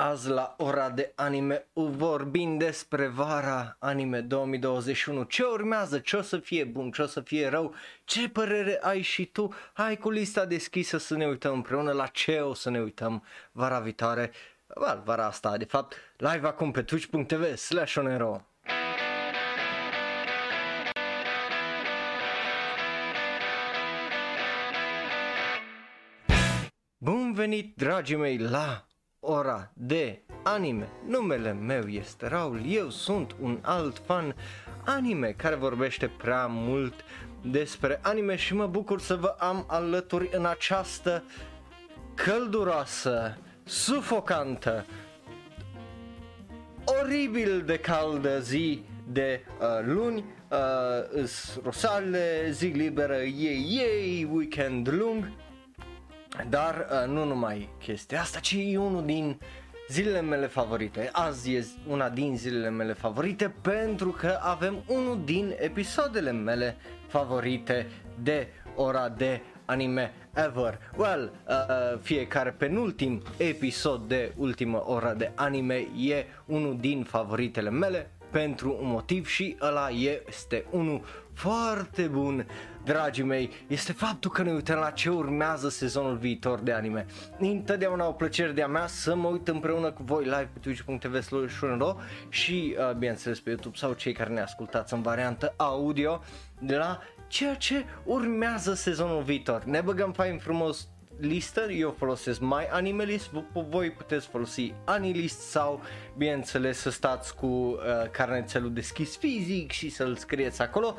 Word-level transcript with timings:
Azi 0.00 0.28
la 0.28 0.54
ora 0.58 0.90
de 0.90 1.12
anime 1.14 1.66
vorbim 1.72 2.58
despre 2.58 3.06
vara 3.06 3.76
anime 3.78 4.20
2021 4.20 5.22
Ce 5.22 5.42
urmează, 5.42 5.98
ce 5.98 6.16
o 6.16 6.22
să 6.22 6.38
fie 6.38 6.64
bun, 6.64 6.90
ce 6.90 7.02
o 7.02 7.06
să 7.06 7.20
fie 7.20 7.48
rău? 7.48 7.74
Ce 8.04 8.28
părere 8.28 8.78
ai 8.82 9.00
și 9.00 9.26
tu? 9.26 9.54
Hai 9.72 9.96
cu 9.96 10.10
lista 10.10 10.44
deschisă 10.44 10.98
să 10.98 11.16
ne 11.16 11.26
uităm 11.26 11.54
împreună 11.54 11.92
la 11.92 12.06
ce 12.06 12.40
o 12.40 12.54
să 12.54 12.70
ne 12.70 12.80
uităm 12.80 13.24
vara 13.52 13.80
viitoare. 13.80 14.30
Well, 14.76 15.02
Vara 15.04 15.26
asta, 15.26 15.56
de 15.56 15.64
fapt, 15.64 15.96
live 16.16 16.46
acum 16.46 16.70
pe 16.70 16.82
twitch.tv 16.82 17.56
slash 17.56 17.96
onero. 17.96 18.46
Bun 26.98 27.32
venit, 27.32 27.76
dragii 27.76 28.16
mei, 28.16 28.38
la 28.38 28.87
ora 29.20 29.70
de 29.74 30.22
anime. 30.42 30.88
Numele 31.06 31.52
meu 31.52 31.88
este 31.88 32.26
Raul, 32.26 32.60
eu 32.66 32.90
sunt 32.90 33.34
un 33.40 33.58
alt 33.62 34.02
fan 34.04 34.34
anime 34.84 35.34
care 35.36 35.54
vorbește 35.54 36.10
prea 36.18 36.46
mult 36.46 36.94
despre 37.42 37.98
anime 38.02 38.36
și 38.36 38.54
mă 38.54 38.66
bucur 38.66 39.00
să 39.00 39.14
vă 39.14 39.34
am 39.38 39.64
alături 39.68 40.28
în 40.32 40.46
această 40.46 41.24
călduroasă, 42.14 43.38
sufocantă, 43.64 44.86
oribil 46.84 47.62
de 47.66 47.78
caldă 47.78 48.38
zi 48.40 48.82
de 49.12 49.44
uh, 49.60 49.66
luni, 49.84 50.24
uh, 50.50 51.28
rosale, 51.62 52.50
zi 52.50 52.66
liberă, 52.66 53.16
yay, 53.16 53.66
yay, 53.68 54.28
weekend 54.32 54.88
lung, 54.92 55.30
dar 56.48 56.86
uh, 56.90 57.12
nu 57.12 57.24
numai 57.24 57.68
chestia 57.78 58.20
asta, 58.20 58.38
ci 58.38 58.56
e 58.58 58.78
unul 58.78 59.04
din 59.04 59.38
zilele 59.88 60.20
mele 60.20 60.46
favorite. 60.46 61.08
Azi 61.12 61.54
e 61.54 61.66
una 61.86 62.08
din 62.08 62.36
zilele 62.36 62.70
mele 62.70 62.92
favorite 62.92 63.54
pentru 63.60 64.10
că 64.10 64.38
avem 64.42 64.82
unul 64.86 65.20
din 65.24 65.54
episoadele 65.58 66.32
mele 66.32 66.76
favorite 67.06 67.86
de 68.22 68.48
ora 68.74 69.08
de 69.08 69.40
anime 69.64 70.12
ever. 70.34 70.78
Well, 70.96 71.32
uh, 71.48 71.54
uh 71.54 71.98
fiecare 72.00 72.50
penultim 72.50 73.22
episod 73.36 74.08
de 74.08 74.32
ultimă 74.36 74.84
ora 74.86 75.14
de 75.14 75.32
anime 75.34 75.74
e 75.96 76.24
unul 76.46 76.76
din 76.80 77.02
favoritele 77.04 77.70
mele 77.70 78.10
pentru 78.30 78.78
un 78.80 78.88
motiv 78.88 79.26
și 79.26 79.56
ăla 79.60 79.88
este 80.26 80.64
unul 80.70 81.00
foarte 81.32 82.02
bun, 82.02 82.46
dragii 82.84 83.24
mei, 83.24 83.50
este 83.66 83.92
faptul 83.92 84.30
că 84.30 84.42
ne 84.42 84.52
uităm 84.52 84.78
la 84.78 84.90
ce 84.90 85.10
urmează 85.10 85.68
sezonul 85.68 86.16
viitor 86.16 86.58
de 86.58 86.72
anime. 86.72 87.06
Întotdeauna 87.38 88.06
o 88.06 88.12
plăcere 88.12 88.52
de-a 88.52 88.66
mea 88.66 88.86
să 88.86 89.14
mă 89.14 89.28
uit 89.28 89.48
împreună 89.48 89.90
cu 89.90 90.02
voi 90.02 90.24
live 90.24 90.50
pe 90.52 90.58
twitch.tv 90.60 91.22
și 92.28 92.76
uh, 92.78 92.94
bineînțeles 92.94 93.40
pe 93.40 93.50
YouTube 93.50 93.76
sau 93.76 93.92
cei 93.92 94.12
care 94.12 94.30
ne 94.30 94.40
ascultați 94.40 94.94
în 94.94 95.02
variantă 95.02 95.54
audio 95.56 96.22
de 96.58 96.76
la 96.76 96.98
ceea 97.26 97.54
ce 97.54 97.84
urmează 98.04 98.74
sezonul 98.74 99.22
viitor. 99.22 99.64
Ne 99.64 99.80
băgăm 99.80 100.12
fain 100.12 100.38
frumos 100.38 100.88
listă, 101.20 101.60
eu 101.70 101.94
folosesc 101.98 102.40
My 102.40 102.68
Animalist, 102.70 103.30
voi 103.68 103.90
puteți 103.90 104.26
folosi 104.26 104.72
Anilist 104.84 105.40
sau 105.40 105.80
bineînțeles 106.16 106.78
să 106.78 106.90
stați 106.90 107.34
cu 107.34 107.46
uh, 107.46 107.76
carnețelul 108.10 108.72
deschis 108.72 109.16
fizic 109.16 109.70
și 109.70 109.88
să-l 109.88 110.16
scrieți 110.16 110.62
acolo. 110.62 110.96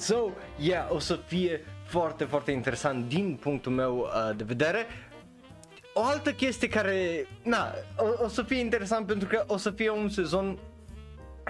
So, 0.00 0.30
yeah, 0.58 0.86
o 0.90 0.98
să 0.98 1.18
fie 1.26 1.64
foarte, 1.84 2.24
foarte 2.24 2.50
interesant 2.50 3.08
din 3.08 3.38
punctul 3.40 3.72
meu 3.72 3.98
uh, 3.98 4.36
de 4.36 4.44
vedere. 4.44 4.86
O 5.94 6.02
altă 6.02 6.32
chestie 6.32 6.68
care, 6.68 7.26
na, 7.42 7.72
o, 7.96 8.24
o 8.24 8.28
să 8.28 8.42
fie 8.42 8.58
interesant 8.58 9.06
pentru 9.06 9.28
că 9.28 9.44
o 9.46 9.56
să 9.56 9.70
fie 9.70 9.90
un 9.90 10.08
sezon, 10.08 10.58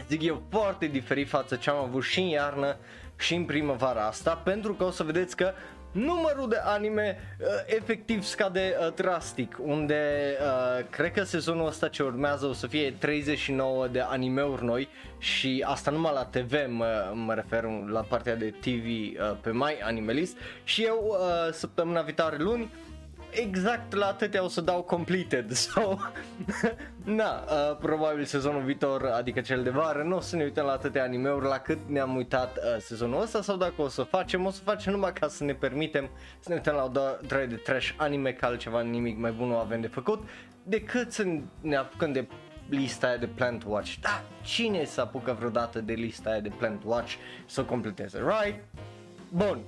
zic 0.09 0.23
eu, 0.23 0.43
foarte 0.51 0.87
diferit 0.87 1.29
față 1.29 1.57
ce 1.57 1.71
am 1.71 1.77
avut 1.77 2.03
și 2.03 2.21
în 2.21 2.27
iarnă 2.27 2.77
și 3.19 3.35
în 3.35 3.45
primăvara 3.45 4.07
asta, 4.07 4.35
pentru 4.35 4.75
că 4.75 4.85
o 4.85 4.91
să 4.91 5.03
vedeți 5.03 5.37
că 5.37 5.53
numărul 5.93 6.49
de 6.49 6.61
anime 6.65 7.19
uh, 7.41 7.47
efectiv 7.67 8.23
scade 8.23 8.77
uh, 8.81 8.95
drastic, 8.95 9.57
unde 9.63 10.35
uh, 10.41 10.87
cred 10.91 11.13
că 11.13 11.23
sezonul 11.23 11.67
ăsta 11.67 11.89
ce 11.89 12.03
urmează 12.03 12.47
o 12.47 12.53
să 12.53 12.67
fie 12.67 12.91
39 12.99 13.87
de 13.87 14.01
animeuri 14.01 14.65
noi 14.65 14.89
și 15.19 15.65
asta 15.67 15.91
numai 15.91 16.13
la 16.15 16.25
TV 16.25 16.53
mă, 16.69 17.13
mă 17.15 17.35
refer 17.35 17.65
la 17.89 18.01
partea 18.01 18.37
de 18.37 18.55
TV 18.61 18.85
uh, 18.87 19.37
pe 19.41 19.51
My 19.53 19.79
Animalist. 19.83 20.37
Și 20.65 20.83
eu 20.83 21.07
uh, 21.09 21.53
săptămâna 21.53 22.01
viitoare 22.01 22.37
luni 22.39 22.71
exact 23.31 23.95
la 23.95 24.07
atâtea 24.07 24.45
o 24.45 24.49
să 24.49 24.61
dau 24.61 24.83
completed 24.83 25.53
so, 25.73 25.97
na, 27.05 27.45
uh, 27.45 27.77
probabil 27.77 28.25
sezonul 28.25 28.63
viitor, 28.63 29.05
adică 29.05 29.41
cel 29.41 29.63
de 29.63 29.71
vară, 29.71 30.03
nu 30.03 30.17
o 30.17 30.21
să 30.21 30.37
ne 30.37 30.43
uităm 30.43 30.67
la 30.67 30.73
atâtea 30.73 31.03
animeuri 31.03 31.47
la 31.47 31.59
cât 31.59 31.79
ne-am 31.87 32.17
uitat 32.17 32.57
uh, 32.57 32.63
sezonul 32.81 33.23
ăsta 33.23 33.43
sau 33.43 33.57
dacă 33.57 33.83
o 33.83 33.89
să 33.89 34.03
facem, 34.03 34.47
o 34.47 34.51
să 34.51 34.61
facem 34.63 34.93
numai 34.93 35.13
ca 35.13 35.29
să 35.29 35.45
ne 35.45 35.55
permitem 35.55 36.09
să 36.41 36.49
ne 36.49 36.55
uităm 36.55 36.75
la 36.75 36.85
o 36.85 37.17
draie 37.27 37.47
de 37.47 37.57
trash 37.57 37.93
anime, 37.97 38.33
ca 38.33 38.47
altceva 38.47 38.81
nimic 38.81 39.19
mai 39.19 39.31
bun 39.31 39.49
nu 39.49 39.57
avem 39.57 39.81
de 39.81 39.87
făcut, 39.87 40.23
decât 40.63 41.13
să 41.13 41.27
ne 41.61 41.77
apucăm 41.77 42.13
de 42.13 42.27
lista 42.69 43.07
aia 43.07 43.17
de 43.17 43.27
Plant 43.27 43.65
Watch. 43.67 43.95
Da, 44.01 44.23
cine 44.43 44.85
să 44.85 45.01
apucă 45.01 45.33
vreodată 45.39 45.81
de 45.81 45.93
lista 45.93 46.31
aia 46.31 46.41
de 46.41 46.53
Plant 46.59 46.83
Watch 46.85 47.15
să 47.47 47.61
o 47.61 47.65
completeze, 47.65 48.19
right? 48.19 48.65
Bun. 49.33 49.61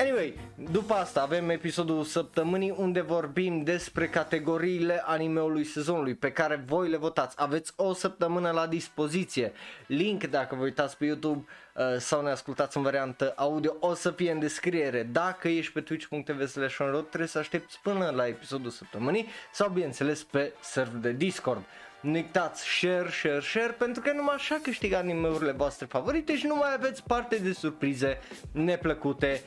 Anyway, 0.00 0.38
după 0.70 0.94
asta 0.94 1.22
avem 1.22 1.50
episodul 1.50 2.04
săptămânii 2.04 2.74
unde 2.76 3.00
vorbim 3.00 3.62
despre 3.62 4.08
categoriile 4.08 5.02
animeului 5.06 5.64
sezonului 5.64 6.14
pe 6.14 6.32
care 6.32 6.64
voi 6.66 6.88
le 6.88 6.96
votați. 6.96 7.34
Aveți 7.38 7.72
o 7.76 7.92
săptămână 7.92 8.50
la 8.50 8.66
dispoziție. 8.66 9.52
Link 9.86 10.24
dacă 10.24 10.54
vă 10.54 10.62
uitați 10.62 10.96
pe 10.96 11.04
YouTube 11.04 11.44
uh, 11.74 11.84
sau 11.98 12.22
ne 12.22 12.30
ascultați 12.30 12.76
în 12.76 12.82
variantă 12.82 13.32
audio 13.36 13.76
o 13.80 13.94
să 13.94 14.10
fie 14.10 14.30
în 14.30 14.38
descriere. 14.38 15.02
Dacă 15.02 15.48
ești 15.48 15.72
pe 15.72 15.80
twitch.tv 15.80 16.46
slash 16.46 16.76
trebuie 17.08 17.28
să 17.28 17.38
aștepți 17.38 17.80
până 17.82 18.10
la 18.14 18.26
episodul 18.26 18.70
săptămânii 18.70 19.26
sau 19.52 19.68
bineînțeles 19.68 20.22
pe 20.22 20.52
server 20.60 21.00
de 21.00 21.12
Discord 21.12 21.64
nu 22.00 22.12
uitați 22.12 22.64
share, 22.64 23.08
share, 23.10 23.40
share 23.40 23.72
pentru 23.78 24.02
că 24.02 24.12
numai 24.12 24.34
așa 24.34 24.58
câștig 24.62 24.92
animeurile 24.92 25.52
voastre 25.52 25.86
favorite 25.86 26.36
și 26.36 26.46
nu 26.46 26.54
mai 26.54 26.72
aveți 26.74 27.02
parte 27.02 27.36
de 27.36 27.52
surprize 27.52 28.18
neplăcute 28.52 29.42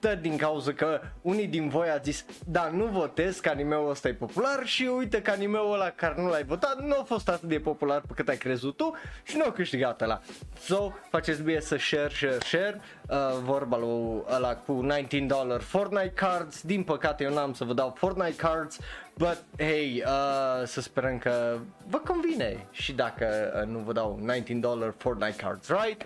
dă 0.00 0.14
din 0.14 0.36
cauza 0.36 0.72
că 0.72 1.00
unii 1.22 1.46
din 1.46 1.68
voi 1.68 1.88
a 1.88 1.96
zis 1.96 2.24
da, 2.46 2.70
nu 2.72 2.84
votez 2.84 3.38
că 3.38 3.48
animeul 3.48 3.90
ăsta 3.90 4.08
e 4.08 4.14
popular 4.14 4.66
și 4.66 4.82
uite 4.82 5.22
că 5.22 5.30
animeul 5.30 5.72
ăla 5.72 5.90
care 5.90 6.14
nu 6.22 6.28
l-ai 6.28 6.44
votat 6.44 6.78
nu 6.84 6.94
a 7.00 7.02
fost 7.02 7.28
atât 7.28 7.48
de 7.48 7.58
popular 7.58 8.00
pe 8.00 8.12
cât 8.14 8.28
ai 8.28 8.36
crezut 8.36 8.76
tu 8.76 8.94
și 9.22 9.36
nu 9.36 9.44
a 9.46 9.52
câștigat 9.52 10.00
ăla. 10.00 10.20
So, 10.60 10.92
faceți 11.10 11.42
bine 11.42 11.60
să 11.60 11.76
share, 11.76 12.08
share, 12.08 12.38
share, 12.40 12.80
uh, 13.08 13.16
vorba 13.44 13.76
lui 13.76 14.22
ăla 14.34 14.54
cu 14.56 14.72
19 14.72 15.58
Fortnite 15.58 16.12
cards, 16.14 16.62
din 16.62 16.82
păcate 16.82 17.24
eu 17.24 17.32
n-am 17.32 17.52
să 17.52 17.64
vă 17.64 17.72
dau 17.72 17.94
Fortnite 17.96 18.36
cards, 18.36 18.78
But, 19.18 19.44
hey, 19.56 20.02
uh, 20.06 20.66
să 20.66 20.80
sperăm 20.80 21.18
că 21.18 21.58
vă 21.86 21.98
convine. 21.98 22.66
Și 22.70 22.92
dacă 22.92 23.26
uh, 23.60 23.68
nu 23.68 23.78
vă 23.78 23.92
dau 23.92 24.18
19 24.22 24.94
Fortnite 24.96 25.36
cards, 25.36 25.68
right? 25.68 26.02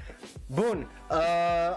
Bun, 0.46 0.90
uh, 1.10 1.16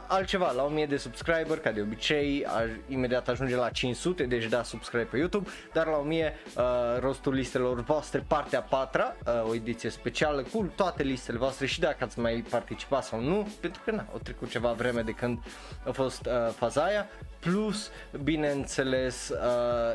altceva, 0.07 0.51
la 0.51 0.63
1000 0.63 0.85
de 0.85 0.97
subscriber, 0.97 1.59
ca 1.59 1.71
de 1.71 1.81
obicei, 1.81 2.45
a, 2.45 2.61
imediat 2.87 3.27
ajunge 3.27 3.55
la 3.55 3.69
500, 3.69 4.23
deci 4.23 4.45
da 4.45 4.63
subscribe 4.63 5.03
pe 5.03 5.17
YouTube, 5.17 5.49
dar 5.73 5.87
la 5.87 5.97
1000 5.97 6.33
uh, 6.57 6.63
rostul 6.99 7.33
listelor 7.33 7.81
voastre, 7.81 8.23
partea 8.27 8.61
4 8.61 9.01
uh, 9.01 9.49
o 9.49 9.55
ediție 9.55 9.89
specială 9.89 10.43
cu 10.51 10.71
toate 10.75 11.03
listele 11.03 11.37
voastre 11.37 11.65
și 11.65 11.79
dacă 11.79 12.03
ați 12.03 12.19
mai 12.19 12.45
participat 12.49 13.03
sau 13.03 13.19
nu, 13.19 13.47
pentru 13.59 13.81
că 13.85 13.91
na, 13.91 14.05
o 14.13 14.17
trecut 14.17 14.49
ceva 14.49 14.71
vreme 14.71 15.01
de 15.01 15.11
când 15.15 15.39
a 15.87 15.91
fost 15.91 16.25
uh, 16.25 16.53
faza 16.55 16.83
aia, 16.83 17.07
plus, 17.39 17.91
bineînțeles, 18.23 19.29
uh, 19.29 19.37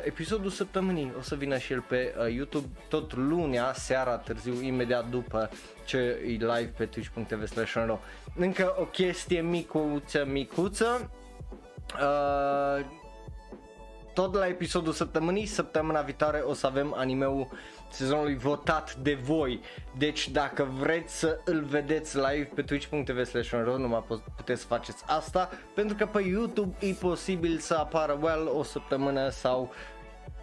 episodul 0.03 0.49
săptămânii. 0.49 1.13
O 1.17 1.21
să 1.21 1.35
vină 1.35 1.57
și 1.57 1.73
el 1.73 1.81
pe 1.81 2.15
uh, 2.17 2.33
YouTube 2.33 2.67
tot 2.87 3.15
lunea, 3.15 3.73
seara 3.73 4.17
târziu, 4.17 4.61
imediat 4.61 5.09
după 5.09 5.49
ce 5.85 5.97
e 5.97 6.29
live 6.29 6.73
pe 6.77 6.85
twitch.tv 6.85 7.45
slash 7.47 7.75
Încă 8.35 8.75
o 8.79 8.83
chestie 8.83 9.41
micuță, 9.41 10.25
micuță, 10.25 11.11
uh, 12.01 12.85
tot 14.13 14.33
la 14.33 14.47
episodul 14.47 14.93
săptămânii, 14.93 15.45
săptămâna 15.45 16.01
viitoare 16.01 16.39
o 16.39 16.53
să 16.53 16.67
avem 16.67 16.93
animeul 16.97 17.47
sezonului 17.93 18.35
votat 18.35 18.95
de 18.95 19.13
voi. 19.13 19.59
Deci 19.97 20.29
dacă 20.29 20.63
vreți 20.63 21.19
să 21.19 21.39
îl 21.45 21.63
vedeți 21.63 22.15
live 22.15 22.49
pe 22.55 22.61
twitch.tv 22.61 23.23
slash 23.23 23.51
nu 23.77 23.87
mai 23.87 24.03
puteți 24.35 24.61
să 24.61 24.67
faceți 24.67 25.03
asta 25.07 25.49
pentru 25.75 25.95
că 25.95 26.05
pe 26.05 26.21
YouTube 26.21 26.75
e 26.79 26.93
posibil 26.93 27.57
să 27.57 27.73
apară 27.73 28.19
well 28.21 28.51
o 28.55 28.63
săptămână 28.63 29.29
sau 29.29 29.71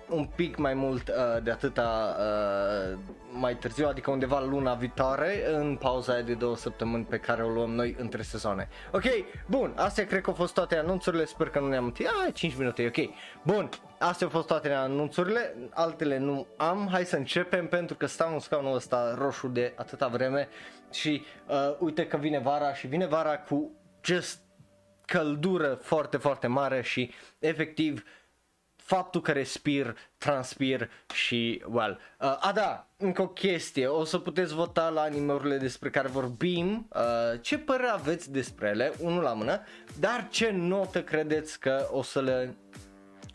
un 0.08 0.24
pic 0.24 0.56
mai 0.56 0.74
mult 0.74 1.08
uh, 1.08 1.42
de 1.42 1.50
atâta 1.50 2.16
uh, 2.18 2.98
mai 3.32 3.56
târziu, 3.56 3.86
adică 3.86 4.10
undeva 4.10 4.40
luna 4.40 4.74
viitoare, 4.74 5.54
în 5.54 5.76
pauza 5.76 6.12
aia 6.12 6.22
de 6.22 6.34
două 6.34 6.56
săptămâni 6.56 7.04
pe 7.04 7.18
care 7.18 7.42
o 7.42 7.48
luăm 7.48 7.70
noi 7.70 7.96
între 7.98 8.22
sezoane. 8.22 8.68
Ok, 8.92 9.04
bun, 9.46 9.72
astea 9.76 10.06
cred 10.06 10.20
că 10.20 10.30
au 10.30 10.36
fost 10.36 10.54
toate 10.54 10.76
anunțurile, 10.76 11.24
sper 11.24 11.48
că 11.48 11.60
nu 11.60 11.68
ne-am 11.68 11.84
întâlnit. 11.84 12.14
Ah, 12.26 12.34
5 12.34 12.56
minute, 12.56 12.86
ok. 12.86 13.10
Bun, 13.42 13.68
astea 13.98 14.26
au 14.26 14.32
fost 14.32 14.46
toate 14.46 14.72
anunțurile, 14.72 15.54
altele 15.70 16.18
nu 16.18 16.46
am. 16.56 16.88
Hai 16.90 17.04
să 17.04 17.16
începem 17.16 17.68
pentru 17.68 17.96
că 17.96 18.06
stau 18.06 18.32
în 18.32 18.38
scaunul 18.38 18.74
ăsta 18.74 19.14
roșu 19.14 19.48
de 19.48 19.72
atâta 19.76 20.08
vreme. 20.08 20.48
Și 20.92 21.24
uh, 21.46 21.76
uite 21.78 22.06
că 22.06 22.16
vine 22.16 22.38
vara 22.38 22.74
și 22.74 22.86
vine 22.86 23.06
vara 23.06 23.38
cu 23.38 23.70
just 24.04 24.40
căldură 25.04 25.78
foarte, 25.82 26.16
foarte 26.16 26.46
mare 26.46 26.82
și 26.82 27.12
efectiv 27.38 28.04
faptul 28.88 29.20
că 29.20 29.32
respir, 29.32 29.96
transpir 30.18 30.90
și, 31.14 31.62
well, 31.70 31.98
uh, 32.20 32.36
a 32.40 32.52
da, 32.54 32.86
încă 32.96 33.22
o 33.22 33.28
chestie, 33.28 33.86
o 33.86 34.04
să 34.04 34.18
puteți 34.18 34.54
vota 34.54 34.88
la 34.88 35.00
animeurile 35.00 35.56
despre 35.56 35.90
care 35.90 36.08
vorbim, 36.08 36.88
uh, 36.92 37.40
ce 37.40 37.58
părere 37.58 37.88
aveți 37.88 38.32
despre 38.32 38.68
ele, 38.68 38.92
unul 39.00 39.22
la 39.22 39.32
mână, 39.32 39.60
dar 39.98 40.28
ce 40.30 40.50
notă 40.50 41.02
credeți 41.02 41.60
că 41.60 41.88
o 41.90 42.02
să 42.02 42.20
le, 42.20 42.56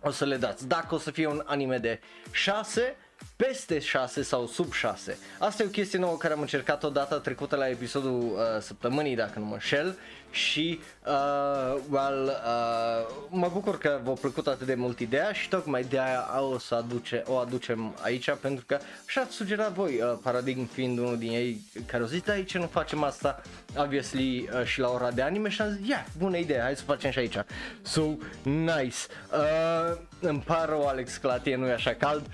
o 0.03 0.11
să 0.11 0.25
le 0.25 0.37
dați, 0.37 0.67
dacă 0.67 0.95
o 0.95 0.97
să 0.97 1.11
fie 1.11 1.27
un 1.27 1.41
anime 1.45 1.77
de 1.77 1.99
6 2.31 2.95
peste 3.35 3.79
6 3.79 4.21
sau 4.21 4.47
sub 4.47 4.73
6. 4.73 5.17
Asta 5.39 5.63
e 5.63 5.65
o 5.65 5.69
chestie 5.69 5.99
nouă 5.99 6.17
care 6.17 6.33
am 6.33 6.41
încercat 6.41 6.83
o 6.83 6.89
dată 6.89 7.15
trecută 7.15 7.55
la 7.55 7.69
episodul 7.69 8.19
uh, 8.21 8.61
săptămânii, 8.61 9.15
dacă 9.15 9.39
nu 9.39 9.45
mă 9.45 9.53
înșel, 9.53 9.97
și 10.33 10.79
uh, 11.05 11.79
well, 11.89 12.23
uh, 12.25 13.13
mă 13.29 13.49
bucur 13.53 13.77
că 13.77 13.99
v-a 14.03 14.11
plăcut 14.11 14.47
atât 14.47 14.67
de 14.67 14.75
mult 14.75 14.99
ideea 14.99 15.31
și 15.31 15.49
tocmai 15.49 15.83
de 15.83 15.99
aia 15.99 16.41
o 16.41 16.57
să 16.57 16.75
aduce, 16.75 17.23
o 17.25 17.37
aducem 17.37 17.95
aici 18.01 18.31
pentru 18.41 18.65
că 18.67 18.79
așa 19.07 19.21
ați 19.21 19.35
sugerat 19.35 19.71
voi, 19.71 20.01
uh, 20.01 20.17
Paradigm 20.23 20.65
fiind 20.65 20.97
unul 20.97 21.17
din 21.17 21.31
ei 21.31 21.61
care 21.85 22.03
au 22.03 22.09
zis, 22.09 22.21
da, 22.21 22.33
aici 22.33 22.57
nu 22.57 22.67
facem 22.67 23.03
asta, 23.03 23.41
obviously, 23.77 24.49
uh, 24.53 24.65
și 24.65 24.79
la 24.79 24.89
ora 24.89 25.11
de 25.11 25.21
anime 25.21 25.49
și 25.49 25.61
am 25.61 25.69
zis, 25.69 25.87
yeah, 25.87 26.05
bună 26.17 26.37
idee, 26.37 26.59
hai 26.61 26.75
să 26.75 26.83
facem 26.83 27.11
și 27.11 27.19
aici. 27.19 27.37
So, 27.81 28.01
nice. 28.43 28.97
Uh, 29.31 29.97
îmi 30.19 30.39
pare 30.39 30.69
rău, 30.69 30.87
Alex, 30.87 31.17
că 31.17 31.27
la 31.27 31.37
tine 31.37 31.55
nu 31.55 31.67
e 31.67 31.73
așa 31.73 31.93
cald, 31.93 32.25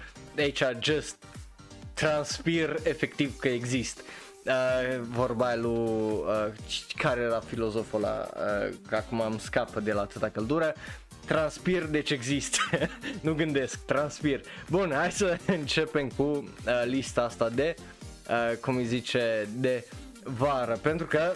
aici 0.41 0.63
just 0.79 1.15
transpir 1.93 2.75
efectiv 2.83 3.37
că 3.37 3.47
există. 3.47 4.01
Uh, 4.45 4.99
vorba 5.09 5.45
aia 5.45 5.55
lui 5.55 5.71
uh, 5.71 6.47
care 6.95 7.21
era 7.21 7.39
filozoful 7.39 8.03
ăla, 8.03 8.29
uh, 8.33 8.73
că 8.87 8.95
acum 8.95 9.21
am 9.21 9.37
scapă 9.37 9.79
de 9.79 9.91
la 9.91 10.01
atâta 10.01 10.29
căldură, 10.29 10.73
transpir 11.25 11.83
deci 11.83 12.09
există, 12.09 12.57
nu 13.21 13.33
gândesc, 13.33 13.85
transpir. 13.85 14.41
Bun, 14.69 14.91
hai 14.95 15.11
să 15.11 15.37
începem 15.45 16.09
cu 16.09 16.23
uh, 16.23 16.83
lista 16.85 17.21
asta 17.21 17.49
de, 17.49 17.75
uh, 18.29 18.57
cum 18.57 18.75
îi 18.75 18.85
zice, 18.85 19.47
de 19.55 19.85
vară, 20.23 20.79
pentru 20.81 21.05
că 21.05 21.33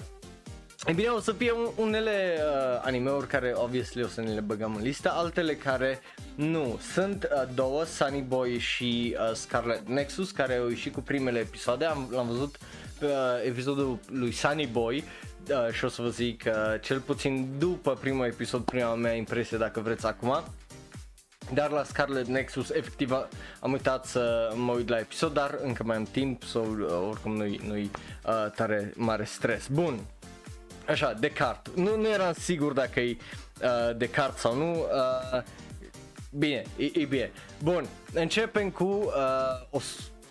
E 0.86 0.92
bine, 0.92 1.08
o 1.08 1.20
să 1.20 1.32
fie 1.32 1.52
unele 1.76 2.38
uh, 2.38 2.82
anime-uri 2.82 3.28
care 3.28 3.54
obviously 3.56 4.04
o 4.04 4.08
să 4.08 4.22
ne 4.22 4.34
le 4.34 4.40
băgăm 4.40 4.76
în 4.76 4.82
listă, 4.82 5.12
altele 5.12 5.56
care 5.56 6.00
nu. 6.36 6.80
Sunt 6.94 7.24
uh, 7.24 7.50
două, 7.56 7.84
Sunny 7.84 8.22
Boy 8.22 8.58
și 8.58 9.16
uh, 9.20 9.36
Scarlet 9.36 9.88
Nexus, 9.88 10.32
care 10.32 10.56
au 10.56 10.68
ieșit 10.70 10.94
cu 10.94 11.02
primele 11.02 11.40
episoade, 11.40 11.86
am, 11.86 12.08
l-am 12.12 12.28
văzut 12.28 12.58
uh, 13.02 13.10
episodul 13.46 14.00
lui 14.06 14.32
Sunny 14.32 14.68
Boy 14.68 15.04
uh, 15.50 15.74
și 15.74 15.86
o 15.86 15.88
să 15.88 16.02
vă 16.02 16.10
zic 16.10 16.44
uh, 16.48 16.54
cel 16.82 17.00
puțin 17.00 17.48
după 17.58 17.94
primul 17.94 18.26
episod, 18.26 18.62
prima 18.62 18.94
mea 18.96 19.14
impresie 19.14 19.58
dacă 19.58 19.80
vreți 19.80 20.06
acum. 20.06 20.44
Dar 21.54 21.70
la 21.70 21.84
Scarlet 21.84 22.28
Nexus 22.28 22.70
efectiv 22.70 23.12
am 23.60 23.72
uitat 23.72 24.06
să 24.06 24.52
mă 24.56 24.72
uit 24.72 24.90
la 24.90 25.00
episod, 25.00 25.34
dar 25.34 25.60
încă 25.62 25.84
mai 25.84 25.96
am 25.96 26.08
timp, 26.12 26.44
sau 26.44 26.64
so, 26.64 26.84
uh, 26.84 27.08
oricum 27.10 27.36
nu-i, 27.36 27.60
nu-i 27.68 27.92
uh, 28.26 28.52
tare 28.56 28.94
mare 28.96 29.24
stres. 29.24 29.68
Bun, 29.68 30.00
așa, 30.88 31.14
Descartes. 31.14 31.74
Nu, 31.74 31.98
nu 31.98 32.08
eram 32.08 32.34
sigur 32.34 32.74
dacă 32.74 33.00
e 33.00 33.18
uh, 33.62 33.98
Descartes 33.98 34.40
sau 34.40 34.56
nu. 34.56 34.72
Uh, 34.72 35.42
bine, 36.32 36.64
e, 36.78 36.92
e 36.94 37.06
bine. 37.06 37.32
Bun, 37.64 37.86
începem 38.14 38.70
cu 38.70 38.84
uh, 38.84 39.12
o, 39.70 39.80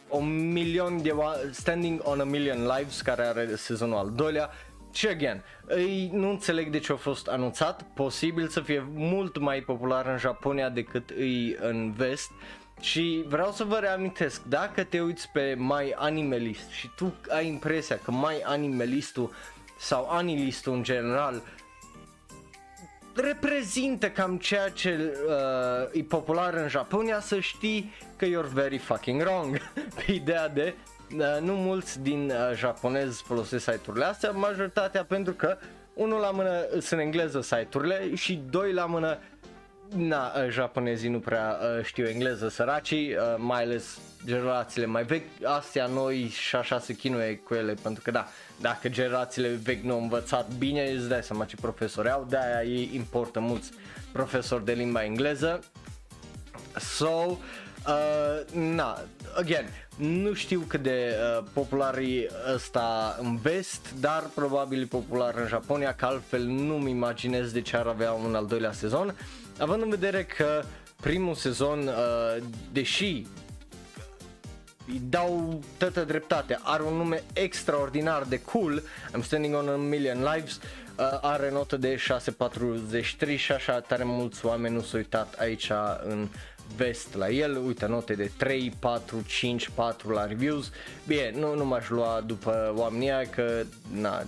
o 0.08 0.20
milion 0.20 1.02
de 1.02 1.14
Standing 1.50 2.00
on 2.04 2.20
a 2.20 2.24
Million 2.24 2.66
Lives 2.76 3.00
care 3.00 3.22
are 3.22 3.56
sezonul 3.56 3.96
al 3.96 4.10
doilea. 4.10 4.50
Și 4.92 5.06
again, 5.06 5.42
îi, 5.64 6.10
nu 6.12 6.30
înțeleg 6.30 6.70
de 6.70 6.78
ce 6.78 6.92
a 6.92 6.96
fost 6.96 7.26
anunțat, 7.26 7.82
posibil 7.94 8.48
să 8.48 8.60
fie 8.60 8.86
mult 8.94 9.38
mai 9.38 9.60
popular 9.60 10.06
în 10.06 10.18
Japonia 10.18 10.68
decât 10.68 11.10
îi 11.10 11.56
în 11.60 11.92
vest 11.92 12.30
și 12.80 13.24
vreau 13.26 13.50
să 13.50 13.64
vă 13.64 13.76
reamintesc, 13.76 14.42
dacă 14.42 14.84
te 14.84 15.00
uiți 15.00 15.28
pe 15.32 15.54
My 15.58 15.92
Animalist 15.94 16.70
și 16.70 16.90
tu 16.96 17.14
ai 17.28 17.46
impresia 17.46 17.98
că 17.98 18.10
My 18.10 18.40
Animalistul 18.44 19.32
sau 19.82 20.08
anilistul 20.10 20.72
în 20.72 20.82
general 20.82 21.42
reprezintă 23.14 24.10
cam 24.10 24.36
ceea 24.38 24.68
ce 24.68 25.16
uh, 25.26 26.00
e 26.00 26.02
popular 26.02 26.54
în 26.54 26.68
Japonia 26.68 27.20
să 27.20 27.40
știi 27.40 27.92
că 28.16 28.26
you're 28.26 28.52
very 28.52 28.78
fucking 28.78 29.20
wrong. 29.20 29.58
Pe 29.94 30.12
ideea 30.22 30.48
de 30.48 30.74
uh, 31.16 31.40
nu 31.40 31.54
mulți 31.54 32.00
din 32.00 32.30
uh, 32.30 32.56
japonezi 32.56 33.22
folosesc 33.22 33.64
site-urile 33.70 34.04
astea, 34.04 34.30
majoritatea 34.30 35.04
pentru 35.04 35.32
că 35.32 35.56
unul 35.94 36.20
la 36.20 36.30
mână 36.30 36.66
sunt 36.70 36.90
în 36.90 36.98
engleză 36.98 37.40
site-urile 37.40 38.14
și 38.14 38.42
doi 38.50 38.72
la 38.72 38.86
mână 38.86 39.18
na, 39.96 40.32
uh, 40.36 40.50
japonezii 40.50 41.08
nu 41.08 41.18
prea 41.18 41.58
uh, 41.60 41.84
știu 41.84 42.04
engleză 42.04 42.48
săracii, 42.48 43.14
uh, 43.14 43.18
mai 43.36 43.62
ales 43.62 43.98
generațiile 44.24 44.86
mai 44.86 45.04
vechi, 45.04 45.26
astea 45.44 45.86
noi 45.86 46.28
și 46.28 46.56
așa 46.56 46.78
se 46.78 46.94
chinuie 46.94 47.36
cu 47.36 47.54
ele 47.54 47.74
pentru 47.82 48.02
că 48.02 48.10
da, 48.10 48.26
dacă 48.60 48.88
generațiile 48.88 49.48
vechi 49.48 49.82
nu 49.82 49.92
au 49.92 50.00
învățat 50.00 50.48
bine, 50.58 50.90
îți 50.90 51.08
dai 51.08 51.22
seama 51.22 51.44
ce 51.44 51.56
profesori 51.60 52.10
au, 52.10 52.26
de-aia 52.28 52.64
ei 52.64 52.90
importă 52.94 53.40
mulți 53.40 53.70
profesori 54.12 54.64
de 54.64 54.72
limba 54.72 55.04
engleză. 55.04 55.60
So, 56.78 57.06
uh, 57.06 57.36
na, 58.54 58.98
again, 59.36 59.66
nu 59.96 60.32
știu 60.32 60.64
cât 60.68 60.82
de 60.82 61.14
uh, 61.38 61.44
popular 61.52 61.98
e 61.98 62.28
ăsta 62.54 63.16
în 63.20 63.36
vest, 63.36 63.94
dar 64.00 64.22
probabil 64.34 64.82
e 64.82 64.84
popular 64.84 65.34
în 65.36 65.46
Japonia, 65.46 65.94
că 65.94 66.04
altfel 66.04 66.42
nu-mi 66.42 66.90
imaginez 66.90 67.52
de 67.52 67.60
ce 67.60 67.76
ar 67.76 67.86
avea 67.86 68.12
un 68.12 68.34
al 68.34 68.46
doilea 68.46 68.72
sezon, 68.72 69.14
având 69.58 69.82
în 69.82 69.88
vedere 69.88 70.24
că 70.24 70.62
primul 71.00 71.34
sezon, 71.34 71.86
uh, 71.86 72.42
deși 72.72 73.26
îi 74.86 75.02
dau 75.08 75.62
toată 75.78 76.04
dreptate, 76.04 76.58
are 76.62 76.82
un 76.82 76.94
nume 76.94 77.22
extraordinar 77.32 78.22
de 78.22 78.40
cool, 78.40 78.82
I'm 79.16 79.22
Standing 79.22 79.54
on 79.54 79.68
a 79.68 79.76
Million 79.76 80.18
Lives, 80.18 80.54
uh, 80.54 81.18
are 81.20 81.50
notă 81.50 81.76
de 81.76 81.96
6.43 81.96 83.36
și 83.36 83.52
așa 83.52 83.80
tare 83.80 84.04
mulți 84.04 84.46
oameni 84.46 84.74
nu 84.74 84.80
s-au 84.80 84.98
uitat 84.98 85.34
aici 85.38 85.70
în 86.04 86.28
vest 86.76 87.14
la 87.14 87.28
el, 87.28 87.56
uite 87.66 87.86
note 87.86 88.14
de 88.14 88.30
3, 88.36 88.72
4, 88.78 89.22
5, 89.26 89.68
4 89.74 90.10
la 90.10 90.26
reviews, 90.26 90.70
bine, 91.06 91.32
nu, 91.34 91.54
nu 91.54 91.64
m-aș 91.64 91.88
lua 91.88 92.22
după 92.26 92.72
oamenii 92.76 93.10
aia 93.10 93.28
că 93.28 93.62
na, 93.92 94.24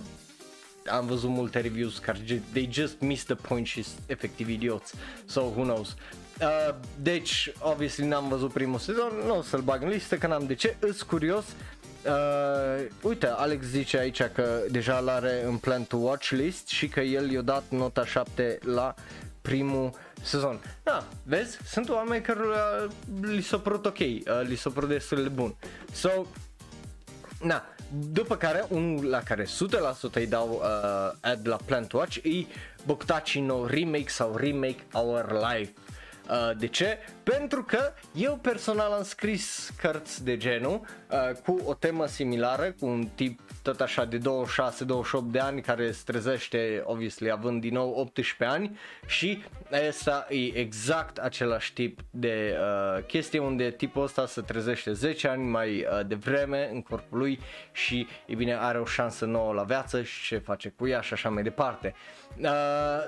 am 0.89 1.05
văzut 1.05 1.29
multe 1.29 1.59
reviews 1.59 1.97
care 1.97 2.41
they 2.51 2.69
just 2.71 2.99
missed 2.99 3.37
the 3.37 3.47
point 3.47 3.65
și 3.65 3.85
efectiv 4.05 4.49
idioți, 4.49 4.93
so 5.25 5.41
who 5.41 5.63
knows. 5.63 5.95
Uh, 6.41 6.75
deci, 7.01 7.51
obviously 7.59 8.07
n-am 8.07 8.27
văzut 8.27 8.51
primul 8.51 8.79
sezon, 8.79 9.11
nu 9.25 9.37
o 9.37 9.41
să-l 9.41 9.61
bag 9.61 9.81
în 9.81 9.89
listă 9.89 10.17
că 10.17 10.27
n-am 10.27 10.45
de 10.45 10.53
ce, 10.53 10.75
îs 10.79 11.01
curios. 11.01 11.45
Uh, 12.05 12.85
uite, 13.01 13.27
Alex 13.27 13.65
zice 13.65 13.97
aici 13.97 14.23
că 14.23 14.59
deja 14.71 14.99
l-are 14.99 15.43
în 15.45 15.57
plan 15.57 15.83
to 15.83 15.97
watch 15.97 16.29
list 16.29 16.67
și 16.67 16.87
că 16.87 16.99
el 16.99 17.31
i-a 17.31 17.41
dat 17.41 17.63
nota 17.69 18.05
7 18.05 18.59
la 18.61 18.93
primul 19.41 19.91
sezon. 20.21 20.61
Da, 20.83 21.07
vezi? 21.23 21.57
Sunt 21.67 21.89
oameni 21.89 22.23
care 22.23 22.39
uh, 22.39 22.91
li 23.21 23.41
s-a 23.41 23.57
părut 23.57 23.85
ok, 23.85 23.99
uh, 23.99 24.17
li 24.43 24.55
s-a 24.55 24.69
părut 24.69 24.89
destul 24.89 25.23
de 25.23 25.29
bun. 25.29 25.55
So, 25.91 26.09
na, 27.41 27.65
după 28.11 28.35
care, 28.35 28.65
unul 28.69 29.05
la 29.05 29.19
care 29.19 29.43
100% 29.43 29.47
îi 30.13 30.27
dau 30.27 30.49
uh, 30.49 31.13
ad 31.21 31.47
la 31.47 31.57
Plant 31.65 31.91
Watch 31.91 32.15
e 32.15 32.45
Boktachi 32.85 33.39
no 33.39 33.65
Remake 33.65 34.07
sau 34.09 34.35
Remake 34.35 34.83
Our 34.93 35.31
Life. 35.31 35.73
Uh, 36.29 36.57
de 36.57 36.67
ce? 36.67 36.97
Pentru 37.23 37.63
că 37.63 37.93
eu 38.13 38.39
personal 38.41 38.91
am 38.91 39.03
scris 39.03 39.71
cărți 39.81 40.23
de 40.23 40.37
genul 40.37 40.81
uh, 41.11 41.35
cu 41.45 41.61
o 41.65 41.73
temă 41.73 42.05
similară, 42.05 42.75
cu 42.79 42.85
un 42.85 43.07
tip 43.15 43.39
tot 43.65 43.81
așa 43.81 44.05
de 44.05 44.17
26-28 44.17 44.21
de 45.23 45.39
ani 45.39 45.61
care 45.61 45.91
se 45.91 46.01
trezește, 46.05 46.83
obviously, 46.85 47.31
având 47.31 47.61
din 47.61 47.73
nou 47.73 47.93
18 47.95 48.43
ani 48.57 48.77
și 49.05 49.43
asta 49.89 50.27
e 50.29 50.57
exact 50.57 51.17
același 51.17 51.73
tip 51.73 51.99
de 52.09 52.57
uh, 52.59 53.03
chestie 53.03 53.39
unde 53.39 53.71
tipul 53.71 54.03
ăsta 54.03 54.25
se 54.25 54.41
trezește 54.41 54.93
10 54.93 55.27
ani 55.27 55.43
mai 55.43 55.77
uh, 55.77 56.07
devreme 56.07 56.69
în 56.73 56.81
corpul 56.81 57.17
lui 57.17 57.39
și, 57.71 58.07
e 58.25 58.35
bine, 58.35 58.55
are 58.55 58.79
o 58.79 58.85
șansă 58.85 59.25
nouă 59.25 59.53
la 59.53 59.63
viață 59.63 60.01
și 60.01 60.27
ce 60.27 60.37
face 60.37 60.69
cu 60.69 60.87
ea 60.87 61.01
și 61.01 61.13
așa 61.13 61.29
mai 61.29 61.43
departe. 61.43 61.95
Uh, 62.37 62.49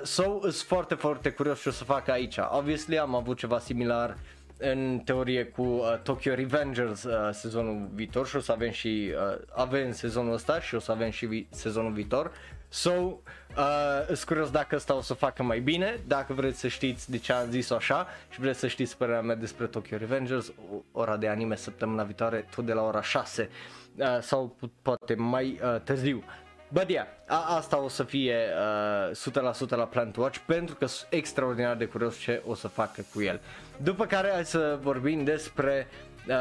so, 0.02 0.22
sunt 0.40 0.54
foarte, 0.54 0.94
foarte 0.94 1.30
curios 1.30 1.60
ce 1.60 1.68
o 1.68 1.72
să 1.72 1.84
fac 1.84 2.08
aici. 2.08 2.36
Obviously 2.50 2.98
am 2.98 3.14
avut 3.14 3.38
ceva 3.38 3.58
similar 3.58 4.16
în 4.58 5.00
teorie 5.04 5.44
cu 5.44 5.62
uh, 5.62 5.98
Tokyo 6.02 6.34
Revengers 6.34 7.02
uh, 7.02 7.28
sezonul 7.32 7.88
viitor 7.94 8.26
și 8.26 8.36
o 8.36 8.40
să 8.40 8.52
avem 8.52 8.70
și 8.70 9.12
uh, 9.14 9.38
avem 9.54 9.92
sezonul 9.92 10.32
ăsta 10.32 10.60
și 10.60 10.74
o 10.74 10.78
să 10.78 10.92
avem 10.92 11.10
și 11.10 11.26
vi- 11.26 11.46
sezonul 11.50 11.92
viitor. 11.92 12.32
So, 12.68 12.90
uh, 12.90 14.04
sunt 14.06 14.24
curios 14.24 14.50
dacă 14.50 14.76
ăsta 14.76 14.94
o 14.96 15.00
să 15.00 15.14
facă 15.14 15.42
mai 15.42 15.60
bine, 15.60 16.00
dacă 16.06 16.32
vreți 16.32 16.58
să 16.58 16.68
știți 16.68 17.10
de 17.10 17.18
ce 17.18 17.32
am 17.32 17.50
zis 17.50 17.70
așa 17.70 18.06
și 18.30 18.40
vreți 18.40 18.58
să 18.58 18.66
știți 18.66 18.96
părerea 18.96 19.22
mea 19.22 19.34
despre 19.34 19.66
Tokyo 19.66 19.96
Revengers, 19.96 20.52
ora 20.92 21.16
de 21.16 21.28
anime 21.28 21.56
săptămâna 21.56 22.02
viitoare, 22.02 22.46
tot 22.54 22.66
de 22.66 22.72
la 22.72 22.82
ora 22.82 23.02
6 23.02 23.48
uh, 23.96 24.18
sau 24.20 24.56
poate 24.82 25.14
mai 25.14 25.60
uh, 25.62 25.80
târziu. 25.80 26.24
But 26.72 26.88
yeah, 26.88 27.06
a- 27.26 27.56
asta 27.56 27.78
o 27.82 27.88
să 27.88 28.02
fie 28.02 28.36
uh, 29.10 29.66
100% 29.66 29.68
la 29.68 29.84
Plan 29.84 30.10
to 30.10 30.20
Watch 30.20 30.38
pentru 30.46 30.74
că 30.74 30.86
sunt 30.86 31.06
extraordinar 31.10 31.76
de 31.76 31.84
curios 31.84 32.18
ce 32.18 32.42
o 32.46 32.54
să 32.54 32.68
facă 32.68 33.04
cu 33.14 33.22
el. 33.22 33.40
După 33.76 34.06
care 34.06 34.30
hai 34.32 34.44
să 34.44 34.78
vorbim 34.82 35.24
despre 35.24 35.86
uh, 36.28 36.34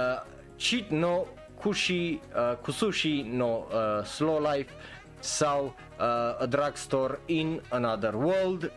Cheat 0.58 0.90
no 0.90 1.24
Kushi, 1.62 1.92
uh, 2.02 2.20
Kusushi 2.62 3.22
no 3.32 3.46
uh, 3.46 4.04
Slow 4.06 4.52
Life 4.54 4.74
sau 5.20 5.76
uh, 6.00 6.06
A 6.42 6.46
Drugstore 6.50 7.20
in 7.26 7.62
Another 7.70 8.14
World. 8.14 8.72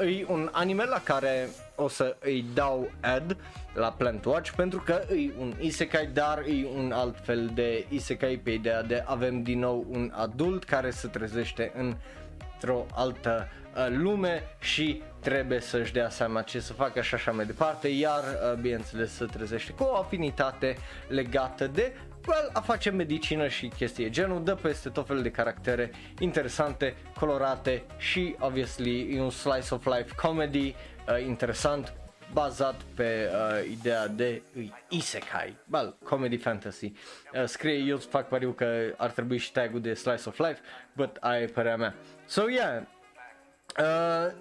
Uh, 0.00 0.18
e 0.20 0.24
un 0.28 0.48
anime 0.52 0.84
la 0.84 1.00
care 1.04 1.48
o 1.80 1.88
să 1.88 2.16
îi 2.20 2.44
dau 2.54 2.90
ad 3.00 3.36
la 3.74 3.92
Plant 3.92 4.24
Watch 4.24 4.50
pentru 4.50 4.80
că 4.80 5.02
e 5.12 5.30
un 5.38 5.54
isekai 5.60 6.06
dar 6.06 6.38
e 6.38 6.66
un 6.76 6.92
alt 6.92 7.16
fel 7.22 7.50
de 7.54 7.86
isekai 7.88 8.40
pe 8.42 8.50
ideea 8.50 8.82
de 8.82 9.02
avem 9.06 9.42
din 9.42 9.58
nou 9.58 9.86
un 9.88 10.12
adult 10.14 10.64
care 10.64 10.90
se 10.90 11.08
trezește 11.08 11.72
într-o 11.76 12.86
altă 12.94 13.48
uh, 13.76 13.86
lume 13.88 14.42
și 14.58 15.02
trebuie 15.20 15.60
să-și 15.60 15.92
dea 15.92 16.08
seama 16.08 16.42
ce 16.42 16.60
să 16.60 16.72
facă 16.72 17.00
și 17.00 17.14
așa 17.14 17.30
mai 17.30 17.46
departe, 17.46 17.88
iar 17.88 18.22
uh, 18.22 18.58
bineînțeles 18.60 19.12
se 19.12 19.24
trezește 19.24 19.72
cu 19.72 19.82
o 19.82 19.96
afinitate 19.96 20.76
legată 21.08 21.66
de 21.66 21.92
well, 22.26 22.50
a 22.52 22.60
face 22.60 22.90
medicină 22.90 23.48
și 23.48 23.68
chestii 23.68 24.10
genul, 24.10 24.44
dă 24.44 24.54
peste 24.54 24.88
tot 24.88 25.06
felul 25.06 25.22
de 25.22 25.30
caractere 25.30 25.90
interesante, 26.18 26.96
colorate 27.18 27.82
și 27.96 28.36
obviously 28.38 29.14
e 29.16 29.20
un 29.20 29.30
slice 29.30 29.74
of 29.74 29.84
life 29.84 30.14
comedy 30.14 30.74
uh, 31.10 31.26
interesant 31.26 31.92
bazat 32.32 32.80
pe 32.94 33.30
uh, 33.32 33.70
ideea 33.70 34.08
de 34.08 34.42
uh, 34.56 34.68
isekai, 34.88 35.56
well, 35.72 35.96
comedy 36.04 36.36
fantasy. 36.36 36.92
Uh, 37.34 37.44
scrie, 37.44 37.76
eu 37.76 37.96
îți 37.96 38.06
fac 38.06 38.28
pariu 38.28 38.52
că 38.52 38.94
ar 38.96 39.10
trebui 39.10 39.36
și 39.36 39.52
tag-ul 39.52 39.80
de 39.80 39.94
slice 39.94 40.22
of 40.28 40.38
life, 40.38 40.60
but 40.92 41.16
aia 41.20 41.40
e 41.40 41.46
părerea 41.46 41.76
mea. 41.76 41.94
So 42.26 42.48
yeah, 42.48 42.82
uh, 43.78 44.32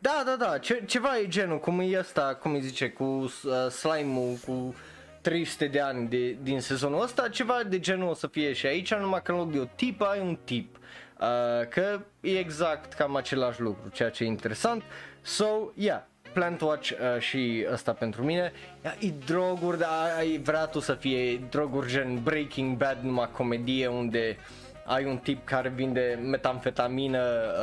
da, 0.00 0.22
da, 0.24 0.36
da, 0.38 0.58
Ce, 0.58 0.82
ceva 0.86 1.18
e 1.18 1.28
genul, 1.28 1.58
cum 1.58 1.80
e 1.80 1.98
ăsta, 1.98 2.34
cum 2.34 2.54
îi 2.54 2.60
zice, 2.60 2.90
cu 2.90 3.04
uh, 3.04 3.30
slime-ul, 3.70 4.36
cu 4.46 4.74
300 5.20 5.66
de 5.66 5.80
ani 5.80 6.08
de, 6.08 6.30
din 6.42 6.60
sezonul 6.60 7.02
ăsta, 7.02 7.28
ceva 7.28 7.62
de 7.62 7.78
genul 7.78 8.08
o 8.08 8.14
să 8.14 8.26
fie 8.26 8.52
și 8.52 8.66
aici, 8.66 8.94
numai 8.94 9.22
că 9.22 9.32
în 9.32 9.38
loc 9.38 9.52
de 9.52 9.58
o 9.58 9.64
tip 9.64 10.00
ai 10.00 10.20
un 10.20 10.38
tip. 10.44 10.76
Uh, 11.20 11.68
că 11.68 12.00
e 12.20 12.38
exact 12.38 12.92
cam 12.92 13.16
același 13.16 13.60
lucru, 13.60 13.88
ceea 13.88 14.10
ce 14.10 14.24
e 14.24 14.26
interesant. 14.26 14.82
So, 15.26 15.72
yeah, 15.74 16.02
Plant 16.32 16.60
Watch 16.60 16.90
uh, 16.90 17.20
și 17.20 17.66
ăsta 17.72 17.92
pentru 17.92 18.24
mine. 18.24 18.52
E 18.98 19.08
droguri, 19.26 19.78
dar 19.78 20.14
ai 20.18 20.38
vrea 20.38 20.64
tu 20.64 20.80
să 20.80 20.94
fie 20.94 21.40
droguri 21.50 21.90
gen 21.90 22.22
Breaking 22.22 22.76
Bad, 22.76 22.98
numai 23.02 23.28
comedie 23.32 23.86
unde 23.86 24.36
ai 24.84 25.04
un 25.04 25.16
tip 25.16 25.44
care 25.44 25.68
vinde 25.68 26.18
metamfetamină, 26.22 27.18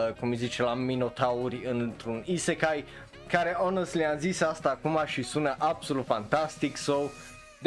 uh, 0.08 0.14
cum 0.20 0.30
îi 0.30 0.36
zice, 0.36 0.62
la 0.64 0.74
Minotauri 0.74 1.66
într-un 1.66 2.24
isekai, 2.26 2.86
care 3.28 3.56
honestly 3.60 4.06
am 4.06 4.18
zis 4.18 4.42
asta 4.42 4.70
acum 4.70 5.00
și 5.06 5.24
sună 5.24 5.56
absolut 5.58 6.06
fantastic, 6.06 6.78
so 6.78 6.96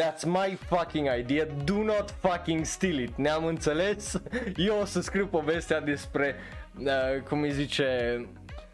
That's 0.00 0.24
my 0.24 0.58
fucking 0.68 1.08
idea, 1.18 1.46
do 1.64 1.82
not 1.82 2.14
fucking 2.20 2.64
steal 2.64 2.98
it, 2.98 3.16
ne-am 3.16 3.44
înțeles? 3.44 4.22
Eu 4.56 4.78
o 4.80 4.84
să 4.84 5.00
scriu 5.00 5.26
povestea 5.26 5.80
despre, 5.80 6.34
uh, 6.78 7.22
cum 7.28 7.42
îi 7.42 7.52
zice, 7.52 8.20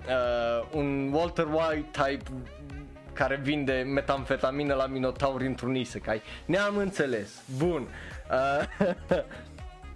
uh, 0.09 0.67
un 0.73 1.13
Walter 1.13 1.47
White 1.47 1.89
type 1.91 2.31
care 3.13 3.41
vinde 3.43 3.73
metamfetamină 3.73 4.75
la 4.75 4.87
Minotauri 4.87 5.47
într-un 5.47 5.75
isekai. 5.75 6.23
Ne-am 6.45 6.77
înțeles. 6.77 7.43
Bun. 7.57 7.89
Uh, 8.31 8.89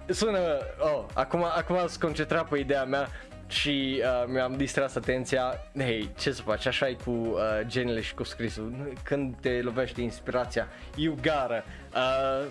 sună, 0.18 0.38
oh, 0.78 1.04
acum, 1.12 1.44
acum 1.44 1.76
să 1.86 1.98
concentra 2.00 2.44
pe 2.44 2.58
ideea 2.58 2.84
mea 2.84 3.08
și 3.46 4.02
uh, 4.02 4.24
mi-am 4.32 4.56
distras 4.56 4.94
atenția, 4.94 5.54
hei, 5.76 6.10
ce 6.18 6.32
să 6.32 6.42
faci, 6.42 6.66
așa 6.66 6.88
e 6.88 6.96
cu 7.04 7.10
uh, 7.10 7.38
genele 7.66 8.00
și 8.00 8.14
cu 8.14 8.22
scrisul, 8.22 8.92
când 9.02 9.34
te 9.40 9.60
lovește 9.62 10.00
inspirația, 10.00 10.68
you 10.94 11.14
gotta. 11.14 11.64
Uh, 11.94 12.46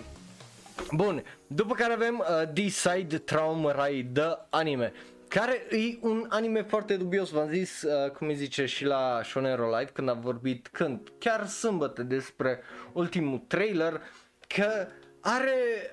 bun, 0.92 1.24
după 1.46 1.74
care 1.74 1.92
avem 1.92 2.18
uh, 2.18 2.48
Decide 2.52 3.18
Trauma 3.18 3.72
Rai 3.72 4.08
The 4.12 4.38
Anime, 4.50 4.92
care 5.28 5.66
e 5.70 5.98
un 6.00 6.26
anime 6.28 6.62
foarte 6.62 6.96
dubios, 6.96 7.30
v-am 7.30 7.48
zis, 7.48 7.82
uh, 7.82 8.10
cum 8.10 8.28
îi 8.28 8.34
zice 8.34 8.66
și 8.66 8.84
la 8.84 9.20
Shonero 9.24 9.78
Live, 9.78 9.90
când 9.92 10.08
a 10.08 10.12
vorbit, 10.12 10.68
când, 10.72 11.12
chiar 11.18 11.46
sâmbătă 11.46 12.02
despre 12.02 12.60
ultimul 12.92 13.38
trailer, 13.38 14.00
că 14.46 14.86
are 15.20 15.90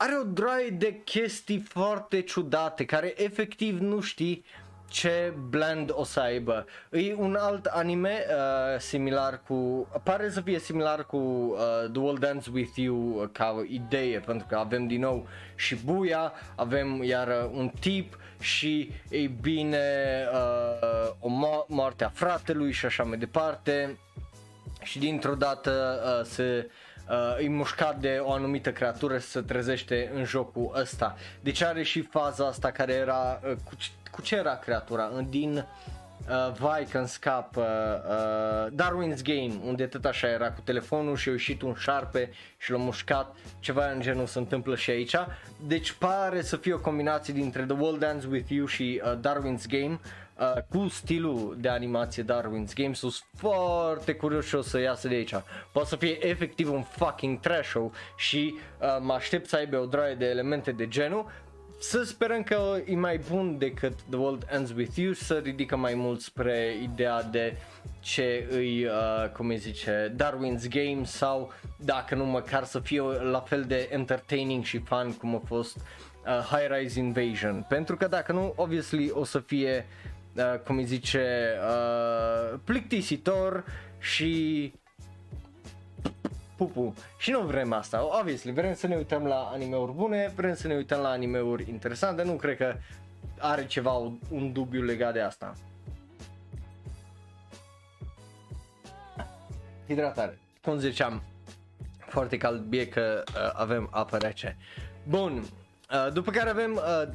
are 0.00 0.16
o 0.16 0.24
droaie 0.24 0.70
de 0.70 1.00
chestii 1.04 1.58
foarte 1.58 2.20
ciudate 2.20 2.84
care 2.84 3.22
efectiv 3.22 3.78
nu 3.80 4.00
știi 4.00 4.44
ce 4.88 5.32
blend 5.48 5.90
o 5.94 6.04
să 6.04 6.20
aibă. 6.20 6.66
E 6.90 7.14
un 7.14 7.36
alt 7.40 7.64
anime 7.66 8.24
uh, 8.28 8.80
similar 8.80 9.40
cu, 9.46 9.88
pare 10.02 10.30
să 10.30 10.40
fie 10.40 10.58
similar 10.58 11.06
cu 11.06 11.16
uh, 11.16 11.90
The 11.92 12.00
World 12.00 12.20
Dance 12.20 12.50
With 12.52 12.76
You 12.76 13.28
ca 13.32 13.64
idee, 13.68 14.18
pentru 14.18 14.46
că 14.48 14.56
avem 14.56 14.86
din 14.86 15.00
nou 15.00 15.26
și 15.54 15.76
buia, 15.76 16.32
avem 16.54 17.02
iar 17.02 17.28
uh, 17.28 17.50
un 17.52 17.70
tip 17.80 18.18
și 18.40 18.92
ei 19.10 19.26
bine 19.40 19.78
uh, 20.32 21.10
o 21.20 21.28
mo- 21.28 21.66
moarte 21.66 22.04
a 22.04 22.08
fratelui 22.08 22.72
și 22.72 22.86
așa 22.86 23.02
mai 23.02 23.18
departe 23.18 23.98
și 24.82 24.98
dintr-o 24.98 25.34
dată 25.34 26.02
uh, 26.04 26.26
se 26.26 26.66
uh, 26.66 26.70
e 27.40 27.48
mușcat 27.48 27.98
de 27.98 28.20
o 28.22 28.32
anumită 28.32 28.72
creatură 28.72 29.18
să 29.18 29.28
se 29.28 29.40
trezește 29.40 30.10
în 30.14 30.24
jocul 30.24 30.72
ăsta. 30.74 31.16
Deci 31.40 31.62
are 31.62 31.82
și 31.82 32.00
faza 32.00 32.46
asta 32.46 32.70
care 32.70 32.92
era, 32.92 33.40
uh, 33.44 33.52
cu, 33.64 33.72
cu 34.10 34.22
ce 34.22 34.36
era 34.36 34.56
creatura? 34.56 35.10
Din 35.28 35.66
uh, 36.28 36.52
vai 36.58 36.86
când 36.90 37.06
scap 37.06 37.56
uh, 37.56 37.64
uh, 37.64 38.72
Darwin's 38.72 39.22
Game 39.22 39.52
unde 39.64 39.86
tot 39.86 40.04
așa 40.04 40.28
era 40.28 40.52
cu 40.52 40.60
telefonul 40.64 41.16
și 41.16 41.28
a 41.28 41.32
ieșit 41.32 41.62
un 41.62 41.74
șarpe 41.74 42.30
și 42.56 42.70
l-a 42.70 42.76
mușcat 42.76 43.36
ceva 43.60 43.90
în 43.90 44.00
genul 44.00 44.26
se 44.26 44.38
întâmplă 44.38 44.76
și 44.76 44.90
aici 44.90 45.16
deci 45.66 45.92
pare 45.92 46.42
să 46.42 46.56
fie 46.56 46.72
o 46.72 46.78
combinație 46.78 47.34
dintre 47.34 47.62
The 47.62 47.76
World 47.76 48.00
Dance 48.00 48.26
With 48.26 48.50
You 48.50 48.66
și 48.66 49.02
uh, 49.04 49.18
Darwin's 49.18 49.66
Game 49.68 49.98
uh, 50.38 50.62
cu 50.68 50.88
stilul 50.88 51.56
de 51.60 51.68
animație 51.68 52.22
Darwin's 52.22 52.74
Game 52.74 52.94
sunt 52.94 53.24
foarte 53.36 54.12
curios 54.12 54.46
și 54.46 54.54
o 54.54 54.60
să 54.60 54.80
iasă 54.80 55.08
de 55.08 55.14
aici. 55.14 55.34
Poate 55.72 55.88
să 55.88 55.96
fie 55.96 56.26
efectiv 56.26 56.72
un 56.72 56.82
fucking 56.82 57.40
trash 57.40 57.68
show 57.68 57.92
și 58.16 58.54
uh, 58.80 58.86
mă 59.00 59.12
aștept 59.12 59.48
să 59.48 59.56
aibă 59.56 59.78
o 59.78 59.86
droaie 59.86 60.14
de 60.14 60.26
elemente 60.26 60.72
de 60.72 60.88
genul. 60.88 61.26
Să 61.80 62.02
sperăm 62.02 62.42
că 62.42 62.76
e 62.86 62.96
mai 62.96 63.20
bun 63.30 63.58
decât 63.58 63.92
The 64.10 64.18
World 64.18 64.46
Ends 64.50 64.72
With 64.76 64.96
You, 64.96 65.12
să 65.12 65.34
ridică 65.34 65.76
mai 65.76 65.94
mult 65.94 66.20
spre 66.20 66.76
ideea 66.82 67.22
de 67.22 67.56
ce 68.00 68.46
îi, 68.50 68.84
uh, 68.84 69.28
cum 69.32 69.48
îi 69.48 69.56
zice, 69.56 70.14
Darwin's 70.14 70.68
Game 70.68 71.04
sau 71.04 71.52
dacă 71.76 72.14
nu 72.14 72.24
măcar 72.24 72.64
să 72.64 72.78
fie 72.78 73.00
la 73.30 73.40
fel 73.40 73.62
de 73.62 73.88
entertaining 73.92 74.64
și 74.64 74.78
fun 74.78 75.12
cum 75.12 75.34
a 75.34 75.42
fost 75.46 75.76
uh, 75.76 76.38
High 76.50 76.66
Rise 76.70 76.98
Invasion. 76.98 77.66
Pentru 77.68 77.96
că 77.96 78.06
dacă 78.06 78.32
nu, 78.32 78.52
obviously 78.56 79.10
o 79.10 79.24
să 79.24 79.38
fie 79.38 79.86
uh, 80.38 80.58
cum 80.64 80.76
îi 80.76 80.84
zice, 80.84 81.54
uh, 81.62 82.58
plictisitor 82.64 83.64
și 83.98 84.72
pupu. 86.56 86.94
Și 87.18 87.30
nu 87.30 87.40
vrem 87.40 87.72
asta, 87.72 88.18
obviously, 88.18 88.52
vrem 88.52 88.74
să 88.74 88.86
ne 88.86 88.96
uităm 88.96 89.26
la 89.26 89.50
animeuri 89.52 89.92
bune, 89.92 90.32
vrem 90.36 90.54
să 90.54 90.66
ne 90.66 90.74
uităm 90.74 91.00
la 91.00 91.08
animeuri 91.08 91.68
interesante, 91.68 92.22
nu 92.22 92.32
cred 92.32 92.56
că 92.56 92.74
are 93.38 93.66
ceva, 93.66 93.92
un 94.30 94.52
dubiu 94.52 94.82
legat 94.82 95.12
de 95.12 95.20
asta. 95.20 95.52
Hidratare, 99.86 100.38
cum 100.62 100.78
ziceam, 100.78 101.22
foarte 101.98 102.36
cald, 102.36 102.60
bie 102.60 102.88
că 102.88 103.24
uh, 103.26 103.50
avem 103.52 103.88
apă 103.90 104.16
rece. 104.16 104.56
Bun, 105.08 105.32
uh, 105.36 106.12
după 106.12 106.30
care 106.30 106.50
avem 106.50 106.72
uh, 106.72 107.08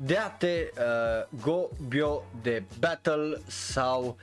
Deate 0.00 0.72
uh, 0.78 1.40
Go 1.40 1.68
Bio 1.88 2.24
de 2.42 2.62
Battle 2.78 3.38
sau 3.46 4.16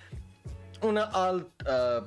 un 0.82 0.98
alt 0.98 1.50
uh, 1.67 2.03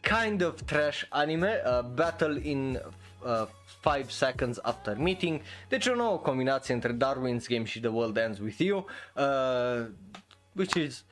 kind 0.00 0.42
of 0.42 0.62
trash 0.64 1.06
anime, 1.08 1.62
uh, 1.66 1.82
Battle 1.82 2.40
in 2.42 2.80
5 3.82 4.04
uh, 4.04 4.08
Seconds 4.08 4.58
After 4.62 4.96
Meeting, 4.96 5.40
deci 5.68 5.86
o 5.86 5.94
nouă 5.94 6.18
combinație 6.18 6.74
între 6.74 6.92
Darwin's 6.92 7.46
Game 7.46 7.64
și 7.64 7.80
The 7.80 7.88
World 7.88 8.16
Ends 8.16 8.38
With 8.38 8.58
You, 8.58 8.86
uh, 9.14 9.86
which 10.52 10.74
is 10.74 11.04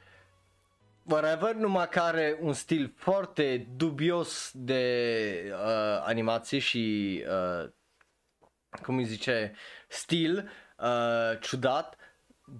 whatever, 1.02 1.54
numai 1.54 1.88
care 1.88 2.38
un 2.40 2.52
stil 2.52 2.92
foarte 2.96 3.66
dubios 3.76 4.50
de 4.54 5.52
uh, 5.52 6.02
animație 6.04 6.58
și 6.58 7.24
uh, 7.28 7.68
cum 8.82 8.96
îi 8.96 9.04
zice, 9.04 9.52
stil 9.88 10.50
uh, 10.82 11.38
ciudat, 11.40 11.96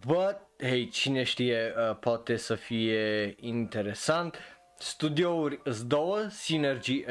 but, 0.07 0.37
hey, 0.59 0.89
cine 0.89 1.23
știe, 1.23 1.75
uh, 1.77 1.97
poate 1.97 2.37
să 2.37 2.55
fie 2.55 3.35
interesant. 3.41 4.39
Studiouri 4.83 5.61
îs 5.65 5.85
două, 5.85 6.27
Synergy 6.29 6.93
uh, 6.93 7.05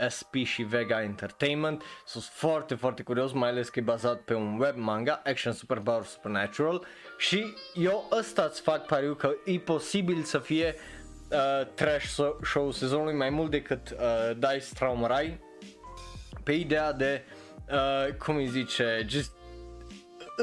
uh, 0.00 0.08
SP 0.16 0.34
și 0.44 0.62
Vega 0.62 1.02
Entertainment. 1.02 1.82
Sunt 2.06 2.24
foarte, 2.24 2.74
foarte 2.74 3.02
curios, 3.02 3.32
mai 3.32 3.48
ales 3.48 3.68
că 3.68 3.78
e 3.78 3.82
bazat 3.82 4.20
pe 4.20 4.34
un 4.34 4.58
web 4.60 4.76
manga, 4.76 5.22
Action 5.24 5.52
Superpower 5.52 6.04
Supernatural. 6.04 6.86
Și 7.16 7.54
eu 7.74 8.08
ăsta 8.18 8.42
îți 8.42 8.60
fac 8.60 8.86
pariu 8.86 9.14
că 9.14 9.32
e 9.44 9.58
posibil 9.58 10.22
să 10.22 10.38
fie 10.38 10.74
uh, 11.30 11.66
trash 11.74 12.18
show 12.42 12.70
sezonului 12.70 13.14
mai 13.14 13.30
mult 13.30 13.50
decât 13.50 13.90
uh, 13.90 14.36
Dice 14.36 14.74
Traumarai 14.74 15.40
pe 16.44 16.52
ideea 16.52 16.92
de, 16.92 17.24
uh, 17.70 18.14
cum 18.14 18.36
îi 18.36 18.46
zice, 18.46 19.04
just 19.06 19.32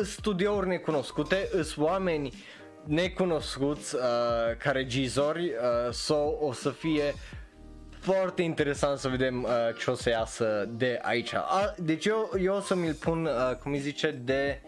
studiouri 0.03 0.67
necunoscute, 0.67 1.49
îs 1.51 1.75
oameni 1.75 2.33
necunoscuți 2.85 3.95
uh, 3.95 4.01
ca 4.57 4.71
regizori, 4.71 5.45
uh, 5.45 5.93
so 5.93 6.15
o 6.39 6.53
să 6.53 6.69
fie 6.69 7.13
foarte 7.99 8.41
interesant 8.41 8.97
să 8.99 9.07
vedem 9.07 9.43
uh, 9.43 9.49
ce 9.79 9.91
o 9.91 9.93
să 9.93 10.09
iasă 10.09 10.69
de 10.69 10.99
aici. 11.01 11.33
A, 11.33 11.73
deci 11.77 12.05
eu, 12.05 12.31
eu 12.41 12.55
o 12.55 12.59
să 12.59 12.75
mi-l 12.75 12.93
pun, 12.93 13.25
uh, 13.25 13.55
cum 13.55 13.71
îi 13.71 13.79
zice, 13.79 14.11
de 14.23 14.61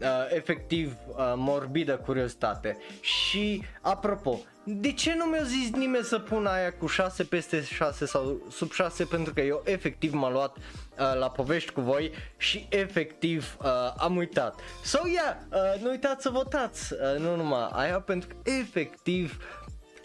uh, 0.00 0.06
efectiv 0.28 0.96
uh, 1.08 1.32
morbidă 1.36 1.96
curiozitate. 1.96 2.76
Și 3.00 3.62
apropo, 3.80 4.40
de 4.72 4.92
ce 4.92 5.14
nu 5.14 5.24
mi-a 5.24 5.42
zis 5.42 5.70
nimeni 5.70 6.04
să 6.04 6.18
pun 6.18 6.46
aia 6.46 6.72
cu 6.72 6.86
6 6.86 7.24
peste 7.24 7.62
6 7.62 8.06
sau 8.06 8.40
sub 8.50 8.72
6 8.72 9.04
pentru 9.04 9.32
că 9.32 9.40
eu 9.40 9.62
efectiv 9.64 10.12
m-am 10.12 10.32
luat 10.32 10.56
uh, 10.56 11.18
la 11.18 11.30
povești 11.30 11.72
cu 11.72 11.80
voi 11.80 12.10
și 12.36 12.66
efectiv 12.70 13.56
uh, 13.62 13.66
am 13.96 14.16
uitat. 14.16 14.60
So 14.84 14.98
yeah, 15.06 15.36
uh, 15.52 15.80
nu 15.82 15.90
uitați 15.90 16.22
să 16.22 16.30
votați, 16.30 16.92
uh, 16.92 17.18
nu 17.20 17.36
numai 17.36 17.68
aia 17.72 18.00
pentru 18.00 18.28
că 18.28 18.50
efectiv 18.50 19.44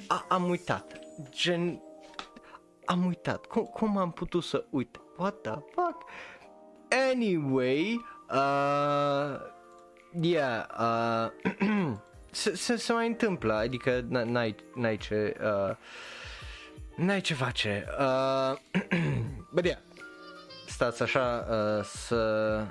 a- 0.08 0.26
am 0.30 0.50
uitat. 0.50 1.00
Gen 1.30 1.82
am 2.86 3.06
uitat. 3.06 3.46
Cum, 3.46 3.64
cum 3.64 3.98
am 3.98 4.12
putut 4.12 4.44
să 4.44 4.66
uit? 4.70 5.00
What 5.18 5.42
the 5.42 5.52
fuck? 5.52 6.04
Anyway, 7.12 8.06
uh, 8.30 9.40
yeah, 10.22 10.66
uh, 10.80 11.30
se, 12.36 12.56
se, 12.56 12.76
se 12.76 12.94
mai 12.94 13.08
întâmplă, 13.08 13.54
adică 13.54 14.06
n-ai, 14.10 14.56
n-ai 14.76 14.98
ce, 14.98 15.36
uh, 15.42 15.76
n-ai 16.96 17.22
ce 17.22 17.34
face. 17.34 17.86
Uh, 18.00 18.58
Bă, 19.54 19.62
yeah. 19.64 19.78
stați 20.68 21.02
așa 21.02 21.48
uh, 21.50 21.84
să 21.84 22.64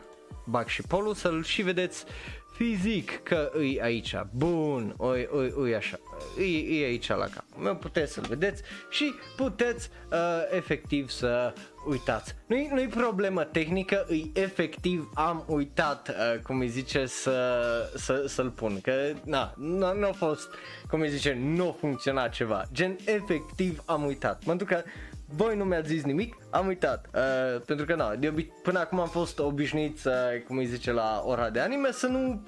bag 0.45 0.67
și 0.67 0.83
polul 0.83 1.15
să-l 1.15 1.43
și 1.43 1.63
vedeți 1.63 2.05
fizic 2.53 3.23
că 3.23 3.51
îi 3.53 3.81
aici, 3.81 4.15
bun, 4.31 4.95
oi, 4.97 5.29
oi, 5.33 5.53
oi 5.57 5.75
așa, 5.75 5.99
îi, 6.37 6.67
îi 6.69 6.85
aici 6.85 7.09
la 7.09 7.27
cap. 7.29 7.45
Mă 7.57 7.75
puteți 7.75 8.13
să-l 8.13 8.25
vedeți 8.29 8.63
și 8.91 9.15
puteți 9.37 9.91
uh, 10.13 10.19
efectiv 10.51 11.09
să 11.09 11.53
uitați. 11.87 12.35
Nu-i, 12.47 12.69
nu-i 12.73 12.87
problemă 12.87 13.45
tehnică, 13.45 14.05
îi 14.09 14.31
efectiv 14.35 15.11
am 15.15 15.45
uitat, 15.47 16.09
uh, 16.09 16.41
cum 16.43 16.59
îi 16.59 16.69
zice, 16.69 17.07
să, 17.07 17.59
să, 17.95 18.25
să-l 18.27 18.51
pun, 18.51 18.81
că 18.81 18.93
na, 19.25 19.55
nu, 19.57 19.95
nu 19.95 20.07
a 20.07 20.13
fost, 20.13 20.49
cum 20.89 21.01
îi 21.01 21.11
zice, 21.11 21.39
nu 21.41 21.69
a 21.69 21.77
funcționat 21.79 22.31
ceva, 22.31 22.63
gen 22.73 22.97
efectiv 23.05 23.83
am 23.85 24.05
uitat, 24.05 24.43
pentru 24.45 24.67
că 24.67 24.83
voi 25.29 25.57
nu 25.57 25.65
mi-ați 25.65 25.89
zis 25.89 26.03
nimic, 26.03 26.37
am 26.51 26.67
uitat. 26.67 27.07
Uh, 27.15 27.61
pentru 27.67 27.87
că 27.87 27.95
na, 27.95 28.15
de 28.15 28.33
obi- 28.33 28.63
până 28.63 28.79
acum 28.79 29.01
am 29.01 29.09
fost 29.09 29.39
obișnuit 29.39 29.99
să, 29.99 30.43
cum 30.47 30.57
îi 30.57 30.67
zice, 30.67 30.93
la 30.93 31.23
ora 31.25 31.51
de 31.51 31.61
anime 31.61 31.93
să 31.93 32.07
nu 32.07 32.45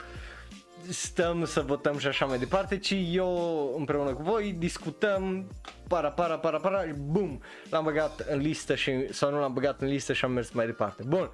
stăm 0.91 1.45
să 1.45 1.61
votăm 1.61 1.99
și 1.99 2.07
așa 2.07 2.27
mai 2.27 2.39
departe, 2.39 2.79
ci 2.79 2.95
eu 3.11 3.75
împreună 3.79 4.15
cu 4.15 4.23
voi 4.23 4.53
discutăm 4.53 5.51
para, 5.89 6.11
para, 6.11 6.39
para, 6.39 6.59
para, 6.59 6.85
bum, 6.99 7.43
l-am 7.71 7.85
băgat 7.85 8.21
în 8.21 8.39
listă 8.39 8.75
și, 8.75 9.13
sau 9.13 9.31
nu 9.31 9.41
l-am 9.41 9.53
băgat 9.53 9.81
în 9.81 9.89
listă 9.89 10.13
și 10.13 10.25
am 10.25 10.33
mers 10.33 10.51
mai 10.51 10.67
departe. 10.67 11.03
Bun, 11.07 11.31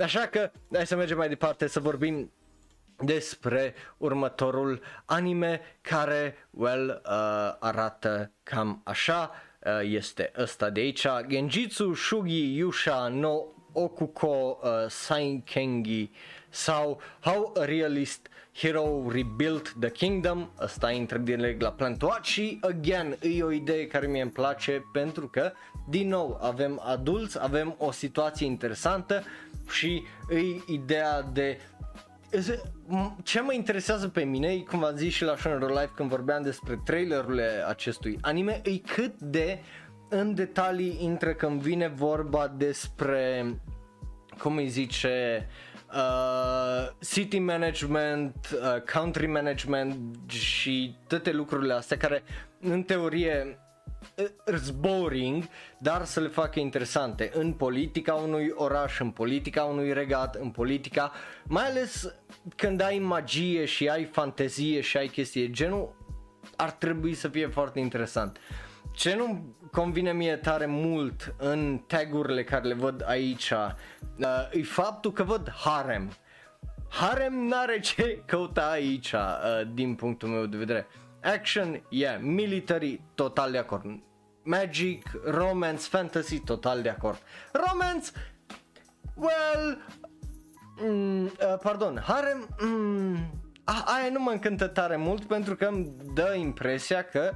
așa 0.00 0.20
că 0.20 0.50
hai 0.72 0.86
să 0.86 0.96
mergem 0.96 1.16
mai 1.16 1.28
departe 1.28 1.66
să 1.66 1.80
vorbim 1.80 2.32
despre 2.96 3.74
următorul 3.96 4.80
anime 5.04 5.60
care, 5.80 6.48
well, 6.50 7.02
uh, 7.04 7.56
arată 7.58 8.30
cam 8.42 8.80
așa. 8.84 9.30
Uh, 9.66 9.80
este 9.82 10.32
ăsta 10.38 10.70
de 10.70 10.80
aici, 10.80 11.06
Genjitsu 11.26 11.94
Shugi 11.94 12.56
Yusha 12.56 13.08
no 13.08 13.34
Okuko 13.72 14.58
uh, 14.62 14.70
Sainkengi 14.88 16.10
sau 16.48 17.00
How 17.20 17.52
a 17.56 17.64
Realist 17.64 18.28
Hero 18.56 19.10
Rebuilt 19.10 19.74
the 19.80 19.90
Kingdom, 19.90 20.48
ăsta 20.60 20.90
intră 20.90 21.18
direct 21.18 21.60
la 21.60 21.72
plan 21.72 21.96
și 22.22 22.58
again, 22.60 23.18
e 23.20 23.42
o 23.42 23.50
idee 23.50 23.86
care 23.86 24.06
mie 24.06 24.22
îmi 24.22 24.30
place 24.30 24.84
pentru 24.92 25.28
că 25.28 25.52
din 25.88 26.08
nou 26.08 26.38
avem 26.42 26.80
adulți, 26.84 27.42
avem 27.42 27.74
o 27.78 27.90
situație 27.90 28.46
interesantă 28.46 29.22
și 29.70 30.02
e 30.30 30.72
ideea 30.72 31.22
de 31.22 31.60
ce 33.22 33.40
mă 33.40 33.52
interesează 33.52 34.08
pe 34.08 34.24
mine, 34.24 34.56
cum 34.56 34.78
v-am 34.78 34.96
zis 34.96 35.12
și 35.12 35.24
la 35.24 35.36
Shonero 35.36 35.66
Live 35.66 35.92
când 35.94 36.08
vorbeam 36.08 36.42
despre 36.42 36.80
trailerurile 36.84 37.64
acestui 37.68 38.18
anime, 38.20 38.60
e 38.64 38.78
cât 38.78 39.20
de 39.20 39.58
în 40.08 40.34
detalii 40.34 40.98
intră 41.00 41.32
când 41.32 41.60
vine 41.60 41.88
vorba 41.88 42.48
despre, 42.56 43.46
cum 44.38 44.56
îi 44.56 44.68
zice, 44.68 45.46
uh, 45.48 45.73
city 47.00 47.38
management, 47.38 48.34
uh, 48.52 48.82
country 48.92 49.26
management 49.26 50.30
și 50.30 50.96
toate 51.06 51.32
lucrurile 51.32 51.72
astea 51.72 51.96
care 51.96 52.22
în 52.60 52.82
teorie 52.82 53.58
boring, 54.78 55.44
dar 55.78 56.04
să 56.04 56.20
le 56.20 56.28
facă 56.28 56.60
interesante 56.60 57.30
în 57.34 57.52
politica 57.52 58.14
unui 58.14 58.52
oraș, 58.54 59.00
în 59.00 59.10
politica 59.10 59.62
unui 59.62 59.92
regat, 59.92 60.34
în 60.34 60.50
politica, 60.50 61.12
mai 61.44 61.64
ales 61.64 62.14
când 62.56 62.80
ai 62.80 62.98
magie 62.98 63.64
și 63.64 63.88
ai 63.88 64.04
fantezie 64.04 64.80
și 64.80 64.96
ai 64.96 65.06
chestii 65.06 65.50
genul, 65.50 65.96
ar 66.56 66.70
trebui 66.70 67.14
să 67.14 67.28
fie 67.28 67.46
foarte 67.46 67.78
interesant. 67.80 68.38
Ce 68.92 69.14
nu 69.14 69.54
convine 69.74 70.12
mie 70.12 70.36
tare 70.36 70.66
mult 70.66 71.34
în 71.38 71.80
tagurile 71.86 72.44
care 72.44 72.66
le 72.66 72.74
văd 72.74 73.04
aici 73.06 73.50
uh, 73.50 74.26
e 74.52 74.62
faptul 74.62 75.12
că 75.12 75.22
văd 75.22 75.50
harem. 75.50 76.12
Harem 76.88 77.34
n-are 77.34 77.80
ce 77.80 78.22
căuta 78.26 78.70
aici 78.70 79.12
uh, 79.12 79.20
din 79.72 79.94
punctul 79.94 80.28
meu 80.28 80.46
de 80.46 80.56
vedere. 80.56 80.86
Action, 81.22 81.82
yeah, 81.88 82.18
military, 82.20 83.00
total 83.14 83.50
de 83.50 83.58
acord. 83.58 83.84
Magic, 84.42 85.10
romance, 85.24 85.82
fantasy, 85.82 86.38
total 86.38 86.82
de 86.82 86.88
acord. 86.88 87.18
Romance, 87.52 88.10
well, 89.14 89.78
mm, 90.80 91.24
uh, 91.24 91.30
pardon, 91.62 92.02
harem, 92.06 92.48
mm, 92.60 93.42
a, 93.64 93.84
aia 93.86 94.10
nu 94.12 94.20
mă 94.20 94.30
încântă 94.30 94.66
tare 94.66 94.96
mult 94.96 95.24
pentru 95.24 95.54
că 95.54 95.64
îmi 95.64 95.92
dă 96.14 96.34
impresia 96.36 97.02
că 97.02 97.32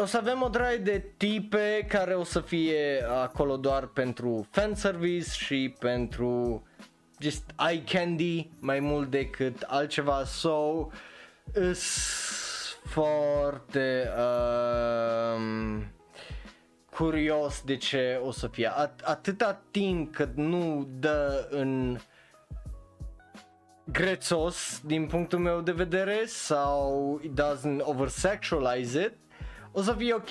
o 0.00 0.04
să 0.04 0.16
avem 0.16 0.42
o 0.42 0.48
draie 0.48 0.76
de 0.76 1.04
tipe 1.16 1.86
care 1.88 2.14
o 2.14 2.24
să 2.24 2.40
fie 2.40 3.04
acolo 3.08 3.56
doar 3.56 3.86
pentru 3.86 4.46
fanservice 4.50 5.30
și 5.30 5.74
pentru 5.78 6.62
just 7.20 7.50
eye 7.68 7.82
candy 7.82 8.48
mai 8.58 8.80
mult 8.80 9.10
decât 9.10 9.62
altceva. 9.62 10.24
So 10.24 10.88
foarte 12.84 14.10
uh, 14.16 15.82
curios 16.90 17.62
de 17.64 17.76
ce 17.76 18.20
o 18.24 18.30
să 18.30 18.46
fie. 18.46 18.70
At- 18.70 19.04
atâta 19.04 19.62
timp 19.70 20.14
cât 20.14 20.36
nu 20.36 20.88
dă 20.98 21.48
în 21.50 21.98
grețos 23.84 24.80
din 24.84 25.06
punctul 25.06 25.38
meu 25.38 25.60
de 25.60 25.72
vedere 25.72 26.22
sau 26.26 27.20
it 27.22 27.40
doesn't 27.40 27.80
oversexualize 27.80 29.00
it 29.00 29.12
o 29.72 29.82
să 29.82 29.92
fie 29.92 30.14
ok, 30.14 30.30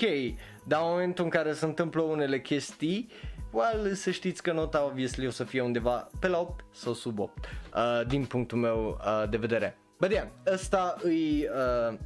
dar 0.63 0.81
în 0.81 0.87
momentul 0.89 1.23
în 1.23 1.29
care 1.29 1.53
se 1.53 1.65
întâmplă 1.65 2.01
unele 2.01 2.41
chestii 2.41 3.09
well, 3.51 3.93
să 3.93 4.11
știți 4.11 4.43
că 4.43 4.51
nota 4.51 4.85
obviously 4.85 5.27
o 5.27 5.29
să 5.29 5.43
fie 5.43 5.61
undeva 5.61 6.09
pe 6.19 6.27
la 6.27 6.39
8 6.39 6.65
sau 6.71 6.93
sub 6.93 7.19
8 7.19 7.45
uh, 7.75 8.07
din 8.07 8.25
punctul 8.25 8.57
meu 8.57 8.99
uh, 9.05 9.29
de 9.29 9.37
vedere. 9.37 9.77
But 9.99 10.11
yeah, 10.11 10.27
ăsta 10.53 10.95
îi, 11.01 11.47
uh, 11.89 11.97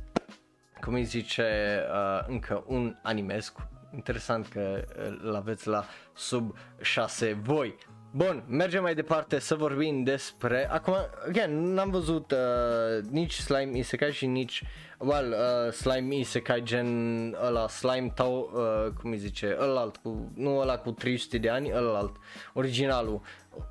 cum 0.81 0.93
îi 0.93 1.03
zice, 1.03 1.79
uh, 1.91 2.25
încă 2.27 2.63
un 2.67 2.95
animesc. 3.03 3.57
Interesant 3.93 4.47
că 4.47 4.83
uh, 4.97 5.17
îl 5.23 5.35
aveți 5.35 5.67
la 5.67 5.85
sub 6.13 6.55
6 6.81 7.39
voi. 7.41 7.75
Bun, 8.13 8.43
mergem 8.47 8.81
mai 8.81 8.95
departe 8.95 9.39
să 9.39 9.55
vorbim 9.55 10.03
despre... 10.03 10.69
Acum, 10.71 10.93
again, 11.27 11.73
n-am 11.73 11.89
văzut 11.89 12.31
uh, 12.31 13.03
nici 13.09 13.33
Slime 13.33 13.77
Isekai 13.77 14.11
și 14.11 14.25
nici 14.25 14.63
well, 15.03 15.31
uh, 15.31 15.71
slime 15.71 16.15
isekai 16.15 16.63
gen 16.63 16.87
ăla, 17.41 17.67
slime 17.67 18.11
tau, 18.15 18.51
uh, 18.53 18.91
cum 19.01 19.11
îi 19.11 19.17
zice, 19.17 19.57
ălalt, 19.59 19.97
cu, 19.97 20.31
nu 20.35 20.57
ăla 20.57 20.77
cu 20.77 20.91
300 20.91 21.37
de 21.37 21.49
ani, 21.49 21.71
ălalt, 21.73 22.15
originalul, 22.53 23.21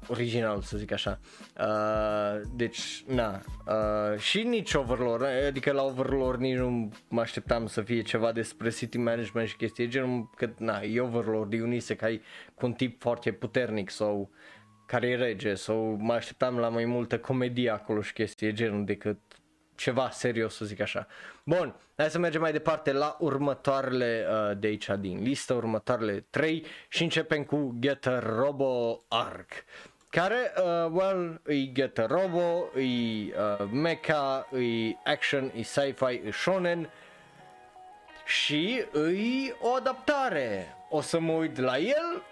original 0.08 0.60
să 0.60 0.76
zic 0.76 0.92
așa. 0.92 1.18
Uh, 1.60 2.40
deci, 2.54 3.04
na, 3.06 3.40
uh, 3.66 4.18
și 4.18 4.42
nici 4.42 4.74
Overlord, 4.74 5.24
adică 5.46 5.72
la 5.72 5.82
Overlord 5.82 6.40
nici 6.40 6.56
nu 6.56 6.90
mă 7.08 7.20
așteptam 7.20 7.66
să 7.66 7.82
fie 7.82 8.02
ceva 8.02 8.32
despre 8.32 8.70
city 8.70 8.98
management 8.98 9.48
și 9.48 9.56
chestii 9.56 9.88
genul, 9.88 10.30
că 10.36 10.50
na, 10.58 10.80
e 10.80 11.00
Overlord, 11.00 11.52
e 11.52 11.62
un 11.62 11.72
isekai 11.72 12.20
cu 12.54 12.66
un 12.66 12.72
tip 12.72 13.00
foarte 13.00 13.32
puternic 13.32 13.90
sau 13.90 14.30
care 14.86 15.08
e 15.08 15.16
rege 15.16 15.54
sau 15.54 15.96
mă 16.00 16.12
așteptam 16.12 16.58
la 16.58 16.68
mai 16.68 16.84
multă 16.84 17.18
comedie 17.18 17.70
acolo 17.70 18.00
și 18.00 18.12
chestii 18.12 18.52
genul 18.52 18.84
decât 18.84 19.18
ceva 19.80 20.10
serios 20.10 20.54
să 20.54 20.64
zic 20.64 20.80
așa. 20.80 21.06
Bun, 21.44 21.74
hai 21.96 22.10
să 22.10 22.18
mergem 22.18 22.40
mai 22.40 22.52
departe 22.52 22.92
la 22.92 23.16
următoarele 23.18 24.26
uh, 24.28 24.58
de 24.58 24.66
aici 24.66 24.88
din 24.98 25.22
listă, 25.22 25.54
următoarele 25.54 26.26
3 26.30 26.66
și 26.88 27.02
începem 27.02 27.44
cu 27.44 27.76
Get 27.78 28.06
a 28.06 28.18
Robo 28.18 29.02
Arc 29.08 29.50
care, 30.10 30.52
uh, 30.56 30.90
well, 30.92 31.40
îi 31.42 31.72
Get 31.74 31.98
a 31.98 32.06
Robo, 32.06 32.68
îi 32.74 33.32
uh, 33.36 33.68
mecha, 33.72 34.46
îi 34.50 34.98
action, 35.04 35.50
îi 35.54 35.62
sci-fi, 35.62 36.20
îi 36.24 36.32
shonen 36.32 36.90
și 38.24 38.84
îi 38.92 39.54
o 39.60 39.68
adaptare. 39.74 40.76
O 40.88 41.00
să 41.00 41.20
mă 41.20 41.32
uit 41.32 41.58
la 41.58 41.78
el 41.78 42.22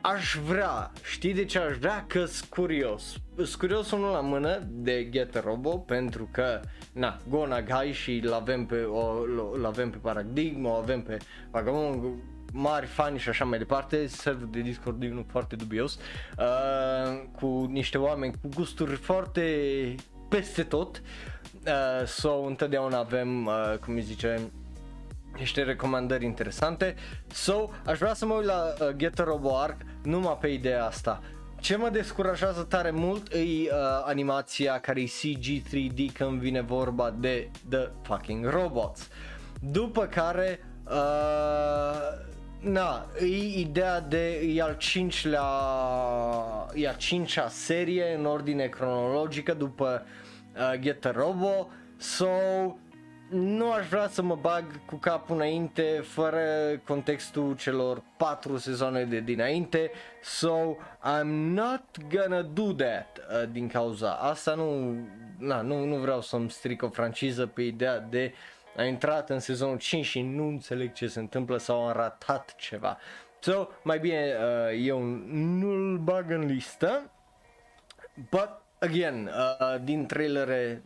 aș 0.00 0.36
vrea, 0.46 0.92
știi 1.02 1.34
de 1.34 1.44
ce 1.44 1.58
aș 1.58 1.76
vrea? 1.76 2.04
că 2.06 2.24
sunt 2.24 2.48
curios. 2.48 3.16
Sunt 3.36 3.54
curios 3.54 3.90
unul 3.90 4.10
la 4.10 4.20
mână 4.20 4.62
de 4.68 5.08
Get 5.10 5.42
Robo 5.44 5.78
pentru 5.78 6.28
că, 6.32 6.60
na, 6.92 7.16
Go 7.28 7.46
Nagai 7.46 7.92
și 7.92 8.20
l-avem 8.24 8.66
pe, 8.66 8.82
o, 8.82 9.24
l-avem 9.60 9.90
pe 9.90 9.96
Paradigm, 9.96 10.66
o 10.66 10.70
avem 10.70 11.02
pe 11.02 11.16
Vagabond, 11.50 12.04
mari 12.52 12.86
fani 12.86 13.18
și 13.18 13.28
așa 13.28 13.44
mai 13.44 13.58
departe, 13.58 14.06
serverul 14.06 14.48
de 14.50 14.60
Discord 14.60 15.02
e 15.02 15.10
unul 15.10 15.26
foarte 15.28 15.56
dubios, 15.56 15.98
uh, 16.38 17.22
cu 17.40 17.66
niște 17.70 17.98
oameni 17.98 18.32
cu 18.32 18.48
gusturi 18.54 18.94
foarte 18.94 19.94
peste 20.28 20.62
tot, 20.62 21.02
uh, 21.66 22.06
so 22.06 22.44
întotdeauna 22.44 22.98
avem, 22.98 23.46
uh, 23.46 23.74
cum 23.84 23.94
îi 23.94 24.00
zice, 24.00 24.50
niște 25.40 25.62
recomandări 25.62 26.24
interesante. 26.24 26.94
So, 27.32 27.68
aș 27.86 27.98
vrea 27.98 28.14
să 28.14 28.26
mă 28.26 28.34
uit 28.34 28.46
la 28.46 28.74
uh, 28.80 28.88
Get 28.96 29.18
a 29.18 29.24
Robo 29.24 29.56
Arc 29.56 29.76
numai 30.02 30.38
pe 30.40 30.48
ideea 30.48 30.84
asta. 30.84 31.22
Ce 31.60 31.76
mă 31.76 31.88
descurajează 31.88 32.62
tare 32.62 32.90
mult 32.90 33.32
e 33.32 33.38
uh, 33.38 33.68
animația 34.04 34.80
care 34.80 35.00
e 35.00 35.04
CG 35.04 35.62
3D 35.68 36.12
când 36.12 36.40
vine 36.40 36.60
vorba 36.60 37.14
de 37.18 37.50
The 37.68 37.88
Fucking 38.02 38.48
Robots. 38.48 39.08
După 39.60 40.06
care, 40.06 40.60
uh, 40.84 42.28
na, 42.60 43.06
e 43.20 43.60
ideea 43.60 44.00
de, 44.00 44.38
e 44.38 44.62
al 44.62 44.76
cincilea, 44.76 45.42
e 46.74 46.88
a 46.88 46.92
cincea 46.92 47.48
serie 47.48 48.14
în 48.18 48.24
ordine 48.24 48.66
cronologică 48.66 49.54
după 49.54 50.02
uh, 50.56 50.80
Get 50.80 51.04
a 51.04 51.10
Robo. 51.10 51.70
So, 51.96 52.26
nu 53.30 53.72
aș 53.72 53.88
vrea 53.88 54.08
să 54.08 54.22
mă 54.22 54.34
bag 54.34 54.64
cu 54.84 54.94
capul 54.96 55.36
înainte 55.36 55.82
fără 56.02 56.40
contextul 56.86 57.56
celor 57.56 58.02
patru 58.16 58.56
sezoane 58.56 59.04
de 59.04 59.20
dinainte. 59.20 59.90
So 60.22 60.76
I'm 61.02 61.52
not 61.52 61.82
gonna 62.08 62.42
do 62.42 62.72
that 62.72 63.18
uh, 63.18 63.48
din 63.52 63.68
cauza 63.68 64.12
asta. 64.12 64.54
Nu, 64.54 64.96
na, 65.38 65.60
nu, 65.60 65.84
nu 65.84 65.96
vreau 65.96 66.20
să-mi 66.20 66.50
stric 66.50 66.82
o 66.82 66.88
franciză 66.88 67.46
pe 67.46 67.62
ideea 67.62 67.98
de 67.98 68.34
a 68.76 68.82
intrat 68.82 69.30
în 69.30 69.38
sezonul 69.38 69.78
5 69.78 70.04
și 70.04 70.20
nu 70.20 70.46
înțeleg 70.46 70.92
ce 70.92 71.06
se 71.06 71.18
întâmplă 71.18 71.56
sau 71.56 71.86
am 71.86 71.92
ratat 71.92 72.54
ceva. 72.56 72.98
So 73.40 73.68
mai 73.82 73.98
bine 73.98 74.34
uh, 74.38 74.86
eu 74.86 75.02
nu-l 75.32 75.98
bag 75.98 76.30
în 76.30 76.46
listă 76.46 77.10
but 78.30 78.50
again 78.78 79.30
uh, 79.60 79.80
din 79.82 80.06
trailere 80.06 80.82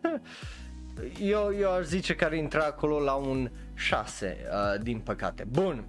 eu, 1.20 1.54
eu 1.58 1.70
aș 1.72 1.84
zice 1.84 2.14
că 2.14 2.24
ar 2.24 2.32
intra 2.32 2.64
acolo 2.64 3.00
la 3.00 3.14
un 3.14 3.50
6, 3.74 4.36
uh, 4.50 4.82
din 4.82 4.98
păcate. 4.98 5.46
Bun, 5.50 5.84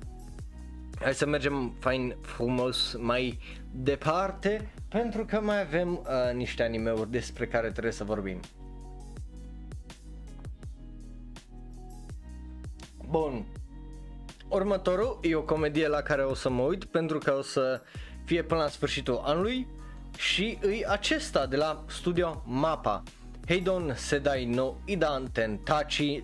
hai 0.99 1.13
să 1.13 1.25
mergem 1.25 1.75
fain 1.79 2.15
frumos 2.21 2.95
mai 2.99 3.39
departe, 3.71 4.69
pentru 4.89 5.25
că 5.25 5.41
mai 5.41 5.61
avem 5.61 5.91
uh, 5.91 6.33
niște 6.33 6.63
animeuri 6.63 7.11
despre 7.11 7.47
care 7.47 7.71
trebuie 7.71 7.93
să 7.93 8.03
vorbim. 8.03 8.39
Bun, 13.09 13.45
următorul 14.49 15.19
e 15.21 15.35
o 15.35 15.41
comedie 15.41 15.87
la 15.87 16.01
care 16.01 16.23
o 16.23 16.33
să 16.33 16.49
mă 16.49 16.61
uit 16.61 16.85
pentru 16.85 17.17
că 17.17 17.33
o 17.37 17.41
să 17.41 17.81
fie 18.25 18.43
până 18.43 18.61
la 18.61 18.67
sfârșitul 18.67 19.21
anului 19.23 19.67
și 20.17 20.57
îi 20.61 20.85
acesta 20.85 21.45
de 21.45 21.55
la 21.55 21.83
studio 21.87 22.43
Mapa. 22.45 23.03
Heidon 23.47 23.93
Sedai 23.95 24.45
no 24.45 24.75
Idan 24.85 25.31
Tachi 25.63 26.23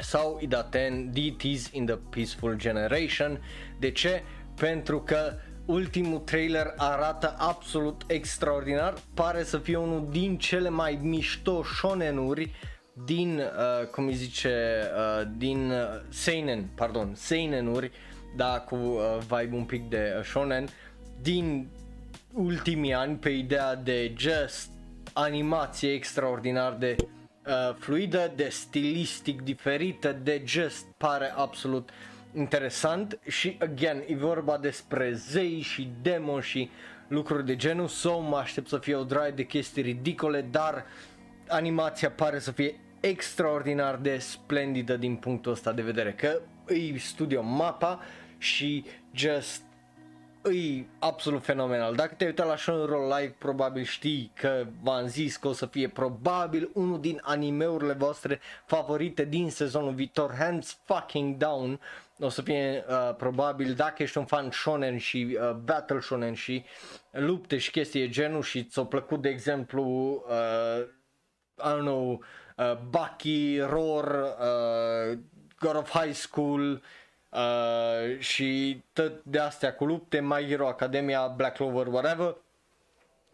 sau 0.00 0.38
Idaten 0.40 1.12
Deities 1.12 1.70
in 1.72 1.86
the 1.86 1.96
Peaceful 2.10 2.56
Generation. 2.56 3.40
De 3.78 3.90
ce? 3.90 4.22
Pentru 4.54 5.00
că 5.00 5.32
ultimul 5.66 6.18
trailer 6.18 6.74
arată 6.76 7.34
absolut 7.38 8.02
extraordinar, 8.06 8.94
pare 9.14 9.42
să 9.42 9.58
fie 9.58 9.76
unul 9.76 10.08
din 10.10 10.38
cele 10.38 10.68
mai 10.68 10.98
mișto 11.02 11.62
shonenuri 11.62 12.50
din, 13.04 13.38
uh, 13.38 13.86
cum 13.86 14.06
îi 14.06 14.14
zice, 14.14 14.82
uh, 14.96 15.28
din 15.36 15.70
uh, 15.70 15.78
seinen, 16.08 16.68
pardon, 16.74 17.12
seinenuri, 17.14 17.90
da, 18.36 18.60
cu 18.60 18.74
uh, 18.74 19.18
vibe 19.18 19.56
un 19.56 19.64
pic 19.64 19.88
de 19.88 20.14
uh, 20.18 20.24
shonen, 20.24 20.68
din 21.22 21.68
ultimii 22.34 22.94
ani 22.94 23.16
pe 23.16 23.28
ideea 23.28 23.74
de 23.74 24.14
just 24.16 24.70
animație 25.18 25.92
extraordinar 25.92 26.72
de 26.72 26.96
uh, 26.98 27.74
fluidă, 27.78 28.32
de 28.36 28.48
stilistic 28.48 29.42
diferită, 29.42 30.12
de 30.22 30.42
just 30.46 30.86
pare 30.96 31.32
absolut 31.36 31.90
interesant 32.34 33.18
și 33.28 33.56
again 33.60 34.02
e 34.06 34.16
vorba 34.16 34.58
despre 34.58 35.12
zei 35.12 35.60
și 35.60 35.90
demon 36.02 36.40
și 36.40 36.70
lucruri 37.08 37.46
de 37.46 37.56
genul 37.56 37.86
so 37.86 38.20
mă 38.20 38.36
aștept 38.36 38.68
să 38.68 38.78
fie 38.78 38.94
o 38.94 39.04
draie 39.04 39.30
de 39.30 39.44
chestii 39.44 39.82
ridicole 39.82 40.46
dar 40.50 40.84
animația 41.48 42.10
pare 42.10 42.38
să 42.38 42.50
fie 42.50 42.80
extraordinar 43.00 43.96
de 43.96 44.18
splendidă 44.18 44.96
din 44.96 45.16
punctul 45.16 45.52
ăsta 45.52 45.72
de 45.72 45.82
vedere 45.82 46.12
că 46.12 46.40
e 46.74 46.98
studio 46.98 47.42
Mapa 47.42 48.00
și 48.38 48.84
just 49.14 49.62
e 50.50 50.86
absolut 50.98 51.42
fenomenal. 51.42 51.94
Dacă 51.94 52.14
te-ai 52.14 52.28
uitat 52.30 52.46
la 52.46 52.56
Shonro 52.56 53.16
Live, 53.16 53.34
probabil 53.38 53.84
știi 53.84 54.32
că 54.34 54.66
v-am 54.82 55.06
zis 55.06 55.36
că 55.36 55.48
o 55.48 55.52
să 55.52 55.66
fie 55.66 55.88
probabil 55.88 56.70
unul 56.74 57.00
din 57.00 57.20
animeurile 57.22 57.92
voastre 57.92 58.40
favorite 58.66 59.24
din 59.24 59.50
sezonul 59.50 59.92
viitor, 59.92 60.34
hands 60.38 60.78
fucking 60.84 61.36
down. 61.36 61.80
O 62.20 62.28
să 62.28 62.42
fie 62.42 62.84
uh, 62.88 63.14
probabil 63.16 63.74
dacă 63.74 64.02
ești 64.02 64.18
un 64.18 64.24
fan 64.24 64.50
shonen 64.50 64.98
și 64.98 65.38
uh, 65.40 65.52
battle 65.52 66.00
shonen 66.00 66.34
și 66.34 66.64
lupte 67.10 67.58
și 67.58 67.70
chestii 67.70 68.08
genul 68.08 68.42
și 68.42 68.64
ți-a 68.64 68.84
plăcut 68.84 69.22
de 69.22 69.28
exemplu 69.28 69.84
uh, 70.28 70.86
I 71.64 71.70
don't 71.76 71.80
know 71.80 72.24
uh, 72.56 72.76
Bucky, 72.90 73.58
Roar, 73.60 74.04
uh, 74.04 75.18
God 75.60 75.76
of 75.76 75.90
High 75.90 76.14
School, 76.14 76.70
uh, 76.70 76.80
și 78.18 78.82
tot 78.92 79.24
de 79.24 79.38
astea 79.38 79.74
cu 79.74 79.84
lupte, 79.84 80.20
My 80.20 80.46
Hero 80.48 80.68
Academia, 80.68 81.26
Black 81.26 81.56
Clover, 81.56 81.86
whatever, 81.86 82.36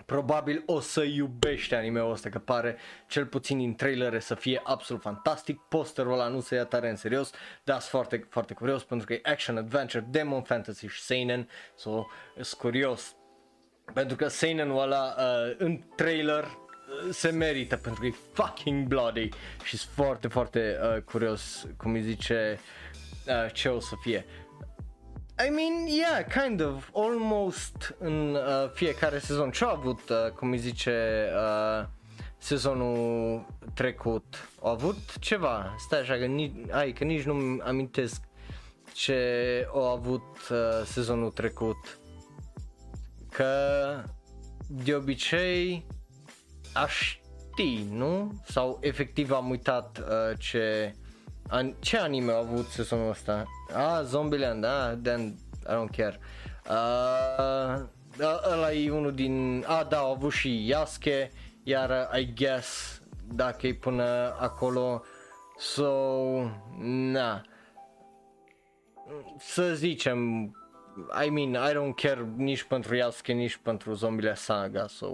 probabil 0.07 0.63
o 0.67 0.81
să 0.81 1.03
iubești 1.03 1.75
anime-ul 1.75 2.11
ăsta, 2.11 2.29
că 2.29 2.39
pare 2.39 2.77
cel 3.07 3.27
puțin 3.27 3.59
din 3.59 3.75
trailere 3.75 4.19
să 4.19 4.35
fie 4.35 4.61
absolut 4.65 5.03
fantastic, 5.03 5.61
posterul 5.69 6.13
ăla 6.13 6.29
nu 6.29 6.41
se 6.41 6.55
ia 6.55 6.65
tare 6.65 6.91
în 6.91 6.97
serios, 6.97 7.31
dar 7.65 7.79
sunt 7.79 7.91
foarte, 7.91 8.27
foarte 8.31 8.55
curios 8.55 8.85
pentru 8.85 9.07
că 9.07 9.13
e 9.13 9.21
action, 9.23 9.57
adventure, 9.57 10.07
demon, 10.11 10.43
fantasy 10.43 10.87
și 10.87 11.01
seinen, 11.01 11.49
so, 11.77 12.07
sunt 12.41 12.61
curios 12.61 13.15
pentru 13.93 14.17
că 14.17 14.29
seinen-ul 14.29 14.83
ăla 14.83 15.15
uh, 15.19 15.55
în 15.59 15.81
trailer 15.97 16.45
uh, 16.45 17.11
se 17.11 17.31
merită 17.31 17.77
pentru 17.77 18.01
că 18.01 18.07
e 18.07 18.15
fucking 18.33 18.87
bloody. 18.87 19.29
Și 19.65 19.77
sunt 19.77 19.93
foarte, 19.95 20.29
foarte 20.29 20.79
uh, 20.83 21.03
curios 21.03 21.67
cum 21.77 21.93
îi 21.93 22.03
zice 22.03 22.59
uh, 22.59 22.84
ce 23.53 23.69
o 23.69 23.81
să 23.81 23.95
fie. 24.01 24.25
I 25.47 25.51
mean, 25.51 25.87
yeah, 25.87 26.25
kind 26.43 26.61
of, 26.61 26.91
almost 26.95 27.95
în 27.99 28.35
uh, 28.35 28.71
fiecare 28.73 29.19
sezon. 29.19 29.51
Ce-a 29.51 29.69
avut, 29.69 30.09
uh, 30.09 30.31
cum 30.31 30.51
îi 30.51 30.59
zice, 30.59 31.29
uh, 31.35 31.87
sezonul 32.39 33.47
trecut? 33.75 34.49
Au 34.63 34.71
avut 34.71 35.19
ceva, 35.19 35.75
stai 35.79 36.01
așa, 36.01 36.17
că 36.17 36.25
nici, 36.25 36.55
ai, 36.71 36.93
că 36.93 37.05
nici 37.05 37.23
nu 37.23 37.61
amintesc 37.63 38.23
ce 38.93 39.69
au 39.73 39.91
avut 39.91 40.49
uh, 40.51 40.83
sezonul 40.85 41.31
trecut. 41.31 41.99
Că 43.31 43.55
de 44.69 44.95
obicei 44.95 45.87
aș 46.73 47.19
știi, 47.55 47.89
nu? 47.91 48.43
Sau 48.45 48.79
efectiv 48.81 49.31
am 49.31 49.51
uitat 49.51 49.99
uh, 49.99 50.39
ce, 50.39 50.95
an, 51.49 51.75
ce 51.79 51.97
anime 51.99 52.33
a 52.33 52.39
avut 52.39 52.67
sezonul 52.67 53.11
ăsta? 53.11 53.45
Ah, 53.75 54.03
Zombieland, 54.05 54.61
da, 54.63 54.99
then 55.03 55.39
I 55.69 55.73
don't 55.73 55.97
care. 55.97 56.19
Uh, 56.69 57.83
ăla 58.53 58.73
e 58.73 58.91
unul 58.91 59.15
din, 59.15 59.65
a 59.67 59.79
ah, 59.79 59.87
da, 59.89 59.99
a 59.99 60.09
avut 60.09 60.33
și 60.33 60.69
Yasuke, 60.69 61.31
iar 61.63 62.11
I 62.19 62.33
guess 62.35 63.01
dacă 63.35 63.67
e 63.67 63.75
până 63.75 64.37
acolo, 64.39 65.05
so, 65.59 65.91
na, 66.79 67.43
să 69.39 69.75
zicem, 69.75 70.51
I 71.27 71.31
mean, 71.31 71.71
I 71.71 71.73
don't 71.73 71.95
care 71.95 72.29
nici 72.37 72.63
pentru 72.63 72.95
Yasuke, 72.95 73.33
nici 73.33 73.57
pentru 73.57 73.93
Zombie 73.93 74.33
Saga, 74.35 74.87
so... 74.87 75.07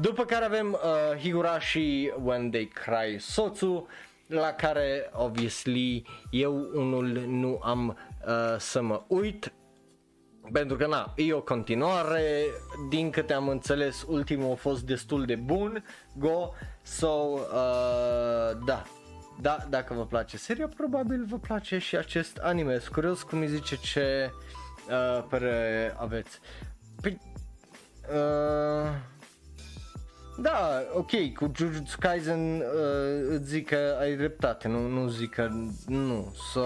După 0.00 0.24
care 0.24 0.44
avem 0.44 0.72
uh, 0.72 1.18
Higurashi 1.18 2.12
When 2.22 2.50
They 2.50 2.66
Cry 2.66 3.18
Sotsu, 3.18 3.86
la 4.32 4.52
care, 4.52 5.10
obviously, 5.12 6.06
eu 6.30 6.70
unul 6.74 7.24
nu 7.26 7.60
am 7.62 7.88
uh, 8.26 8.58
să 8.58 8.82
mă 8.82 9.02
uit, 9.06 9.52
pentru 10.52 10.76
că, 10.76 10.86
na, 10.86 11.12
e 11.16 11.32
o 11.32 11.42
continuare, 11.42 12.44
din 12.88 13.10
câte 13.10 13.32
am 13.32 13.48
înțeles, 13.48 14.04
ultimul 14.08 14.52
a 14.52 14.54
fost 14.54 14.82
destul 14.82 15.24
de 15.24 15.34
bun, 15.34 15.84
go, 16.16 16.50
so, 16.82 17.08
uh, 17.08 18.58
da, 18.66 18.82
da, 19.40 19.56
dacă 19.68 19.94
vă 19.94 20.06
place 20.06 20.36
seria, 20.36 20.68
probabil 20.68 21.24
vă 21.24 21.38
place 21.38 21.78
și 21.78 21.96
acest 21.96 22.36
anime. 22.36 22.78
Sunt 22.78 22.94
curios 22.94 23.22
cum 23.22 23.38
îi 23.38 23.48
zice 23.48 23.76
ce 23.76 24.30
uh, 24.88 25.24
părere 25.28 25.94
aveți. 25.98 26.40
Păi, 27.00 27.18
uh, 28.12 28.90
da, 30.36 30.82
ok, 30.94 31.10
cu 31.34 31.50
Jujutsu 31.56 31.96
Kaisen 32.00 32.56
uh, 32.56 32.64
îți 33.28 33.48
zic 33.48 33.66
că 33.66 33.96
ai 34.00 34.16
dreptate, 34.16 34.68
nu, 34.68 34.88
nu 34.88 35.08
zic 35.08 35.30
că 35.30 35.48
nu, 35.86 36.34
so, 36.52 36.62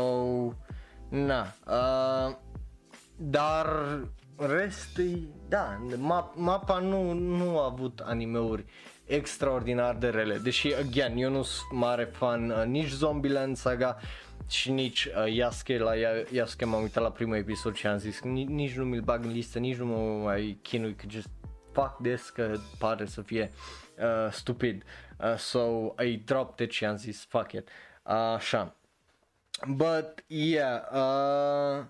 na, 1.08 1.54
uh, 1.66 2.36
dar 3.16 3.66
restul, 4.36 5.28
da, 5.48 5.80
map, 5.96 6.34
mapa 6.36 6.78
nu, 6.78 7.12
nu 7.12 7.58
a 7.58 7.64
avut 7.64 8.00
animeuri 8.04 8.64
extraordinar 9.04 9.96
de 9.96 10.08
rele, 10.08 10.36
deși, 10.36 10.74
again, 10.74 11.16
eu 11.16 11.30
nu 11.30 11.42
sunt 11.42 11.78
mare 11.80 12.04
fan 12.04 12.50
uh, 12.50 12.64
nici 12.64 12.90
Zombieland 12.90 13.56
Saga 13.56 13.98
și 14.48 14.70
nici 14.70 15.04
uh, 15.04 15.34
Yasuke, 15.34 15.78
la 15.78 15.92
Yasuke 16.30 16.64
m-am 16.64 16.82
uitat 16.82 17.02
la 17.02 17.10
primul 17.10 17.36
episod 17.36 17.74
și 17.74 17.86
am 17.86 17.98
zis 17.98 18.20
nici, 18.20 18.48
nici 18.48 18.76
nu 18.76 18.84
mi-l 18.84 19.00
bag 19.00 19.24
în 19.24 19.32
listă, 19.32 19.58
nici 19.58 19.76
nu 19.76 19.86
mă 19.86 20.22
mai 20.24 20.58
chinui 20.62 20.94
că 20.94 21.04
just 21.08 21.28
fuck 21.76 22.02
this 22.02 22.30
că 22.30 22.56
pare 22.78 23.06
să 23.06 23.22
fie 23.22 23.52
uh, 23.98 24.32
stupid. 24.32 24.82
Uh, 25.18 25.36
so 25.36 25.94
I 26.02 26.16
dropped 26.16 26.66
it 26.66 26.72
și 26.72 26.84
am 26.84 26.96
zis 26.96 27.24
fuck 27.24 27.52
it. 27.52 27.68
Uh, 28.02 28.12
așa. 28.12 28.76
But 29.68 30.24
yeah, 30.26 30.82
uh, 30.92 31.84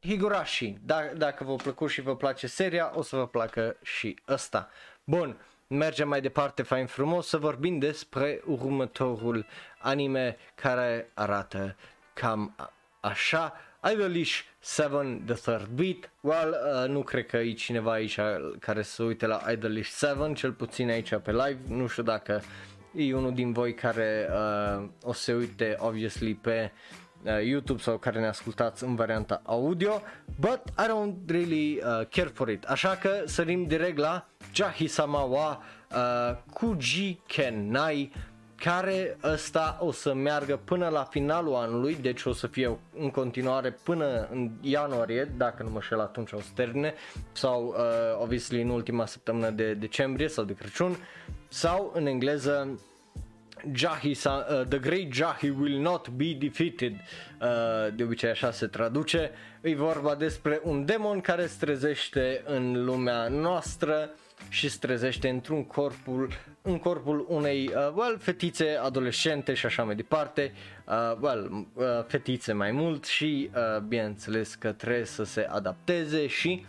Higurashi, 0.00 0.76
da, 0.84 1.00
dacă 1.16 1.44
vă 1.44 1.54
plăcut 1.54 1.90
și 1.90 2.00
vă 2.00 2.16
place 2.16 2.46
seria, 2.46 2.92
o 2.94 3.02
să 3.02 3.16
vă 3.16 3.26
placă 3.26 3.76
și 3.82 4.18
ăsta. 4.28 4.68
Bun, 5.04 5.36
mergem 5.66 6.08
mai 6.08 6.20
departe 6.20 6.62
fain 6.62 6.86
frumos 6.86 7.28
să 7.28 7.36
vorbim 7.36 7.78
despre 7.78 8.42
următorul 8.46 9.46
anime 9.78 10.36
care 10.54 11.10
arată 11.14 11.76
cam 12.12 12.56
așa. 13.00 13.52
Idolish 13.82 14.44
7 14.60 15.22
The 15.26 15.34
Third 15.34 15.68
Beat? 15.68 16.10
Well, 16.20 16.54
uh, 16.82 16.88
nu 16.88 17.02
cred 17.02 17.26
că 17.26 17.36
e 17.36 17.52
cineva 17.52 17.92
aici 17.92 18.18
care 18.58 18.82
să 18.82 19.02
uite 19.02 19.26
la 19.26 19.40
Idolish 19.52 19.90
7 19.90 20.32
Cel 20.32 20.52
puțin 20.52 20.90
aici 20.90 21.14
pe 21.14 21.30
live. 21.30 21.58
Nu 21.68 21.86
știu 21.86 22.02
dacă 22.02 22.42
e 22.94 23.14
unul 23.14 23.34
din 23.34 23.52
voi 23.52 23.74
care 23.74 24.28
uh, 24.32 24.88
o 25.02 25.12
să 25.12 25.32
uite 25.32 25.76
obviously 25.78 26.34
pe 26.34 26.72
uh, 27.22 27.44
YouTube 27.44 27.80
sau 27.80 27.98
care 27.98 28.20
ne 28.20 28.26
ascultați 28.26 28.84
în 28.84 28.94
varianta 28.94 29.42
audio 29.44 30.02
But 30.40 30.60
I 30.78 30.86
don't 30.88 31.26
really 31.26 31.76
uh, 31.76 32.06
care 32.10 32.28
for 32.28 32.48
it. 32.48 32.64
Așa 32.64 32.96
că 32.96 33.22
sărim 33.24 33.66
direct 33.66 33.96
la 33.96 34.28
Jahisama 34.54 35.20
wa 35.20 35.62
uh, 35.90 36.36
Kuji 36.52 37.20
Kenai 37.26 38.12
care 38.58 39.16
ăsta 39.24 39.78
o 39.80 39.92
să 39.92 40.14
meargă 40.14 40.60
până 40.64 40.88
la 40.88 41.04
finalul 41.04 41.54
anului, 41.54 41.96
deci 42.00 42.24
o 42.24 42.32
să 42.32 42.46
fie 42.46 42.78
în 42.98 43.10
continuare 43.10 43.70
până 43.82 44.28
în 44.30 44.50
ianuarie, 44.60 45.30
dacă 45.36 45.62
nu 45.62 45.70
mă 45.70 45.80
șel 45.80 46.00
atunci 46.00 46.32
o 46.32 46.40
să 46.40 46.48
termine, 46.54 46.94
sau 47.32 47.66
uh, 47.66 48.22
obviously 48.22 48.62
în 48.62 48.68
ultima 48.68 49.06
săptămână 49.06 49.50
de 49.50 49.74
decembrie 49.74 50.28
sau 50.28 50.44
de 50.44 50.54
Crăciun, 50.54 50.96
sau 51.48 51.92
în 51.94 52.06
engleză 52.06 52.80
Jahi, 53.72 54.10
uh, 54.26 54.66
The 54.68 54.78
Great 54.78 55.12
Jahi 55.12 55.48
will 55.48 55.78
not 55.78 56.08
be 56.08 56.36
defeated, 56.38 56.92
uh, 56.92 57.94
de 57.94 58.02
obicei 58.02 58.30
așa 58.30 58.50
se 58.50 58.66
traduce, 58.66 59.30
e 59.60 59.74
vorba 59.74 60.14
despre 60.14 60.60
un 60.62 60.84
demon 60.84 61.20
care 61.20 61.46
se 61.46 61.56
trezește 61.60 62.42
în 62.46 62.84
lumea 62.84 63.28
noastră, 63.28 64.10
și 64.48 64.68
se 64.68 64.76
trezește 64.80 65.28
într-un 65.28 65.64
corpul, 65.64 66.28
în 66.68 66.78
corpul 66.78 67.26
unei 67.28 67.66
uh, 67.66 67.92
well, 67.94 68.18
fetițe 68.18 68.78
adolescente 68.82 69.54
și 69.54 69.66
așa 69.66 69.82
mai 69.82 69.94
departe, 69.94 70.52
uh, 70.86 71.16
well, 71.20 71.66
uh, 71.74 71.84
fetițe 72.06 72.52
mai 72.52 72.72
mult 72.72 73.04
și 73.04 73.50
uh, 73.54 73.80
bineînțeles 73.80 74.54
că 74.54 74.72
trebuie 74.72 75.04
să 75.04 75.24
se 75.24 75.46
adapteze 75.50 76.26
și 76.26 76.66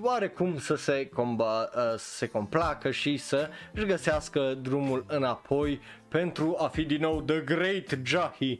oarecum 0.00 0.58
să 0.58 0.74
se, 0.74 1.08
comba, 1.08 1.62
uh, 1.62 1.70
să 1.96 2.10
se 2.16 2.26
complacă 2.26 2.90
și 2.90 3.16
să 3.16 3.48
își 3.72 3.86
găsească 3.86 4.58
drumul 4.62 5.04
înapoi 5.08 5.80
pentru 6.08 6.56
a 6.58 6.66
fi 6.68 6.82
din 6.82 7.00
nou 7.00 7.22
The 7.22 7.40
Great 7.40 7.98
Jahi. 8.02 8.58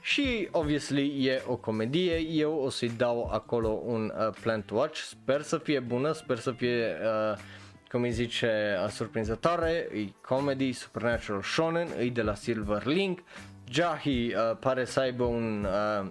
Și, 0.00 0.48
obviously, 0.50 1.26
e 1.26 1.42
o 1.46 1.56
comedie, 1.56 2.18
eu 2.18 2.54
o 2.54 2.68
să-i 2.68 2.88
dau 2.96 3.30
acolo 3.32 3.68
un 3.68 4.12
uh, 4.18 4.34
plan 4.40 4.62
to 4.62 4.74
watch, 4.74 4.98
sper 4.98 5.40
să 5.40 5.58
fie 5.58 5.80
bună, 5.80 6.12
sper 6.12 6.38
să 6.38 6.52
fie, 6.52 6.96
uh, 7.02 7.38
cum 7.94 8.02
îi 8.02 8.10
zice, 8.10 8.78
uh, 8.84 8.90
surprinzătoare, 8.90 9.88
e 9.92 10.12
comedy, 10.20 10.72
supernatural 10.72 11.42
shonen, 11.42 11.88
e 11.98 12.08
de 12.08 12.22
la 12.22 12.34
Silver 12.34 12.84
Link, 12.84 13.18
Jahi 13.70 14.34
uh, 14.34 14.56
pare 14.60 14.84
să 14.84 15.00
aibă 15.00 15.24
un 15.24 15.66
uh, 16.00 16.08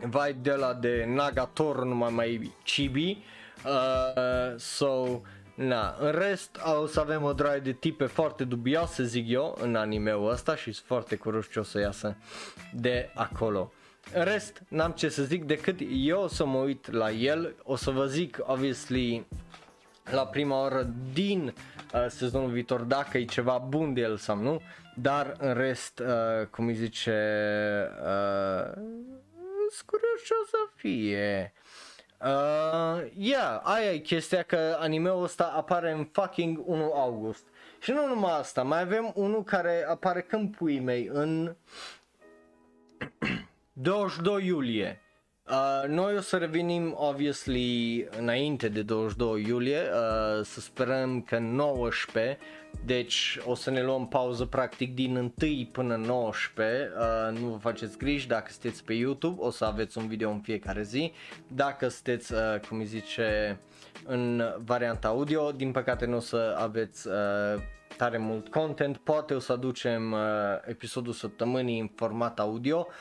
vibe 0.00 0.38
de 0.42 0.52
la 0.52 0.72
de 0.72 1.04
Nagator, 1.08 1.84
numai 1.84 2.12
mai 2.12 2.52
chibi, 2.64 3.18
uh, 3.64 4.54
so 4.56 5.20
Na, 5.54 5.96
în 5.98 6.10
rest 6.10 6.58
o 6.80 6.86
să 6.86 7.00
avem 7.00 7.22
o 7.22 7.32
draie 7.32 7.60
de 7.60 7.72
tipe 7.72 8.06
foarte 8.06 8.44
dubioase, 8.44 9.04
zic 9.04 9.28
eu, 9.28 9.58
în 9.60 9.76
anime-ul 9.76 10.30
ăsta 10.30 10.56
și 10.56 10.72
sunt 10.72 10.86
foarte 10.86 11.16
curios 11.16 11.50
ce 11.50 11.58
o 11.58 11.62
să 11.62 11.80
iasă 11.80 12.16
de 12.72 13.10
acolo. 13.14 13.72
În 14.12 14.24
rest, 14.24 14.62
n-am 14.68 14.90
ce 14.90 15.08
să 15.08 15.22
zic 15.22 15.44
decât 15.44 15.80
eu 15.88 16.22
o 16.22 16.26
să 16.26 16.44
mă 16.44 16.58
uit 16.58 16.90
la 16.90 17.10
el, 17.10 17.54
o 17.62 17.76
să 17.76 17.90
vă 17.90 18.06
zic, 18.06 18.38
obviously, 18.40 19.26
la 20.10 20.26
prima 20.26 20.60
oră 20.60 20.92
din 21.12 21.54
uh, 21.94 22.06
sezonul 22.08 22.50
viitor 22.50 22.80
dacă 22.80 23.18
e 23.18 23.24
ceva 23.24 23.58
bun 23.58 23.94
de 23.94 24.00
el 24.00 24.16
sau 24.16 24.36
nu, 24.36 24.60
dar 24.96 25.34
în 25.38 25.54
rest, 25.54 25.98
uh, 25.98 26.46
cum 26.50 26.66
îi 26.66 26.74
zice, 26.74 27.10
uh, 28.00 28.72
curios 29.86 30.22
ce 30.24 30.32
o 30.42 30.46
să 30.46 30.56
fie. 30.74 31.52
Uh, 32.20 33.10
yeah, 33.16 33.60
aia 33.62 33.92
e 33.92 33.98
chestia 33.98 34.42
că 34.42 34.76
animeul 34.80 35.22
ăsta 35.22 35.44
apare 35.44 35.92
în 35.92 36.04
fucking 36.12 36.62
1 36.64 36.92
august. 36.92 37.44
Și 37.80 37.90
nu 37.90 38.06
numai 38.06 38.38
asta, 38.38 38.62
mai 38.62 38.80
avem 38.80 39.12
unul 39.14 39.42
care 39.42 39.84
apare 39.88 40.20
când 40.22 40.56
pui 40.56 40.80
mei 40.80 41.08
în 41.12 41.56
22 43.72 44.46
iulie. 44.46 45.03
Uh, 45.50 45.88
noi 45.88 46.16
o 46.16 46.20
să 46.20 46.36
revenim, 46.36 46.94
obviously, 46.96 48.06
înainte 48.18 48.68
de 48.68 48.82
22 48.82 49.44
iulie, 49.46 49.78
uh, 49.78 50.44
să 50.44 50.60
sperăm 50.60 51.22
că 51.22 51.38
19, 51.38 52.38
deci 52.84 53.38
o 53.44 53.54
să 53.54 53.70
ne 53.70 53.82
luăm 53.82 54.08
pauză 54.08 54.44
practic 54.44 54.94
din 54.94 55.16
1 55.16 55.68
până 55.72 55.96
19, 55.96 56.92
uh, 56.98 57.38
nu 57.38 57.46
vă 57.46 57.56
faceți 57.56 57.98
griji, 57.98 58.26
dacă 58.26 58.50
sunteți 58.50 58.84
pe 58.84 58.92
YouTube 58.92 59.40
o 59.40 59.50
să 59.50 59.64
aveți 59.64 59.98
un 59.98 60.06
video 60.06 60.30
în 60.30 60.40
fiecare 60.40 60.82
zi, 60.82 61.12
dacă 61.48 61.88
sunteți, 61.88 62.32
uh, 62.32 62.40
cum 62.68 62.78
îi 62.78 62.84
zice, 62.84 63.58
în 64.06 64.42
varianta 64.64 65.08
audio, 65.08 65.50
din 65.50 65.70
păcate 65.70 66.06
nu 66.06 66.16
o 66.16 66.20
să 66.20 66.56
aveți 66.58 67.08
uh, 67.08 67.14
tare 67.96 68.18
mult 68.18 68.48
content, 68.48 68.96
poate 68.96 69.34
o 69.34 69.38
să 69.38 69.52
aducem 69.52 70.12
uh, 70.12 70.18
episodul 70.64 71.12
săptămânii 71.12 71.80
în 71.80 71.90
format 71.94 72.40
audio, 72.40 72.86
uh, 72.88 72.94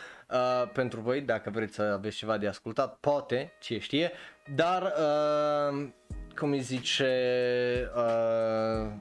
pentru 0.73 0.99
voi 0.99 1.21
dacă 1.21 1.49
vreți 1.49 1.73
să 1.73 1.81
aveți 1.81 2.17
ceva 2.17 2.37
de 2.37 2.47
ascultat, 2.47 2.97
poate, 2.99 3.53
ce 3.59 3.79
știe, 3.79 4.11
dar 4.55 4.81
uh, 4.81 5.87
cum 6.35 6.51
îi 6.51 6.61
zice 6.61 7.11
uh, 7.95 8.91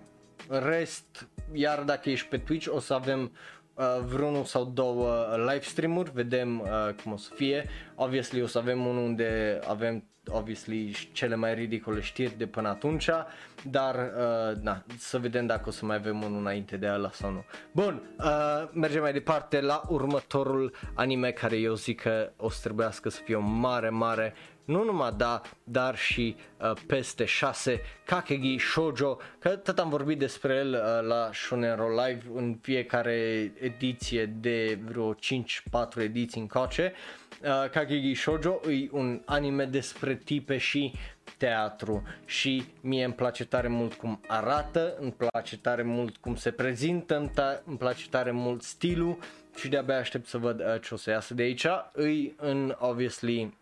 rest, 0.49 1.29
iar 1.53 1.83
dacă 1.83 2.11
ești 2.11 2.29
pe 2.29 2.39
Twitch 2.39 2.69
o 2.71 2.79
să 2.79 2.95
avem 2.95 3.37
uh, 3.75 3.99
vreunul 4.05 4.45
sau 4.45 4.65
două 4.65 5.37
live 5.37 5.65
stream-uri, 5.65 6.11
vedem 6.13 6.61
uh, 6.61 6.95
cum 7.03 7.13
o 7.13 7.17
să 7.17 7.31
fie. 7.35 7.69
Obviously 7.95 8.43
o 8.43 8.47
să 8.47 8.59
avem 8.59 8.87
unul 8.87 9.05
unde 9.05 9.61
avem 9.67 10.05
obviously 10.31 10.97
cele 11.13 11.35
mai 11.35 11.55
ridicole 11.55 12.01
știri 12.01 12.39
de 12.39 12.47
până 12.47 12.69
atunci, 12.69 13.09
dar 13.71 13.95
uh, 13.95 14.57
na, 14.61 14.85
să 14.99 15.19
vedem 15.19 15.47
dacă 15.47 15.69
o 15.69 15.71
să 15.73 15.85
mai 15.85 15.97
avem 15.97 16.23
unul 16.23 16.39
înainte 16.39 16.77
de 16.77 16.87
ala 16.87 17.11
sau 17.11 17.31
nu. 17.31 17.45
Bun, 17.73 18.03
uh, 18.19 18.69
mergem 18.73 19.01
mai 19.01 19.13
departe 19.13 19.61
la 19.61 19.83
următorul 19.89 20.75
anime 20.95 21.31
care 21.31 21.57
eu 21.57 21.75
zic 21.75 22.01
că 22.01 22.31
o 22.37 22.51
să 22.51 22.61
trebuiască 22.63 23.09
să 23.09 23.21
fie 23.25 23.35
o 23.35 23.41
mare, 23.41 23.89
mare 23.89 24.35
nu 24.65 24.85
numai 24.85 25.13
da, 25.17 25.41
dar 25.65 25.97
și 25.97 26.37
uh, 26.61 26.73
peste 26.87 27.25
6 27.25 27.81
Kakegi 28.05 28.59
Shoujo, 28.59 29.19
că 29.39 29.49
tot 29.49 29.79
am 29.79 29.89
vorbit 29.89 30.19
despre 30.19 30.55
el 30.55 30.73
uh, 30.73 31.09
la 31.09 31.31
Shonero 31.33 31.89
Live 31.89 32.23
în 32.35 32.59
fiecare 32.63 33.53
ediție 33.61 34.27
de 34.27 34.79
vreo 34.85 35.15
5-4 35.15 35.17
ediții 35.97 36.41
încoace. 36.41 36.93
Uh, 37.43 37.71
Kakegi 37.71 38.15
Shoujo 38.15 38.61
e 38.71 38.89
un 38.91 39.23
anime 39.25 39.65
despre 39.65 40.15
tipe 40.15 40.59
și 40.59 40.93
teatru 41.37 42.03
și 42.25 42.65
mie 42.81 43.05
îmi 43.05 43.15
place 43.15 43.45
tare 43.45 43.69
mult 43.69 43.95
cum 43.95 44.21
arată, 44.27 44.97
îmi 45.01 45.13
place 45.13 45.59
tare 45.59 45.83
mult 45.83 46.17
cum 46.17 46.35
se 46.35 46.51
prezintă, 46.51 47.17
îmi, 47.17 47.31
ta- 47.31 47.65
îmi 47.65 47.77
place 47.77 48.09
tare 48.11 48.31
mult 48.31 48.63
stilul 48.63 49.19
și 49.57 49.69
de-abia 49.69 49.99
aștept 49.99 50.27
să 50.27 50.39
văd 50.39 50.61
uh, 50.61 50.81
ce 50.83 50.95
o 50.95 50.97
să 50.97 51.11
iasă 51.11 51.35
de 51.35 51.43
aici. 51.43 51.67
Îi 51.93 52.35
în, 52.37 52.77
obviously, 52.79 53.61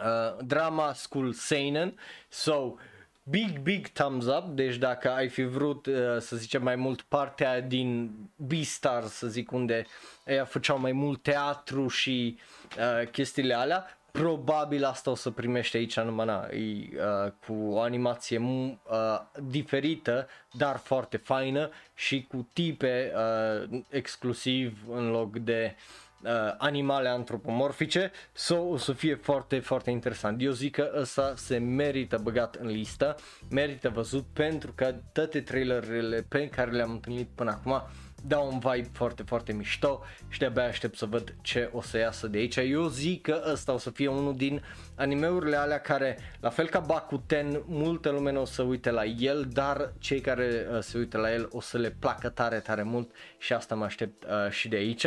uh, 0.00 0.44
drama 0.44 0.92
school 0.92 1.32
seinen, 1.32 1.98
so 2.28 2.74
big 3.22 3.58
big 3.58 3.88
thumbs 3.88 4.26
up, 4.26 4.44
deci 4.54 4.76
dacă 4.76 5.10
ai 5.10 5.28
fi 5.28 5.42
vrut 5.42 5.86
uh, 5.86 5.94
să 6.18 6.36
zicem 6.36 6.62
mai 6.62 6.76
mult 6.76 7.02
partea 7.02 7.60
din 7.60 8.10
B-Star 8.36 9.04
să 9.04 9.26
zic 9.26 9.52
unde 9.52 9.86
ea 10.24 10.44
făceau 10.44 10.78
mai 10.78 10.92
mult 10.92 11.22
teatru 11.22 11.88
și 11.88 12.38
uh, 12.78 13.08
chestiile 13.08 13.54
alea, 13.54 13.98
probabil 14.10 14.84
asta 14.84 15.10
o 15.10 15.14
să 15.14 15.30
primește 15.30 15.76
aici 15.76 16.00
numai 16.00 16.26
na, 16.26 16.48
e, 16.50 16.88
uh, 16.96 17.32
cu 17.46 17.52
o 17.52 17.80
animație 17.80 18.38
uh, 18.38 19.20
diferită, 19.42 20.28
dar 20.52 20.76
foarte 20.76 21.16
faină 21.16 21.70
și 21.94 22.26
cu 22.28 22.48
tipe 22.52 23.12
uh, 23.14 23.80
exclusiv 23.88 24.78
în 24.90 25.10
loc 25.10 25.36
de 25.36 25.74
uh, 25.76 26.01
uh, 26.22 26.54
animale 26.58 27.08
antropomorfice 27.08 28.10
so 28.32 28.56
o 28.56 28.76
să 28.76 28.92
fie 28.92 29.14
foarte, 29.14 29.58
foarte 29.58 29.90
interesant. 29.90 30.42
Eu 30.42 30.52
zic 30.52 30.74
că 30.74 30.92
ăsta 30.96 31.32
se 31.36 31.58
merită 31.58 32.18
băgat 32.22 32.54
în 32.54 32.66
listă, 32.66 33.16
merită 33.50 33.88
văzut 33.88 34.24
pentru 34.32 34.72
că 34.74 34.94
toate 35.12 35.40
trailerele 35.40 36.26
pe 36.28 36.48
care 36.48 36.70
le-am 36.70 36.90
întâlnit 36.90 37.28
până 37.34 37.50
acum 37.50 37.82
dau 38.26 38.48
un 38.52 38.58
vibe 38.58 38.88
foarte, 38.92 39.22
foarte 39.22 39.52
mișto 39.52 40.02
și 40.28 40.38
de-abia 40.38 40.64
aștept 40.64 40.96
să 40.96 41.06
văd 41.06 41.34
ce 41.40 41.70
o 41.72 41.82
să 41.82 41.98
iasă 41.98 42.26
de 42.26 42.38
aici. 42.38 42.56
Eu 42.56 42.88
zic 42.88 43.22
că 43.22 43.42
ăsta 43.52 43.72
o 43.72 43.78
să 43.78 43.90
fie 43.90 44.08
unul 44.08 44.36
din 44.36 44.62
animeurile 44.94 45.56
alea 45.56 45.80
care, 45.80 46.18
la 46.40 46.50
fel 46.50 46.68
ca 46.68 46.78
Bakuten, 46.78 47.62
multă 47.66 48.10
lume 48.10 48.32
nu 48.32 48.40
o 48.40 48.44
să 48.44 48.62
uite 48.62 48.90
la 48.90 49.04
el, 49.04 49.48
dar 49.52 49.92
cei 49.98 50.20
care 50.20 50.66
uh, 50.72 50.78
se 50.80 50.98
uită 50.98 51.18
la 51.18 51.32
el 51.32 51.48
o 51.50 51.60
să 51.60 51.78
le 51.78 51.90
placă 51.98 52.28
tare, 52.28 52.58
tare 52.58 52.82
mult 52.82 53.10
și 53.38 53.52
asta 53.52 53.74
mă 53.74 53.84
aștept 53.84 54.24
uh, 54.24 54.50
și 54.50 54.68
de 54.68 54.76
aici. 54.76 55.06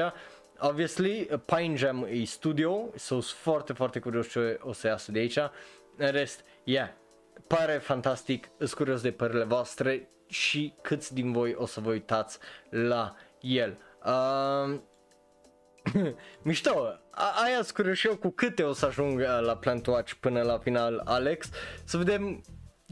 Obviously, 0.59 1.29
Pine 1.45 1.75
Jam 1.75 2.07
e 2.09 2.23
studio, 2.25 2.89
so 2.95 3.19
sunt 3.19 3.23
foarte, 3.23 3.73
foarte 3.73 3.99
curios 3.99 4.29
ce 4.29 4.59
o 4.61 4.73
să 4.73 4.87
iasă 4.87 5.11
de 5.11 5.19
aici. 5.19 5.37
În 5.97 6.11
rest, 6.11 6.43
yeah, 6.63 6.89
pare 7.47 7.77
fantastic, 7.77 8.49
sunt 8.57 8.73
curios 8.73 9.01
de 9.01 9.11
părerile 9.11 9.43
voastre 9.43 10.09
și 10.27 10.73
câți 10.81 11.13
din 11.13 11.31
voi 11.31 11.53
o 11.53 11.65
să 11.65 11.79
vă 11.79 11.89
uitați 11.89 12.37
la 12.69 13.15
el. 13.39 13.77
Uh, 14.05 14.79
Mișto, 16.41 16.99
A- 17.11 17.33
aia 17.43 17.61
sunt 17.61 17.71
curios 17.75 17.97
și 17.97 18.07
eu 18.07 18.15
cu 18.15 18.29
câte 18.29 18.63
o 18.63 18.73
să 18.73 18.85
ajung 18.85 19.19
uh, 19.19 19.39
la 19.41 19.57
Plant 19.57 19.87
Watch 19.87 20.13
până 20.19 20.41
la 20.41 20.57
final, 20.57 21.01
Alex, 21.05 21.49
să 21.83 21.97
vedem 21.97 22.43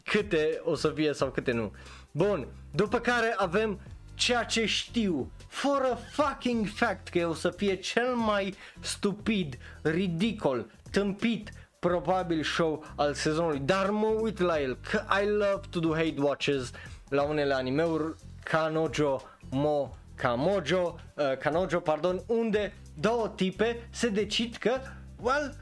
câte 0.03 0.61
o 0.63 0.75
să 0.75 0.89
fie 0.89 1.13
sau 1.13 1.31
câte 1.31 1.51
nu. 1.51 1.73
Bun, 2.11 2.47
după 2.71 2.99
care 2.99 3.33
avem 3.37 3.79
ceea 4.15 4.43
ce 4.43 4.65
știu 4.65 5.31
for 5.53 5.85
a 5.91 5.95
fucking 5.95 6.67
fact 6.67 7.07
că 7.07 7.27
o 7.27 7.33
să 7.33 7.49
fie 7.49 7.75
cel 7.75 8.15
mai 8.15 8.55
stupid, 8.79 9.57
ridicol, 9.81 10.71
tâmpit, 10.91 11.51
probabil 11.79 12.43
show 12.43 12.85
al 12.95 13.13
sezonului, 13.13 13.59
dar 13.59 13.89
mă 13.89 14.07
uit 14.07 14.39
la 14.39 14.61
el, 14.61 14.77
că 14.89 15.03
I 15.23 15.27
love 15.27 15.61
to 15.69 15.79
do 15.79 15.93
hate 15.93 16.15
watches 16.17 16.71
la 17.09 17.21
unele 17.21 17.53
animeuri, 17.53 18.15
Kanojo 18.43 19.21
Mo 19.49 19.95
Kamojo, 20.15 20.99
uh, 21.13 21.37
Kanojo, 21.37 21.79
pardon, 21.79 22.21
unde 22.27 22.73
două 22.99 23.29
tipe 23.35 23.87
se 23.91 24.09
decid 24.09 24.55
că, 24.55 24.79
well, 25.21 25.55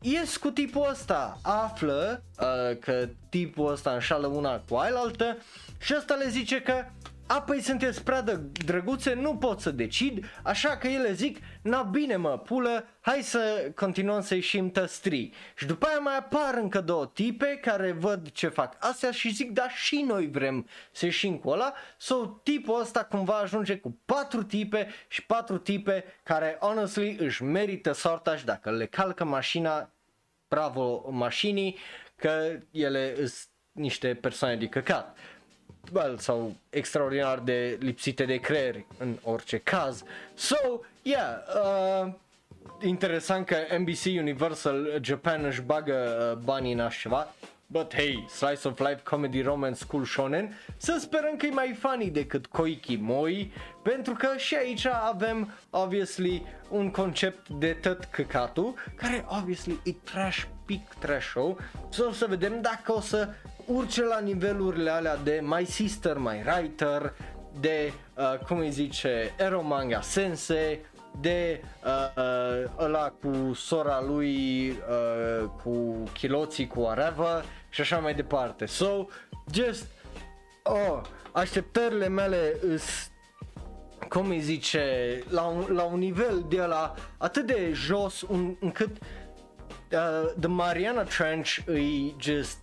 ies 0.00 0.36
cu 0.36 0.50
tipul 0.50 0.88
ăsta, 0.90 1.38
află 1.42 2.22
uh, 2.40 2.78
că 2.78 3.08
tipul 3.28 3.72
ăsta 3.72 3.90
înșală 3.90 4.26
una 4.26 4.62
cu 4.68 4.74
ailaltă 4.74 5.36
și 5.78 5.94
ăsta 5.96 6.14
le 6.14 6.28
zice 6.28 6.62
că 6.62 6.84
a, 7.26 7.42
păi 7.42 7.60
sunteți 7.60 8.02
prea 8.02 8.24
drăguțe, 8.64 9.14
nu 9.14 9.36
pot 9.36 9.60
să 9.60 9.70
decid, 9.70 10.24
așa 10.42 10.76
că 10.76 10.86
ele 10.86 11.12
zic, 11.12 11.38
na 11.62 11.82
bine 11.82 12.16
mă, 12.16 12.38
pulă, 12.38 12.84
hai 13.00 13.22
să 13.22 13.72
continuăm 13.74 14.20
să 14.20 14.34
ieșim 14.34 14.70
tăstri. 14.70 15.32
Și 15.54 15.66
după 15.66 15.86
aia 15.86 15.98
mai 15.98 16.16
apar 16.16 16.54
încă 16.54 16.80
două 16.80 17.06
tipe 17.06 17.58
care 17.62 17.92
văd 17.92 18.30
ce 18.30 18.48
fac 18.48 18.76
astea 18.78 19.10
și 19.10 19.32
zic, 19.32 19.50
da 19.50 19.68
și 19.68 20.04
noi 20.08 20.30
vrem 20.30 20.68
să 20.92 21.04
ieșim 21.04 21.36
cu 21.38 21.48
ăla. 21.48 21.72
So, 21.98 22.14
tipul 22.42 22.80
ăsta 22.80 23.04
cumva 23.04 23.38
ajunge 23.38 23.76
cu 23.76 23.98
patru 24.04 24.42
tipe 24.42 24.88
și 25.08 25.26
patru 25.26 25.58
tipe 25.58 26.04
care, 26.22 26.56
honestly, 26.60 27.16
își 27.20 27.42
merită 27.42 27.92
sorta 27.92 28.36
și 28.36 28.44
dacă 28.44 28.70
le 28.70 28.86
calcă 28.86 29.24
mașina, 29.24 29.90
bravo 30.48 31.08
mașinii, 31.10 31.78
că 32.16 32.58
ele 32.70 33.14
sunt 33.14 33.46
niște 33.72 34.14
persoane 34.14 34.56
de 34.56 34.66
căcat 34.66 35.16
well, 35.92 36.18
sau 36.18 36.54
extraordinar 36.70 37.38
de 37.38 37.78
lipsite 37.80 38.24
de 38.24 38.36
creier 38.36 38.84
în 38.98 39.16
orice 39.22 39.58
caz. 39.58 40.02
So, 40.34 40.56
yeah, 41.02 41.36
uh, 42.04 42.12
interesant 42.82 43.46
că 43.46 43.56
NBC 43.78 44.04
Universal 44.04 44.98
Japan 45.02 45.44
își 45.44 45.60
bagă 45.60 46.28
uh, 46.36 46.44
banii 46.44 46.72
în 46.72 46.80
așa 46.80 46.98
ceva. 47.00 47.34
But 47.72 47.94
hey, 47.94 48.24
slice 48.28 48.68
of 48.68 48.78
life 48.78 49.00
comedy 49.02 49.40
romance 49.40 49.78
school 49.78 50.04
shonen, 50.04 50.58
să 50.76 50.96
sperăm 51.00 51.36
că 51.36 51.46
e 51.46 51.50
mai 51.50 51.76
funny 51.78 52.10
decât 52.10 52.46
Koiki 52.46 52.96
Moi, 52.96 53.52
pentru 53.82 54.12
că 54.12 54.36
și 54.36 54.54
aici 54.54 54.86
avem 54.86 55.52
obviously 55.70 56.42
un 56.68 56.90
concept 56.90 57.48
de 57.48 57.72
tot 57.72 58.04
căcatul, 58.04 58.74
care 58.94 59.24
obviously 59.28 59.80
e 59.84 59.92
trash, 59.92 60.44
pic 60.72 60.94
trash 60.98 61.28
show, 61.28 61.58
so 61.88 62.12
să 62.12 62.26
vedem 62.28 62.60
dacă 62.60 62.92
o 62.92 63.00
să 63.00 63.28
urce 63.66 64.04
la 64.04 64.18
nivelurile 64.18 64.90
alea 64.90 65.16
de 65.16 65.40
My 65.42 65.64
Sister, 65.64 66.16
My 66.18 66.42
Writer, 66.46 67.14
de, 67.60 67.92
uh, 68.16 68.38
cum 68.46 68.58
îi 68.58 68.70
zice, 68.70 69.34
Ero 69.38 69.62
Manga 69.62 70.00
Sense, 70.00 70.80
de 71.20 71.62
uh, 71.84 72.22
uh, 72.22 72.70
ăla 72.78 73.12
cu 73.20 73.54
sora 73.54 74.02
lui, 74.06 74.68
uh, 74.70 75.48
cu 75.62 76.02
chiloții, 76.12 76.66
cu 76.66 76.80
whatever 76.80 77.44
și 77.68 77.80
așa 77.80 77.98
mai 77.98 78.14
departe. 78.14 78.66
So, 78.66 79.06
just, 79.52 79.86
oh, 80.62 81.00
așteptările 81.32 82.08
mele 82.08 82.56
îs 82.68 83.10
cum 84.08 84.28
îi 84.28 84.40
zice, 84.40 85.18
la 85.28 85.42
un, 85.42 85.66
la 85.74 85.82
un 85.82 85.98
nivel 85.98 86.44
de 86.48 86.60
la 86.60 86.94
atât 87.18 87.46
de 87.46 87.70
jos 87.72 88.22
un, 88.22 88.56
încât 88.60 88.90
uh, 88.90 89.06
The 90.40 90.48
Mariana 90.48 91.04
Trench 91.04 91.58
e 91.68 92.14
just 92.18 92.58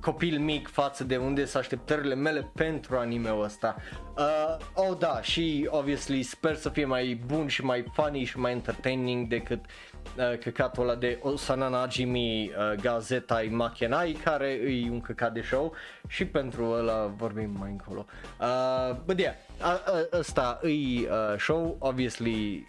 copil 0.00 0.38
mic 0.38 0.68
față 0.68 1.04
de 1.04 1.16
unde 1.16 1.44
sunt 1.44 1.62
așteptările 1.62 2.14
mele 2.14 2.50
pentru 2.54 2.96
anime-ul 2.96 3.44
ăsta. 3.44 3.76
Uh, 4.16 4.56
oh 4.74 4.96
da, 4.98 5.22
și 5.22 5.68
obviously 5.70 6.22
sper 6.22 6.54
să 6.54 6.68
fie 6.68 6.84
mai 6.84 7.20
bun 7.26 7.46
și 7.46 7.64
mai 7.64 7.84
funny 7.92 8.24
și 8.24 8.38
mai 8.38 8.52
entertaining 8.52 9.28
decât 9.28 9.64
uh, 9.64 10.38
căcatul 10.38 10.82
ăla 10.82 10.94
de 10.94 11.18
Osana 11.22 11.68
Najimi 11.68 12.42
uh, 12.50 12.80
Gazetai 12.80 13.48
Makenai 13.48 14.18
care 14.24 14.48
e 14.48 14.90
un 14.90 15.00
căcat 15.00 15.32
de 15.32 15.40
show 15.40 15.72
și 16.08 16.24
pentru 16.24 16.70
ăla 16.70 17.06
vorbim 17.06 17.56
mai 17.58 17.70
încolo. 17.70 18.06
Uh, 18.40 18.96
but 19.04 19.18
yeah, 19.18 19.34
ăsta 20.12 20.60
e 20.62 20.68
uh, 20.68 21.38
show, 21.38 21.76
obviously 21.78 22.66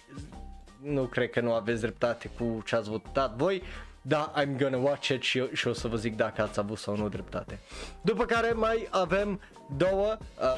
nu 0.85 1.03
cred 1.03 1.29
că 1.29 1.39
nu 1.39 1.53
aveți 1.53 1.81
dreptate 1.81 2.29
cu 2.37 2.61
ce 2.65 2.75
ați 2.75 2.89
votat 2.89 3.35
voi, 3.35 3.61
da, 4.07 4.31
I'm 4.35 4.57
gonna 4.57 4.77
watch 4.77 5.07
it 5.07 5.21
și, 5.21 5.43
și 5.53 5.67
o 5.67 5.73
să 5.73 5.87
vă 5.87 5.95
zic 5.95 6.15
dacă 6.15 6.41
ați 6.41 6.59
avut 6.59 6.77
sau 6.77 6.97
nu 6.97 7.09
dreptate. 7.09 7.59
După 8.01 8.25
care 8.25 8.51
mai 8.51 8.87
avem 8.91 9.41
două, 9.77 10.17
uh, 10.39 10.57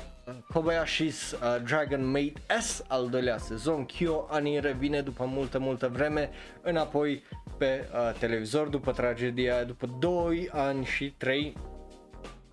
Kobayashi's 0.53 1.31
uh, 1.31 1.61
Dragon 1.63 2.09
Maid 2.09 2.37
S, 2.59 2.83
al 2.87 3.09
doilea 3.09 3.37
sezon, 3.37 3.85
Kyo 3.85 4.27
Ani 4.29 4.59
revine 4.59 5.01
după 5.01 5.25
multă, 5.25 5.59
multă 5.59 5.87
vreme 5.87 6.29
înapoi 6.61 7.23
pe 7.57 7.89
uh, 7.93 8.19
televizor 8.19 8.67
după 8.67 8.91
tragedia, 8.91 9.63
după 9.63 9.89
2 9.99 10.49
ani 10.51 10.85
și 10.85 11.13
3, 11.17 11.57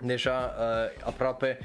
deja 0.01 0.55
uh, 0.59 1.07
aproape 1.07 1.59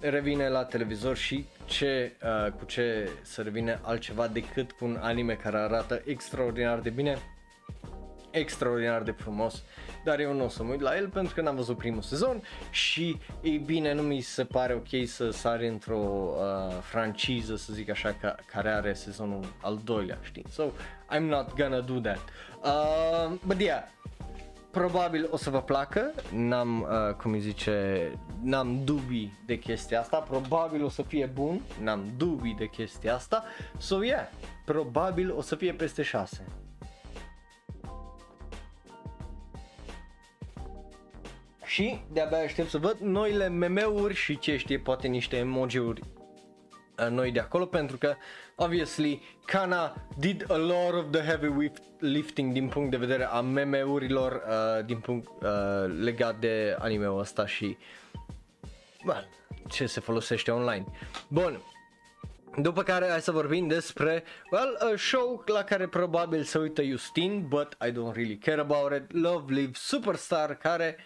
revine 0.00 0.48
la 0.48 0.64
televizor 0.64 1.16
și 1.16 1.46
ce, 1.64 2.16
uh, 2.22 2.52
cu 2.52 2.64
ce 2.64 3.08
să 3.22 3.42
revine 3.42 3.80
altceva 3.82 4.28
decât 4.28 4.72
cu 4.72 4.84
un 4.84 4.98
anime 5.00 5.34
care 5.34 5.56
arată 5.56 6.02
extraordinar 6.04 6.78
de 6.78 6.90
bine 6.90 7.18
extraordinar 8.34 9.02
de 9.02 9.10
frumos, 9.10 9.62
dar 10.04 10.20
eu 10.20 10.32
nu 10.32 10.44
o 10.44 10.48
să 10.48 10.62
mă 10.62 10.70
uit 10.70 10.80
la 10.80 10.96
el 10.96 11.08
pentru 11.08 11.34
că 11.34 11.40
n-am 11.40 11.56
văzut 11.56 11.76
primul 11.76 12.02
sezon 12.02 12.42
și 12.70 13.18
e 13.40 13.50
bine, 13.50 13.92
nu 13.92 14.02
mi 14.02 14.20
se 14.20 14.44
pare 14.44 14.74
ok 14.74 15.06
să 15.06 15.30
sari 15.30 15.68
într-o 15.68 15.98
uh, 15.98 16.74
franciză, 16.80 17.56
să 17.56 17.72
zic 17.72 17.90
așa, 17.90 18.16
ca, 18.20 18.34
care 18.52 18.70
are 18.70 18.92
sezonul 18.92 19.44
al 19.62 19.80
doilea, 19.84 20.18
știi? 20.22 20.44
So, 20.50 20.64
I'm 21.16 21.22
not 21.22 21.54
gonna 21.54 21.80
do 21.80 22.00
that. 22.00 22.18
Uh, 22.64 23.32
but 23.46 23.60
yeah, 23.60 23.82
probabil 24.70 25.28
o 25.30 25.36
să 25.36 25.50
vă 25.50 25.62
placă, 25.62 26.12
n-am, 26.32 26.80
uh, 26.80 27.14
cum 27.14 27.32
îi 27.32 27.40
zice, 27.40 28.10
n-am 28.42 28.84
dubii 28.84 29.38
de 29.46 29.58
chestia 29.58 30.00
asta, 30.00 30.16
probabil 30.16 30.84
o 30.84 30.88
să 30.88 31.02
fie 31.02 31.26
bun, 31.26 31.60
n-am 31.82 32.12
dubii 32.16 32.54
de 32.58 32.66
chestia 32.66 33.14
asta, 33.14 33.44
so 33.78 34.04
yeah, 34.04 34.28
probabil 34.64 35.34
o 35.36 35.40
să 35.40 35.54
fie 35.54 35.72
peste 35.72 36.02
6. 36.02 36.44
Și 41.74 42.00
de-abia 42.12 42.38
aștept 42.38 42.68
să 42.70 42.78
văd 42.78 42.96
noile 42.98 43.48
meme-uri 43.48 44.14
și 44.14 44.38
ce 44.38 44.56
știe, 44.56 44.78
poate 44.78 45.06
niște 45.06 45.36
emoji-uri 45.36 46.00
uh, 46.98 47.08
noi 47.10 47.32
de 47.32 47.40
acolo 47.40 47.66
pentru 47.66 47.96
că 47.96 48.14
obviously 48.56 49.22
Kana 49.44 50.06
did 50.18 50.50
a 50.50 50.56
lot 50.56 50.94
of 50.94 51.10
the 51.10 51.20
heavy 51.20 51.72
lifting 51.98 52.52
din 52.52 52.68
punct 52.68 52.90
de 52.90 52.96
vedere 52.96 53.24
a 53.24 53.40
meme-urilor 53.40 54.32
uh, 54.32 54.84
din 54.84 54.98
punct 54.98 55.28
uh, 55.28 55.50
legat 56.00 56.38
de 56.38 56.76
anime-ul 56.78 57.18
ăsta 57.18 57.46
și 57.46 57.76
well, 59.06 59.28
ce 59.68 59.86
se 59.86 60.00
folosește 60.00 60.50
online. 60.50 60.84
Bun, 61.28 61.60
după 62.56 62.82
care 62.82 63.08
hai 63.08 63.20
să 63.20 63.30
vorbim 63.30 63.66
despre, 63.66 64.24
well, 64.50 64.92
a 64.92 64.96
show 64.96 65.42
la 65.46 65.62
care 65.62 65.86
probabil 65.86 66.42
se 66.42 66.58
uită 66.58 66.82
Justin, 66.82 67.46
but 67.48 67.76
I 67.86 67.90
don't 67.90 68.14
really 68.14 68.38
care 68.38 68.60
about 68.60 68.92
it, 68.92 69.12
Love 69.12 69.54
Live 69.54 69.72
Superstar, 69.74 70.56
care 70.56 70.96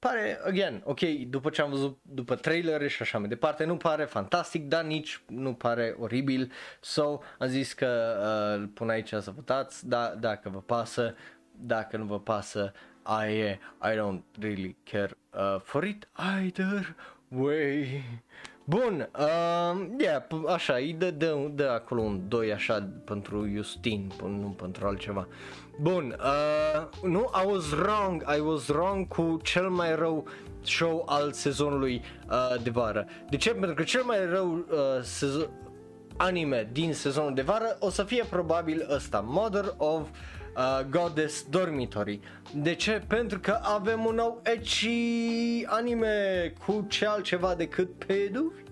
pare, 0.00 0.40
again, 0.44 0.82
ok, 0.84 1.00
după 1.28 1.50
ce 1.50 1.62
am 1.62 1.70
văzut, 1.70 1.98
după 2.02 2.34
trailer 2.34 2.88
și 2.88 3.02
așa 3.02 3.18
mai 3.18 3.28
departe, 3.28 3.64
nu 3.64 3.76
pare 3.76 4.04
fantastic, 4.04 4.68
dar 4.68 4.84
nici 4.84 5.22
nu 5.26 5.54
pare 5.54 5.96
oribil, 5.98 6.52
so 6.80 7.20
am 7.38 7.48
zis 7.48 7.72
că 7.72 8.16
uh, 8.20 8.60
îl 8.60 8.66
pun 8.66 8.88
aici 8.88 9.08
să 9.08 9.30
votați, 9.34 9.88
da, 9.88 10.06
dacă 10.06 10.48
vă 10.48 10.60
pasă, 10.60 11.14
dacă 11.52 11.96
nu 11.96 12.04
vă 12.04 12.20
pasă, 12.20 12.72
I, 13.06 13.58
I 13.82 13.94
don't 13.94 14.22
really 14.40 14.76
care 14.90 15.10
uh, 15.32 15.60
for 15.60 15.84
it 15.84 16.08
either 16.38 16.96
way. 17.28 18.04
Bun, 18.70 19.10
uh, 19.18 19.86
yeah, 19.98 20.22
așa, 20.46 20.74
îi 20.74 20.92
dă, 20.92 21.10
dă, 21.10 21.36
dă 21.54 21.70
acolo 21.74 22.00
un 22.00 22.20
2 22.28 22.52
așa 22.52 22.88
pentru 23.04 23.48
Justin, 23.54 24.12
nu 24.22 24.54
pentru 24.58 24.86
altceva. 24.86 25.28
Bun, 25.80 26.16
uh, 26.18 27.10
nu, 27.10 27.30
I 27.42 27.46
was 27.46 27.70
wrong, 27.70 28.24
I 28.36 28.40
was 28.40 28.68
wrong 28.68 29.08
cu 29.08 29.40
cel 29.42 29.68
mai 29.68 29.94
rău 29.94 30.26
show 30.62 31.04
al 31.08 31.32
sezonului 31.32 32.02
uh, 32.30 32.62
de 32.62 32.70
vară. 32.70 33.06
De 33.30 33.36
ce? 33.36 33.50
Pentru 33.50 33.74
că 33.74 33.82
cel 33.82 34.02
mai 34.02 34.26
rău 34.26 34.52
uh, 34.54 35.02
sezon, 35.02 35.50
anime 36.16 36.68
din 36.72 36.94
sezonul 36.94 37.34
de 37.34 37.42
vară 37.42 37.76
o 37.78 37.90
să 37.90 38.02
fie 38.02 38.24
probabil 38.30 38.86
ăsta, 38.90 39.24
Mother 39.26 39.74
of 39.76 40.00
uh, 40.00 40.39
Goddess 40.90 41.46
Dormitory. 41.50 42.20
De 42.54 42.74
ce? 42.74 43.02
Pentru 43.06 43.40
că 43.40 43.58
avem 43.62 44.04
un 44.04 44.14
nou 44.14 44.40
ecchi 44.42 45.64
anime 45.66 46.52
cu 46.66 46.86
ce 46.88 47.06
altceva 47.06 47.54
decât 47.54 48.04
pedofil. 48.06 48.64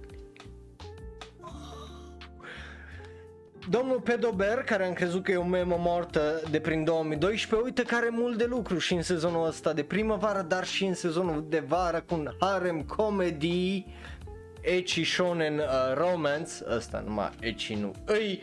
Domnul 3.70 4.00
Pedober, 4.00 4.64
care 4.64 4.86
am 4.86 4.92
crezut 4.92 5.22
că 5.22 5.30
e 5.30 5.36
o 5.36 5.44
memă 5.44 5.76
moartă 5.78 6.42
de 6.50 6.60
prin 6.60 6.84
2012, 6.84 7.68
uite 7.68 7.82
că 7.82 7.94
are 7.94 8.08
mult 8.10 8.38
de 8.38 8.44
lucru 8.44 8.78
și 8.78 8.94
în 8.94 9.02
sezonul 9.02 9.46
ăsta 9.46 9.72
de 9.72 9.82
primăvară, 9.82 10.42
dar 10.48 10.66
și 10.66 10.84
în 10.84 10.94
sezonul 10.94 11.44
de 11.48 11.58
vară 11.66 12.04
cu 12.06 12.14
un 12.14 12.30
harem 12.40 12.82
comedy, 12.82 13.86
ecchi 14.60 15.04
shonen 15.04 15.58
uh, 15.58 15.94
romance, 15.94 16.52
ăsta 16.76 17.02
numai 17.06 17.30
ecchi 17.40 17.74
nu, 17.74 17.92
îi, 18.04 18.40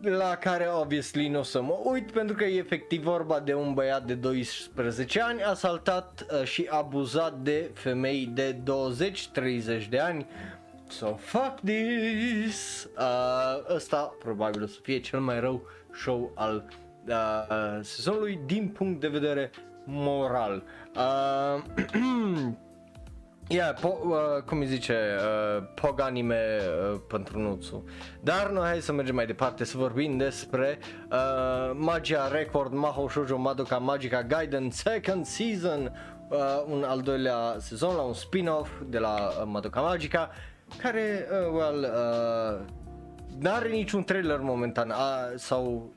la 0.00 0.36
care 0.36 0.68
obviously 0.80 1.28
nu 1.28 1.38
o 1.38 1.42
să 1.42 1.62
mă 1.62 1.80
uit 1.84 2.10
pentru 2.10 2.36
că 2.36 2.44
e 2.44 2.58
efectiv 2.58 3.02
vorba 3.02 3.40
de 3.40 3.54
un 3.54 3.74
băiat 3.74 4.04
de 4.04 4.14
12 4.14 5.20
ani 5.20 5.42
asaltat 5.42 6.26
uh, 6.32 6.44
și 6.44 6.66
abuzat 6.70 7.38
de 7.38 7.70
femei 7.74 8.30
de 8.34 8.56
20-30 9.84 9.88
de 9.88 9.98
ani 9.98 10.26
So 10.90 11.16
fuck 11.16 11.60
this! 11.64 12.88
Uh, 12.98 13.74
ăsta 13.74 14.14
probabil 14.18 14.62
o 14.62 14.66
să 14.66 14.78
fie 14.82 15.00
cel 15.00 15.20
mai 15.20 15.40
rău 15.40 15.62
show 15.92 16.32
al 16.34 16.64
uh, 17.08 17.78
sezonului 17.82 18.40
din 18.46 18.68
punct 18.68 19.00
de 19.00 19.08
vedere 19.08 19.50
moral. 19.84 20.62
Uh, 20.96 21.62
Yeah, 23.52 23.74
po- 23.80 24.00
uh, 24.04 24.42
cum 24.46 24.58
îi 24.58 24.66
zice, 24.66 24.94
uh, 25.18 25.62
pog 25.74 26.00
anime 26.00 26.58
uh, 26.92 27.00
pentru 27.08 27.38
nuțu. 27.38 27.84
Dar 28.20 28.50
noi 28.50 28.66
hai 28.68 28.80
să 28.80 28.92
mergem 28.92 29.14
mai 29.14 29.26
departe 29.26 29.64
să 29.64 29.76
vorbim 29.76 30.16
despre 30.16 30.78
uh, 31.10 31.70
Magia 31.74 32.28
Record 32.28 32.72
Mahou 32.72 33.08
Shoujo 33.08 33.36
Madoka 33.36 33.78
Magica 33.78 34.22
Gaiden 34.22 34.70
Second 34.70 35.24
Season, 35.26 35.92
uh, 36.28 36.38
un 36.66 36.82
al 36.82 37.00
doilea 37.00 37.56
sezon 37.58 37.94
la 37.96 38.02
un 38.02 38.12
spin-off 38.12 38.70
de 38.86 38.98
la 38.98 39.14
uh, 39.14 39.42
Madoka 39.46 39.80
Magica 39.80 40.30
care, 40.76 41.26
uh, 41.30 41.52
well, 41.52 41.78
uh, 41.80 42.64
n-are 43.40 43.68
niciun 43.68 44.02
trailer 44.04 44.38
momentan 44.40 44.90
a, 44.90 45.32
sau 45.36 45.92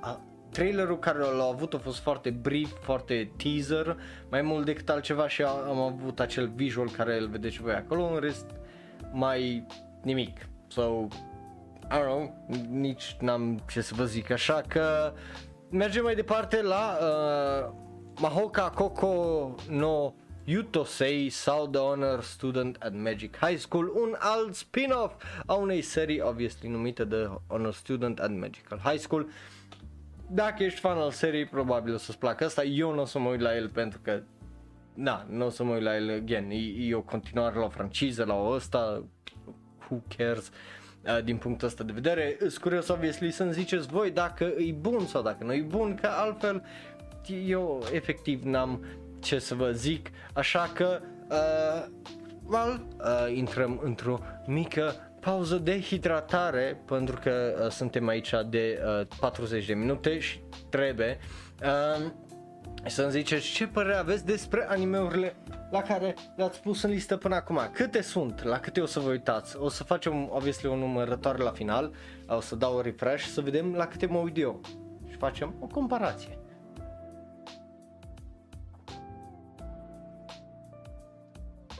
a, 0.00 0.20
trailerul 0.56 0.98
care 0.98 1.18
l-a 1.18 1.44
avut 1.44 1.74
a 1.74 1.78
fost 1.78 1.98
foarte 1.98 2.30
brief, 2.30 2.72
foarte 2.80 3.30
teaser, 3.36 3.96
mai 4.30 4.42
mult 4.42 4.64
decât 4.64 4.88
altceva 4.88 5.28
și 5.28 5.42
am 5.42 5.80
avut 5.80 6.20
acel 6.20 6.48
visual 6.54 6.90
care 6.90 7.18
îl 7.18 7.28
vedeți 7.28 7.60
voi 7.60 7.74
acolo, 7.74 8.04
în 8.12 8.20
rest 8.20 8.46
mai 9.12 9.66
nimic. 10.02 10.48
So, 10.66 10.82
I 11.90 11.98
don't 11.98 12.04
know, 12.04 12.34
nici 12.70 13.16
n-am 13.20 13.62
ce 13.70 13.80
să 13.80 13.94
vă 13.94 14.04
zic, 14.04 14.30
așa 14.30 14.60
că 14.68 15.12
mergem 15.70 16.02
mai 16.02 16.14
departe 16.14 16.62
la 16.62 16.98
uh, 17.00 17.72
Mahoka 18.20 18.70
Koko 18.70 19.54
no 19.68 20.12
Yutosei 20.44 21.28
sau 21.28 21.66
The 21.66 21.80
Honor 21.80 22.22
Student 22.22 22.76
at 22.80 22.94
Magic 22.94 23.36
High 23.36 23.58
School, 23.58 23.92
un 23.94 24.16
alt 24.18 24.54
spin-off 24.54 25.22
a 25.46 25.54
unei 25.54 25.82
serii 25.82 26.20
obviously 26.20 26.68
numite 26.68 27.04
The 27.04 27.28
Honor 27.46 27.72
Student 27.72 28.20
at 28.20 28.30
Magical 28.30 28.78
High 28.82 28.98
School. 28.98 29.28
Dacă 30.28 30.62
ești 30.62 30.80
fan 30.80 30.98
al 30.98 31.10
serii, 31.10 31.46
probabil 31.46 31.94
o 31.94 31.96
să-ți 31.96 32.18
placă 32.18 32.44
asta. 32.44 32.64
Eu 32.64 32.94
nu 32.94 33.00
o 33.00 33.04
să 33.04 33.18
mă 33.18 33.28
uit 33.28 33.40
la 33.40 33.56
el 33.56 33.68
pentru 33.68 33.98
că 34.02 34.22
na, 34.94 35.26
nu 35.28 35.46
o 35.46 35.48
să 35.48 35.64
mă 35.64 35.72
uit 35.72 35.82
la 35.82 35.96
el 35.96 36.10
again. 36.10 36.50
E, 36.50 36.88
e 36.88 36.94
o 36.94 37.02
continuare 37.02 37.58
la 37.58 37.64
o 37.64 37.68
franciză, 37.68 38.24
la 38.24 38.34
o 38.34 38.50
ăsta, 38.50 39.04
who 39.90 40.02
cares 40.16 40.50
uh, 41.04 41.24
din 41.24 41.36
punctul 41.36 41.66
ăsta 41.66 41.84
de 41.84 41.92
vedere. 41.92 42.36
Sunt 42.38 42.56
curios, 42.56 42.88
obviously, 42.88 43.30
să-mi 43.30 43.52
ziceți 43.52 43.86
voi 43.86 44.10
dacă 44.10 44.44
e 44.44 44.72
bun 44.72 45.06
sau 45.06 45.22
dacă 45.22 45.44
nu 45.44 45.52
e 45.52 45.60
bun, 45.68 45.94
că 45.94 46.06
altfel 46.06 46.62
eu 47.46 47.82
efectiv 47.92 48.42
n-am 48.42 48.84
ce 49.20 49.38
să 49.38 49.54
vă 49.54 49.70
zic, 49.70 50.10
așa 50.32 50.70
că 50.74 51.00
uh, 51.30 51.86
well, 52.46 52.86
uh, 52.98 53.36
intrăm 53.36 53.80
într-o 53.82 54.18
mică 54.46 54.94
pauză 55.26 55.56
de 55.56 55.80
hidratare 55.80 56.82
pentru 56.84 57.18
că 57.22 57.60
uh, 57.62 57.70
suntem 57.70 58.08
aici 58.08 58.32
de 58.48 58.82
uh, 59.00 59.06
40 59.20 59.66
de 59.66 59.74
minute 59.74 60.18
și 60.18 60.40
trebuie 60.68 61.18
uh, 61.62 62.10
să-mi 62.84 63.10
ziceți 63.10 63.46
ce 63.46 63.66
părere 63.66 63.94
aveți 63.94 64.26
despre 64.26 64.66
animeurile 64.68 65.36
la 65.70 65.82
care 65.82 66.14
le-ați 66.36 66.60
pus 66.60 66.82
în 66.82 66.90
listă 66.90 67.16
până 67.16 67.34
acum. 67.34 67.60
Câte 67.72 68.02
sunt? 68.02 68.42
La 68.42 68.58
câte 68.58 68.80
o 68.80 68.86
să 68.86 69.00
vă 69.00 69.10
uitați? 69.10 69.56
O 69.56 69.68
să 69.68 69.84
facem, 69.84 70.28
obviously, 70.30 70.68
o 70.68 70.76
numărătoare 70.76 71.42
la 71.42 71.50
final. 71.50 71.92
O 72.28 72.40
să 72.40 72.54
dau 72.54 72.76
o 72.76 72.80
refresh 72.80 73.24
să 73.24 73.40
vedem 73.40 73.74
la 73.74 73.86
câte 73.86 74.06
mă 74.06 74.18
uit 74.18 74.38
eu. 74.38 74.60
Și 75.08 75.16
facem 75.16 75.54
o 75.60 75.66
comparație. 75.66 76.38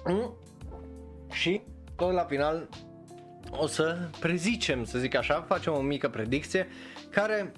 Mm. 0.05 0.35
Și 1.31 1.63
tot 1.97 2.13
la 2.13 2.23
final 2.25 2.69
o 3.51 3.67
să 3.67 3.97
prezicem, 4.21 4.85
să 4.85 4.99
zic 4.99 5.15
așa, 5.15 5.45
facem 5.49 5.73
o 5.73 5.81
mică 5.81 6.09
predicție 6.09 6.69
care 7.11 7.53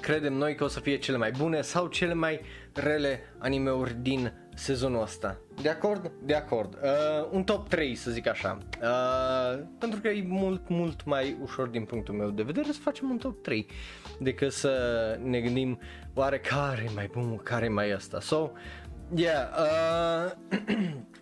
credem 0.00 0.32
noi 0.32 0.54
că 0.54 0.64
o 0.64 0.68
să 0.68 0.80
fie 0.80 0.98
cele 0.98 1.16
mai 1.16 1.30
bune 1.30 1.60
sau 1.60 1.86
cele 1.86 2.14
mai 2.14 2.40
rele 2.72 3.20
animeuri 3.38 3.96
din 4.00 4.32
sezonul 4.54 5.02
ăsta. 5.02 5.38
De 5.62 5.68
acord? 5.68 6.12
De 6.22 6.34
acord. 6.34 6.78
Uh, 6.82 7.28
un 7.30 7.44
top 7.44 7.68
3 7.68 7.94
să 7.94 8.10
zic 8.10 8.28
așa. 8.28 8.58
Uh, 8.82 9.64
pentru 9.78 10.00
că 10.00 10.08
e 10.08 10.24
mult, 10.26 10.68
mult 10.68 11.04
mai 11.04 11.36
ușor 11.42 11.68
din 11.68 11.84
punctul 11.84 12.14
meu 12.14 12.30
de 12.30 12.42
vedere 12.42 12.72
să 12.72 12.80
facem 12.80 13.10
un 13.10 13.18
top 13.18 13.42
3 13.42 13.66
decât 14.20 14.52
să 14.52 14.72
ne 15.22 15.40
gândim 15.40 15.78
oare 16.14 16.38
care 16.38 16.84
e 16.88 16.92
mai 16.94 17.10
bun, 17.12 17.36
care 17.36 17.64
e 17.64 17.68
mai 17.68 17.90
asta. 17.90 18.20
So, 18.20 18.50
yeah, 19.14 19.48
uh, 19.58 20.32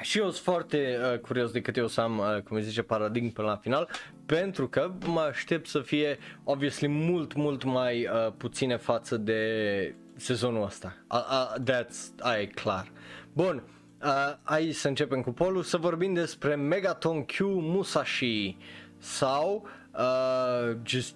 și 0.00 0.18
eu 0.18 0.24
sunt 0.24 0.44
foarte 0.44 0.98
uh, 1.12 1.18
curios 1.18 1.50
de 1.50 1.60
cât 1.60 1.76
eu 1.76 1.86
să 1.86 2.00
am, 2.00 2.18
uh, 2.18 2.42
cum 2.42 2.60
zice, 2.60 2.82
paradigm 2.82 3.32
până 3.32 3.48
la 3.48 3.56
final, 3.56 3.88
pentru 4.26 4.68
că 4.68 4.92
mă 5.06 5.20
aștept 5.20 5.66
să 5.66 5.80
fie, 5.80 6.18
obviously, 6.44 6.88
mult, 6.88 7.34
mult 7.34 7.64
mai 7.64 8.06
uh, 8.06 8.32
puține 8.36 8.76
față 8.76 9.16
de 9.16 9.94
sezonul 10.16 10.64
ăsta. 10.64 10.96
Uh, 11.10 11.18
uh, 11.18 11.62
that's, 11.72 12.14
aia 12.18 12.40
e 12.40 12.46
clar. 12.46 12.92
Bun, 13.32 13.62
uh, 14.02 14.36
hai 14.42 14.72
să 14.72 14.88
începem 14.88 15.22
cu 15.22 15.32
polul, 15.32 15.62
să 15.62 15.76
vorbim 15.76 16.14
despre 16.14 16.54
Megaton 16.54 17.24
Q 17.24 17.38
Musashi 17.40 18.56
sau 18.98 19.68
uh, 19.92 20.76
just 20.84 21.14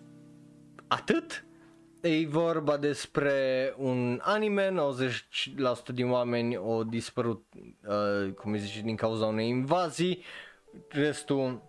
atât? 0.86 1.44
E 2.06 2.26
vorba 2.26 2.76
despre 2.76 3.74
un 3.76 4.20
anime, 4.22 4.70
90% 4.70 5.92
din 5.94 6.10
oameni 6.10 6.56
au 6.56 6.82
dispărut, 6.82 7.44
uh, 7.86 8.32
cum 8.32 8.56
zice, 8.56 8.80
din 8.80 8.96
cauza 8.96 9.26
unei 9.26 9.48
invazii, 9.48 10.22
restul 10.88 11.62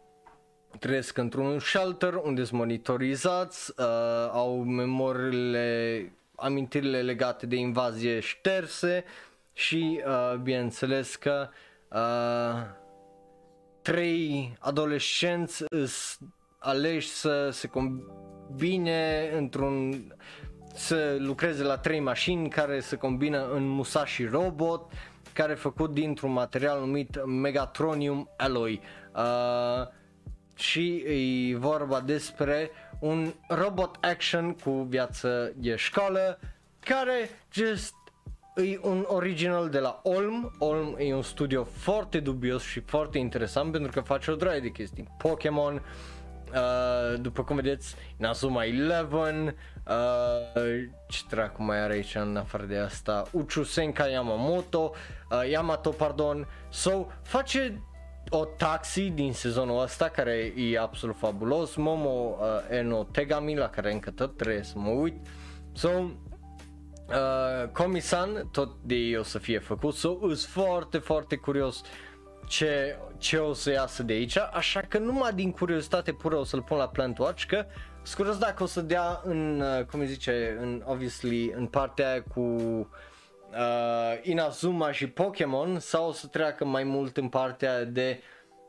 trăiesc 0.79 1.17
într-un 1.17 1.59
shelter 1.59 2.13
unde 2.13 2.43
sunt 2.43 2.59
monitorizați, 2.59 3.73
uh, 3.77 3.85
au 4.31 4.63
memoriile, 4.63 6.11
amintirile 6.35 7.01
legate 7.01 7.45
de 7.45 7.55
invazie 7.55 8.19
șterse 8.19 9.03
și 9.53 10.01
uh, 10.05 10.35
bineînțeles 10.41 11.15
că 11.15 11.49
uh, 11.89 12.63
trei 13.81 14.55
adolescenți 14.59 15.63
aleși 16.65 17.07
să 17.07 17.49
se 17.51 17.67
combine 17.67 19.31
într-un 19.37 20.03
să 20.73 21.15
lucreze 21.19 21.63
la 21.63 21.77
trei 21.77 21.99
mașini 21.99 22.49
care 22.49 22.79
se 22.79 22.95
combină 22.95 23.47
în 23.53 23.67
Musashi 23.67 24.25
Robot 24.25 24.91
care 25.33 25.51
e 25.51 25.55
făcut 25.55 25.93
dintr-un 25.93 26.31
material 26.31 26.79
numit 26.79 27.25
Megatronium 27.25 28.29
Alloy 28.37 28.81
uh, 29.15 29.87
și 30.55 31.03
e 31.07 31.57
vorba 31.57 31.99
despre 31.99 32.71
un 32.99 33.33
robot 33.47 33.97
action 34.01 34.53
cu 34.53 34.71
viață 34.71 35.53
de 35.55 35.75
școală 35.75 36.39
care 36.79 37.29
just 37.53 37.93
e 38.55 38.79
un 38.81 39.05
original 39.07 39.69
de 39.69 39.79
la 39.79 39.99
Olm. 40.03 40.55
Olm 40.59 40.95
e 40.99 41.13
un 41.13 41.21
studio 41.21 41.63
foarte 41.63 42.19
dubios 42.19 42.63
și 42.63 42.79
foarte 42.79 43.17
interesant 43.17 43.71
pentru 43.71 43.91
că 43.91 43.99
face 43.99 44.31
o 44.31 44.35
draie 44.35 44.59
de 44.59 44.69
chestii. 44.69 45.07
Pokémon, 45.17 45.73
uh, 45.73 45.81
după 47.17 47.43
cum 47.43 47.55
vedeți, 47.55 47.95
Nazuma 48.17 48.63
11, 48.63 49.55
uh, 49.87 50.89
ce 51.07 51.19
dracu 51.29 51.63
mai 51.63 51.79
are 51.79 51.93
aici 51.93 52.15
în 52.15 52.37
afară 52.37 52.63
de 52.63 52.77
asta, 52.77 53.23
Uchu 53.31 53.63
Senka 53.63 54.07
Yamamoto, 54.07 54.91
uh, 55.31 55.49
Yamato, 55.49 55.89
pardon, 55.89 56.47
so 56.69 57.05
face 57.21 57.81
o 58.29 58.45
taxi 58.45 59.09
din 59.09 59.33
sezonul 59.33 59.81
ăsta 59.81 60.09
care 60.09 60.53
e 60.55 60.79
absolut 60.79 61.15
fabulos, 61.17 61.75
Momo 61.75 62.37
uh, 62.39 62.77
Eno 62.77 63.03
Tegami 63.03 63.55
la 63.55 63.69
care 63.69 63.91
încă 63.91 64.11
tot 64.11 64.37
trebuie 64.37 64.63
să 64.63 64.73
mă 64.75 64.89
uit, 64.89 65.27
so 65.73 65.89
Uh, 67.07 67.69
Comisan, 67.71 68.47
tot 68.51 68.75
de 68.81 68.95
ei 68.95 69.17
o 69.17 69.23
să 69.23 69.37
fie 69.37 69.59
făcut, 69.59 69.93
so, 69.93 70.17
sunt 70.21 70.39
foarte, 70.39 70.97
foarte 70.97 71.35
curios 71.35 71.81
ce, 72.47 72.97
ce 73.17 73.37
o 73.37 73.53
să 73.53 73.71
iasă 73.71 74.03
de 74.03 74.13
aici, 74.13 74.37
așa 74.37 74.79
că 74.79 74.97
numai 74.97 75.33
din 75.33 75.51
curiozitate 75.51 76.11
pură 76.11 76.35
o 76.35 76.43
să-l 76.43 76.61
pun 76.61 76.77
la 76.77 76.87
Plant 76.87 77.17
Watch, 77.17 77.45
că 77.45 77.65
sunt 78.03 78.15
curios 78.17 78.37
dacă 78.37 78.63
o 78.63 78.65
să 78.65 78.81
dea 78.81 79.21
în, 79.23 79.61
uh, 79.61 79.85
cum 79.85 80.05
zice, 80.05 80.57
în, 80.61 80.83
obviously, 80.85 81.51
în 81.55 81.67
partea 81.67 82.11
aia 82.11 82.23
cu 82.33 82.39
uh, 82.39 84.19
Inazuma 84.21 84.91
și 84.91 85.07
Pokémon 85.07 85.79
sau 85.79 86.07
o 86.07 86.11
să 86.11 86.27
treacă 86.27 86.65
mai 86.65 86.83
mult 86.83 87.17
în 87.17 87.29
partea 87.29 87.83
de 87.83 88.21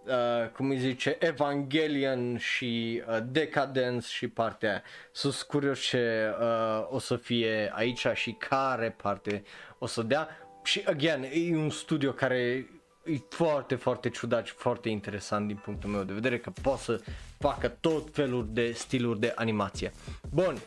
uh, 0.06 0.48
cum 0.50 0.70
îi 0.70 0.78
zice, 0.78 1.16
Evangelion 1.20 2.38
și 2.38 3.02
uh, 3.08 3.18
Decadence 3.26 4.06
și 4.06 4.28
partea 4.28 4.70
aia. 4.70 4.82
Sunt 5.12 5.34
curios 5.34 5.80
ce 5.80 6.34
uh, 6.40 6.86
o 6.90 6.98
să 6.98 7.16
fie 7.16 7.72
aici 7.74 8.06
și 8.14 8.32
care 8.32 8.94
parte 9.02 9.42
o 9.78 9.86
să 9.86 10.02
dea. 10.02 10.28
Și, 10.64 10.82
again, 10.86 11.22
e 11.32 11.56
un 11.56 11.70
studio 11.70 12.12
care 12.12 12.66
e 13.06 13.20
foarte, 13.28 13.74
foarte 13.74 14.10
ciudat 14.10 14.46
și 14.46 14.52
foarte 14.52 14.88
interesant 14.88 15.46
din 15.46 15.56
punctul 15.56 15.90
meu 15.90 16.02
de 16.02 16.12
vedere 16.12 16.38
că 16.38 16.52
poate 16.62 16.82
să 16.82 17.00
facă 17.38 17.68
tot 17.68 18.08
felul 18.12 18.48
de 18.50 18.72
stiluri 18.72 19.20
de 19.20 19.32
animație. 19.34 19.92
Bun, 20.30 20.58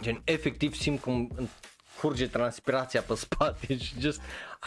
gen 0.00 0.20
efectiv 0.24 0.74
simt 0.74 1.00
cum 1.00 1.48
curge 2.00 2.28
transpirația 2.28 3.00
pe 3.00 3.14
spate 3.24 3.78
și 3.78 4.00
just 4.00 4.20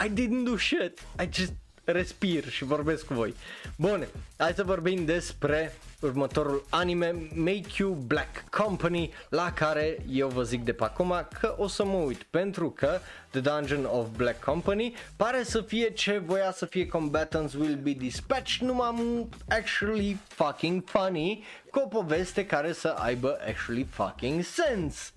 I 0.04 0.08
didn't 0.08 0.44
do 0.44 0.56
shit, 0.56 1.00
I 1.22 1.28
just 1.32 1.52
respir 1.84 2.48
și 2.48 2.64
vorbesc 2.64 3.06
cu 3.06 3.14
voi. 3.14 3.34
Bun, 3.76 4.06
hai 4.36 4.52
să 4.52 4.64
vorbim 4.64 5.04
despre 5.04 5.72
următorul 6.00 6.64
anime 6.68 7.14
Make 7.34 7.68
You 7.78 7.92
Black 7.92 8.48
Company 8.50 9.12
la 9.28 9.52
care 9.52 9.98
eu 10.08 10.28
vă 10.28 10.42
zic 10.42 10.64
de 10.64 10.72
pe 10.72 10.84
acum 10.84 11.28
că 11.40 11.54
o 11.58 11.66
să 11.66 11.84
mă 11.84 11.96
uit 11.96 12.22
pentru 12.22 12.70
că 12.70 12.98
The 13.30 13.40
Dungeon 13.40 13.84
of 13.84 14.08
Black 14.16 14.44
Company 14.44 14.94
pare 15.16 15.42
să 15.42 15.60
fie 15.60 15.90
ce 15.90 16.18
voia 16.18 16.52
să 16.52 16.66
fie 16.66 16.86
Combatants 16.86 17.54
Will 17.54 17.78
Be 17.82 17.92
Dispatched 17.92 18.68
numai 18.68 19.28
actually 19.48 20.18
fucking 20.28 20.82
funny 20.84 21.44
cu 21.70 21.78
o 21.78 21.86
poveste 21.86 22.46
care 22.46 22.72
să 22.72 22.88
aibă 22.88 23.38
actually 23.46 23.86
fucking 23.90 24.42
sense. 24.42 25.10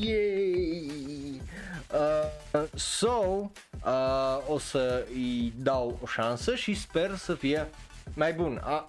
Yay! 0.00 1.40
Uh, 1.92 2.62
so, 2.74 3.50
uh, 3.84 4.48
o 4.48 4.58
să 4.58 5.06
îi 5.14 5.52
dau 5.56 5.98
o 6.02 6.06
șansă 6.06 6.54
și 6.54 6.74
sper 6.74 7.16
să 7.16 7.34
fie 7.34 7.68
mai 8.14 8.32
bun. 8.32 8.62
Uh, 8.66 8.84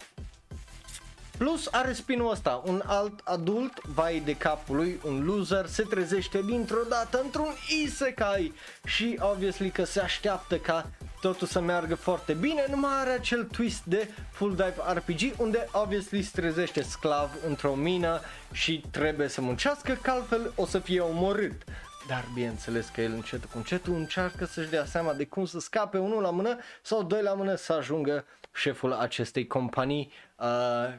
Plus 1.37 1.67
are 1.71 1.93
spinul 1.93 2.31
ăsta, 2.31 2.61
un 2.65 2.81
alt 2.85 3.19
adult, 3.23 3.81
vai 3.81 4.21
de 4.25 4.35
capul 4.35 4.75
lui, 4.75 4.99
un 5.05 5.25
loser, 5.25 5.65
se 5.67 5.83
trezește 5.83 6.41
dintr-o 6.41 6.83
dată 6.89 7.21
într-un 7.23 7.53
isekai 7.83 8.53
și 8.85 9.19
obviously 9.19 9.69
că 9.69 9.83
se 9.83 9.99
așteaptă 9.99 10.57
ca 10.57 10.89
totul 11.21 11.47
să 11.47 11.59
meargă 11.59 11.95
foarte 11.95 12.33
bine, 12.33 12.65
numai 12.69 12.91
are 12.93 13.09
acel 13.09 13.43
twist 13.43 13.83
de 13.83 14.09
full 14.31 14.51
dive 14.51 14.75
RPG 14.93 15.39
unde 15.39 15.67
obviously 15.71 16.21
se 16.21 16.41
trezește 16.41 16.81
sclav 16.81 17.29
într-o 17.47 17.73
mină 17.73 18.21
și 18.51 18.83
trebuie 18.91 19.27
să 19.27 19.41
muncească, 19.41 19.97
că 20.01 20.11
altfel 20.11 20.51
o 20.55 20.65
să 20.65 20.79
fie 20.79 20.99
omorât. 20.99 21.61
Dar 22.07 22.25
bineînțeles 22.33 22.89
că 22.89 23.01
el 23.01 23.11
încet 23.11 23.45
cu 23.45 23.57
încetul 23.57 23.93
încearcă 23.93 24.45
să-și 24.45 24.69
dea 24.69 24.85
seama 24.85 25.13
de 25.13 25.25
cum 25.25 25.45
să 25.45 25.59
scape 25.59 25.97
unul 25.97 26.21
la 26.21 26.29
mână 26.29 26.57
sau 26.81 27.03
doi 27.03 27.21
la 27.21 27.33
mână 27.33 27.55
să 27.55 27.73
ajungă 27.73 28.25
șeful 28.53 28.93
acestei 28.93 29.47
companii 29.47 30.11
uh, 30.37 30.45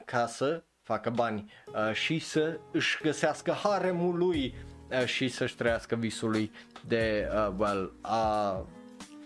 ca 0.04 0.26
să 0.26 0.62
facă 0.82 1.10
bani 1.10 1.52
uh, 1.66 1.94
și 1.94 2.18
să 2.18 2.58
își 2.72 2.98
găsească 3.02 3.52
haremul 3.52 4.16
lui 4.16 4.54
uh, 4.90 5.04
și 5.04 5.28
să-și 5.28 5.56
trăiască 5.56 5.94
visul 5.94 6.30
lui 6.30 6.50
de, 6.86 7.28
uh, 7.34 7.54
well, 7.58 7.92
a 8.00 8.66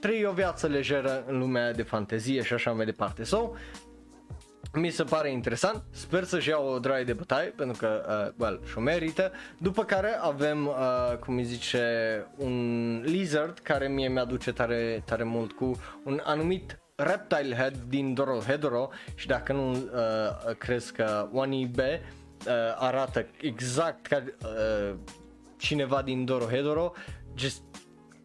trăi 0.00 0.24
o 0.24 0.32
viață 0.32 0.66
lejeră 0.66 1.24
în 1.26 1.38
lumea 1.38 1.72
de 1.72 1.82
fantezie 1.82 2.42
și 2.42 2.52
așa 2.52 2.72
mai 2.72 2.84
departe. 2.84 3.24
So, 3.24 3.50
mi 4.72 4.90
se 4.90 5.04
pare 5.04 5.30
interesant, 5.30 5.82
sper 5.90 6.24
să-și 6.24 6.48
iau 6.48 6.66
o 6.66 6.78
draie 6.78 7.04
de 7.04 7.12
bătaie 7.12 7.48
pentru 7.48 7.76
că, 7.78 8.04
uh, 8.26 8.34
well, 8.38 8.60
și-o 8.66 8.80
merită. 8.80 9.32
După 9.58 9.84
care 9.84 10.18
avem, 10.20 10.66
uh, 10.66 11.16
cum 11.20 11.36
îi 11.36 11.44
zice, 11.44 11.82
un 12.36 13.00
lizard 13.04 13.58
care 13.58 13.88
mie 13.88 14.08
mi-aduce 14.08 14.52
tare, 14.52 15.02
tare 15.04 15.22
mult 15.22 15.52
cu 15.52 15.80
un 16.04 16.20
anumit 16.24 16.78
Reptile 16.94 17.54
Head 17.56 17.76
din 17.88 18.14
Dorohedoro 18.14 18.88
și 19.14 19.26
dacă 19.26 19.52
nu 19.52 19.70
uh, 19.70 20.56
crezi 20.58 20.92
că 20.92 21.28
Wani 21.32 21.66
B 21.66 21.78
uh, 21.78 21.94
arată 22.76 23.26
exact 23.40 24.06
ca 24.06 24.22
uh, 24.42 24.94
cineva 25.56 26.02
din 26.02 26.24
Dorohedoro, 26.24 26.92
just 27.34 27.62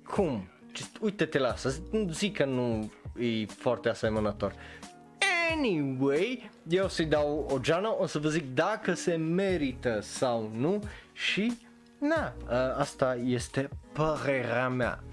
cum? 0.06 0.48
Just 0.76 0.98
uite-te 1.02 1.38
la 1.40 1.50
asta, 1.50 1.70
zic 2.10 2.36
că 2.36 2.46
nu 2.46 2.92
e 3.20 3.46
foarte 3.46 3.90
asemănător. 3.90 4.54
Anyway, 5.58 6.50
eu 6.70 6.86
o 6.86 6.88
să-i 6.88 7.06
dau 7.06 7.48
o 7.52 7.60
geană, 7.60 7.96
o 8.00 8.06
să 8.06 8.20
vă 8.20 8.30
zic 8.30 8.54
dacă 8.54 8.94
se 8.94 9.16
merită 9.16 10.00
sau 10.02 10.52
nu 10.56 10.84
și 11.12 11.58
na, 12.00 12.34
uh, 12.44 12.78
asta 12.78 13.18
este 13.26 13.70
părerea 13.92 14.70
mea. 14.70 15.04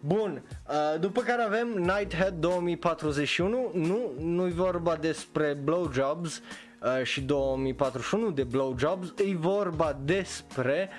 Bun, 0.00 0.42
uh, 0.68 1.00
după 1.00 1.20
care 1.20 1.42
avem 1.42 1.68
Nighthead 1.68 2.34
2041, 2.34 3.70
nu, 3.74 4.12
nu-i 4.20 4.52
vorba 4.52 4.96
despre 4.96 5.58
blowjobs 5.64 6.42
uh, 6.82 7.02
și 7.02 7.20
2041 7.20 8.30
de 8.30 8.44
blowjobs, 8.44 9.14
e 9.16 9.34
vorba 9.36 9.98
despre 10.04 10.90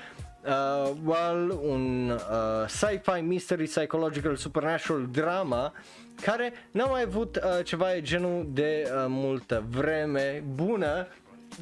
uh, 0.45 0.91
well, 1.05 1.59
un 1.63 2.09
uh, 2.09 2.67
sci-fi 2.67 3.21
mystery 3.21 3.63
psychological 3.63 4.35
supernatural 4.35 5.07
drama 5.11 5.73
care 6.21 6.53
n-a 6.71 6.85
mai 6.85 7.01
avut 7.01 7.35
uh, 7.35 7.65
ceva 7.65 7.87
de 7.93 8.01
genul 8.01 8.47
de 8.49 8.83
uh, 8.85 9.05
multă 9.07 9.65
vreme, 9.69 10.43
bună, 10.53 11.07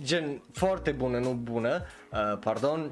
gen 0.03 0.41
foarte 0.53 0.91
bună, 0.91 1.19
nu 1.19 1.31
bună, 1.31 1.85
uh, 2.11 2.37
pardon, 2.39 2.91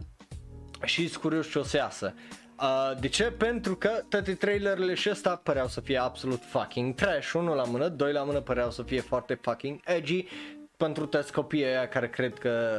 și 0.83 1.11
curios 1.21 1.49
ce 1.49 1.59
o 1.59 1.63
să 1.63 1.77
iasă. 1.77 2.13
Uh, 2.61 2.99
de 2.99 3.07
ce? 3.07 3.23
Pentru 3.23 3.75
că 3.75 3.89
toate 4.09 4.33
trailerele 4.33 4.93
și 4.93 5.09
ăsta 5.09 5.41
păreau 5.43 5.67
să 5.67 5.81
fie 5.81 5.97
absolut 5.97 6.41
fucking 6.43 6.95
trash. 6.95 7.31
Unul 7.33 7.55
la 7.55 7.63
mână, 7.63 7.87
doi 7.87 8.11
la 8.11 8.23
mână 8.23 8.39
păreau 8.39 8.71
să 8.71 8.83
fie 8.83 9.01
foarte 9.01 9.33
fucking 9.33 9.79
edgy 9.85 10.25
pentru 10.77 11.05
toți 11.05 11.31
copiii 11.31 11.65
aia 11.65 11.87
care 11.87 12.09
cred 12.09 12.33
că, 12.33 12.71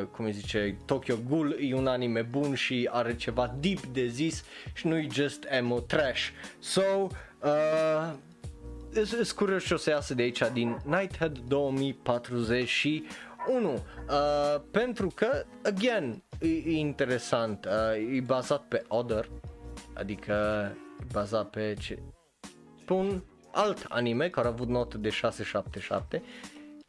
uh, 0.00 0.06
cum 0.06 0.24
îi 0.24 0.32
zice, 0.32 0.76
Tokyo 0.86 1.16
Ghoul 1.28 1.56
e 1.60 1.74
un 1.74 1.86
anime 1.86 2.22
bun 2.22 2.54
și 2.54 2.88
are 2.92 3.16
ceva 3.16 3.54
deep 3.60 3.86
de 3.86 4.06
zis 4.06 4.44
și 4.72 4.86
nu 4.86 4.96
e 4.96 5.06
just 5.12 5.46
emo 5.48 5.80
trash. 5.80 6.28
So, 6.58 6.82
uh, 7.42 8.12
sunt 9.02 9.30
curios 9.30 9.64
ce 9.64 9.74
o 9.74 9.76
să 9.76 9.90
iasă 9.90 10.14
de 10.14 10.22
aici 10.22 10.42
din 10.52 10.76
Nighthead 10.84 11.38
2041 11.38 13.72
uh, 13.72 13.80
pentru 14.70 15.12
că, 15.14 15.44
again, 15.64 16.22
e, 16.40 16.48
e 16.48 16.70
interesant, 16.70 17.64
uh, 17.64 17.72
e 18.16 18.20
bazat 18.20 18.68
pe 18.68 18.84
Other, 18.88 19.30
adică 19.94 20.32
e 21.00 21.04
bazat 21.12 21.50
pe 21.50 21.74
ce, 21.80 21.98
pe 22.84 22.92
un 22.92 23.22
alt 23.52 23.86
anime 23.88 24.28
care 24.28 24.46
a 24.46 24.50
avut 24.50 24.68
notă 24.68 24.98
de 24.98 25.08
677 25.08 26.22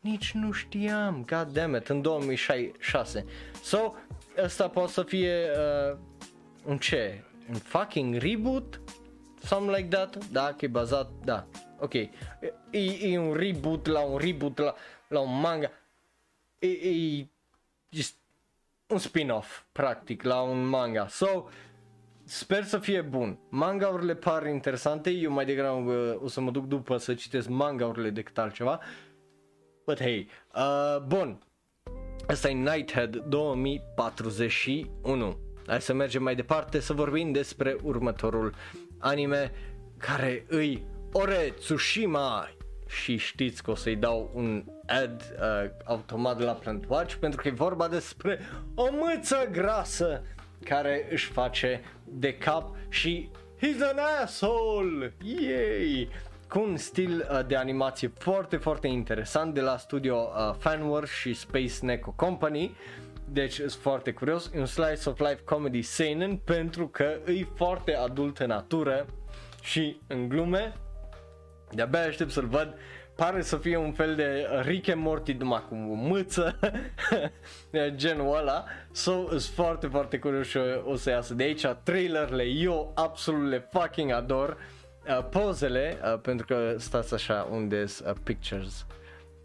nici 0.05 0.31
nu 0.31 0.51
știam, 0.51 1.23
god 1.27 1.53
damn 1.53 1.75
it, 1.75 1.87
în 1.87 2.01
2006. 2.01 3.25
So, 3.63 3.93
ăsta 4.43 4.69
poate 4.69 4.91
să 4.91 5.03
fie 5.03 5.49
uh, 5.91 5.97
un 6.65 6.77
ce? 6.77 7.23
Un 7.49 7.55
fucking 7.55 8.15
reboot? 8.15 8.81
Something 9.45 9.75
like 9.75 9.87
that? 9.87 10.31
Da, 10.31 10.53
că 10.57 10.65
e 10.65 10.67
bazat, 10.67 11.09
da, 11.23 11.47
ok. 11.79 11.93
E, 11.93 12.09
e 13.01 13.17
un 13.17 13.33
reboot 13.33 13.85
la 13.85 13.99
un 13.99 14.17
reboot 14.17 14.57
la, 14.57 14.75
la 15.07 15.19
un 15.19 15.39
manga. 15.39 15.71
E, 16.59 16.67
e 16.67 17.27
just 17.89 18.15
un 18.87 18.97
spin-off, 18.97 19.63
practic, 19.71 20.23
la 20.23 20.41
un 20.41 20.65
manga. 20.65 21.07
So, 21.07 21.49
sper 22.23 22.63
să 22.63 22.77
fie 22.77 23.01
bun. 23.01 23.37
Mangaurile 23.49 24.15
par 24.15 24.45
interesante, 24.45 25.09
eu 25.09 25.31
mai 25.31 25.45
degrabă 25.45 25.91
uh, 25.91 26.21
o 26.23 26.27
să 26.27 26.41
mă 26.41 26.51
duc 26.51 26.67
după 26.67 26.97
să 26.97 27.13
citesc 27.13 27.47
mangaurile 27.47 28.09
decât 28.09 28.37
altceva. 28.37 28.79
But 29.85 29.99
hey, 29.99 30.29
uh, 30.55 30.97
bun. 31.07 31.39
Asta 32.27 32.49
e 32.49 32.53
Nighthead 32.53 33.15
2041. 33.15 35.37
Hai 35.67 35.81
să 35.81 35.93
mergem 35.93 36.23
mai 36.23 36.35
departe 36.35 36.79
să 36.79 36.93
vorbim 36.93 37.31
despre 37.31 37.77
următorul 37.83 38.53
anime 38.99 39.51
care 39.97 40.45
îi 40.47 40.85
Ore 41.11 41.53
Tsushima 41.55 42.49
și 42.87 43.17
știți 43.17 43.63
că 43.63 43.71
o 43.71 43.75
să-i 43.75 43.95
dau 43.95 44.31
un 44.33 44.65
ad 44.85 45.35
uh, 45.39 45.69
automat 45.83 46.39
la 46.39 46.51
Plant 46.51 46.85
Watch 46.87 47.13
pentru 47.13 47.41
că 47.41 47.47
e 47.47 47.51
vorba 47.51 47.87
despre 47.87 48.39
o 48.75 48.87
mâță 48.91 49.47
grasă 49.51 50.21
care 50.63 51.07
își 51.11 51.31
face 51.31 51.81
de 52.03 52.33
cap 52.33 52.75
și 52.89 53.29
he's 53.57 53.81
an 53.91 53.97
asshole! 54.23 55.13
Yay! 55.21 56.09
cu 56.49 56.59
un 56.59 56.77
stil 56.77 57.27
uh, 57.31 57.45
de 57.47 57.55
animație 57.55 58.11
foarte, 58.17 58.57
foarte 58.57 58.87
interesant 58.87 59.53
de 59.53 59.61
la 59.61 59.77
studio 59.77 60.15
uh, 60.15 60.55
Fanworks 60.57 61.11
și 61.11 61.33
Space 61.33 61.73
Neko 61.81 62.11
Company. 62.11 62.75
Deci 63.28 63.53
sunt 63.53 63.71
foarte 63.71 64.11
curios, 64.11 64.51
e 64.53 64.59
un 64.59 64.65
slice 64.65 65.09
of 65.09 65.19
life 65.19 65.41
comedy 65.43 65.82
seinen 65.82 66.38
pentru 66.38 66.88
că 66.88 67.17
e 67.26 67.45
foarte 67.55 67.95
adult 67.95 68.38
în 68.38 68.47
natură 68.47 69.05
și 69.61 69.99
în 70.07 70.30
glume. 70.30 70.73
De-abia 71.71 72.01
aștept 72.01 72.32
să-l 72.32 72.47
văd. 72.47 72.73
Pare 73.15 73.41
să 73.41 73.57
fie 73.57 73.78
un 73.78 73.91
fel 73.91 74.15
de 74.15 74.47
Rick 74.61 74.89
and 74.89 75.01
Morty 75.01 75.34
numai 75.34 75.65
cu 75.69 75.76
o 75.76 75.93
mâță, 75.93 76.59
genul 77.95 78.38
ăla. 78.38 78.65
So, 78.91 79.28
sunt 79.28 79.41
foarte, 79.41 79.88
foarte 79.88 80.19
curios 80.19 80.47
și 80.47 80.57
o 80.84 80.95
să 80.95 81.09
iasă 81.09 81.34
de 81.34 81.43
aici. 81.43 81.65
Trailerele 81.84 82.43
eu 82.43 82.91
absolut 82.95 83.49
le 83.49 83.67
fucking 83.71 84.11
ador 84.11 84.57
uh, 85.07 85.26
pozele, 85.30 85.99
uh, 86.03 86.19
pentru 86.19 86.45
că 86.45 86.76
stați 86.78 87.13
așa 87.13 87.47
unde 87.51 87.84
uh, 88.05 88.11
pictures, 88.23 88.86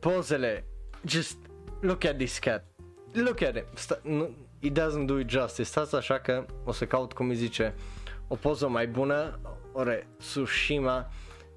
pozele, 0.01 0.65
just 1.05 1.37
look 1.81 2.05
at 2.05 2.17
this 2.17 2.39
cat, 2.39 2.65
look 3.13 3.43
at 3.43 3.57
it, 3.57 3.65
Sta- 3.75 4.01
nu, 4.03 4.31
it 4.59 4.79
doesn't 4.79 5.07
do 5.07 5.19
it 5.19 5.29
justice, 5.31 5.63
stați 5.63 5.95
așa 5.95 6.19
că 6.19 6.45
o 6.65 6.73
să 6.73 6.87
caut 6.87 7.13
cum 7.13 7.29
îi 7.29 7.35
zice 7.35 7.75
o 8.29 8.35
poză 8.35 8.69
mai 8.69 8.87
bună, 8.87 9.39
ore, 9.73 10.09
Tsushima, 10.19 11.09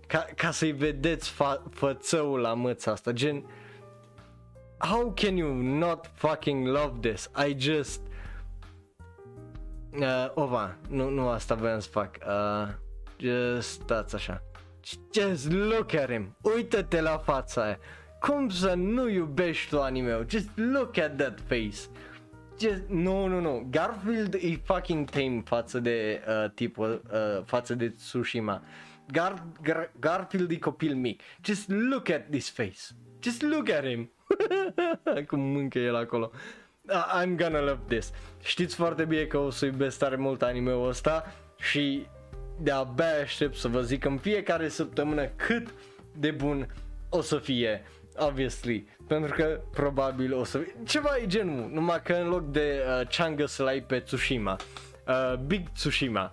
ca, 0.07 0.25
ca 0.35 0.51
să-i 0.51 0.71
vedeți 0.71 1.31
fa- 1.33 1.61
fățăul 1.71 2.39
la 2.39 2.53
mâța 2.53 2.91
asta, 2.91 3.11
gen, 3.11 3.45
how 4.77 5.11
can 5.15 5.35
you 5.35 5.53
not 5.53 6.11
fucking 6.13 6.67
love 6.67 7.09
this? 7.09 7.29
I 7.47 7.55
just, 7.59 8.01
uh, 9.91 10.31
ova, 10.33 10.75
nu, 10.89 11.09
nu 11.09 11.27
asta 11.27 11.55
voiam 11.55 11.79
să 11.79 11.89
fac, 11.89 12.17
uh, 12.27 12.73
Just 13.23 13.69
stați 13.69 14.15
așa. 14.15 14.43
Just 15.13 15.51
look 15.51 15.93
at 15.93 16.09
him. 16.11 16.35
Uită-te 16.41 17.01
la 17.01 17.17
fața 17.17 17.63
aia. 17.63 17.77
Cum 18.27 18.49
să 18.49 18.73
nu 18.73 19.09
iubești 19.09 19.69
tu 19.69 19.81
anime 19.81 20.25
Just 20.29 20.49
look 20.55 20.97
at 20.97 21.15
that 21.17 21.39
face. 21.47 21.77
Just, 22.59 22.81
nu, 22.87 23.27
nu, 23.27 23.39
nu. 23.39 23.67
Garfield 23.69 24.33
e 24.33 24.59
fucking 24.63 25.09
tame 25.09 25.41
față 25.45 25.79
de 25.79 26.21
uh, 26.27 26.51
tipul, 26.51 27.01
uh, 27.11 27.43
față 27.45 27.75
de 27.75 27.89
Tsushima. 27.89 28.63
Gar, 29.11 29.43
Gar, 29.61 29.91
Garfield 29.99 30.51
e 30.51 30.57
copil 30.57 30.95
mic. 30.95 31.21
Just 31.41 31.69
look 31.69 32.09
at 32.09 32.29
this 32.29 32.49
face. 32.49 32.79
Just 33.21 33.41
look 33.41 33.69
at 33.69 33.85
him. 33.85 34.11
Cum 35.27 35.39
mâncă 35.39 35.79
el 35.79 35.95
acolo. 35.95 36.31
Uh, 36.89 37.21
I'm 37.23 37.35
gonna 37.35 37.59
love 37.59 37.81
this. 37.87 38.11
Știți 38.43 38.75
foarte 38.75 39.05
bine 39.05 39.23
că 39.23 39.37
o 39.37 39.49
să 39.49 39.65
iubesc 39.65 39.97
tare 39.97 40.15
mult 40.15 40.41
anime-ul 40.41 40.87
ăsta 40.87 41.33
și 41.57 42.05
de-abia 42.61 43.21
aștept 43.23 43.55
să 43.55 43.67
vă 43.67 43.81
zic 43.81 44.05
în 44.05 44.17
fiecare 44.17 44.67
săptămână 44.67 45.25
cât 45.25 45.73
de 46.17 46.31
bun 46.31 46.67
o 47.09 47.21
să 47.21 47.37
fie, 47.37 47.83
obviously, 48.17 48.87
pentru 49.07 49.33
că 49.33 49.61
probabil 49.71 50.33
o 50.33 50.43
să 50.43 50.57
fie, 50.57 50.75
ceva 50.83 51.17
e 51.17 51.27
genul, 51.27 51.69
numai 51.71 52.01
că 52.03 52.13
în 52.13 52.27
loc 52.27 52.51
de 52.51 52.83
uh, 52.87 53.07
Changa 53.07 53.45
să-l 53.45 53.67
ai 53.67 53.81
pe 53.81 53.99
Tsushima, 53.99 54.57
uh, 55.07 55.37
Big 55.37 55.69
Tsushima. 55.69 56.31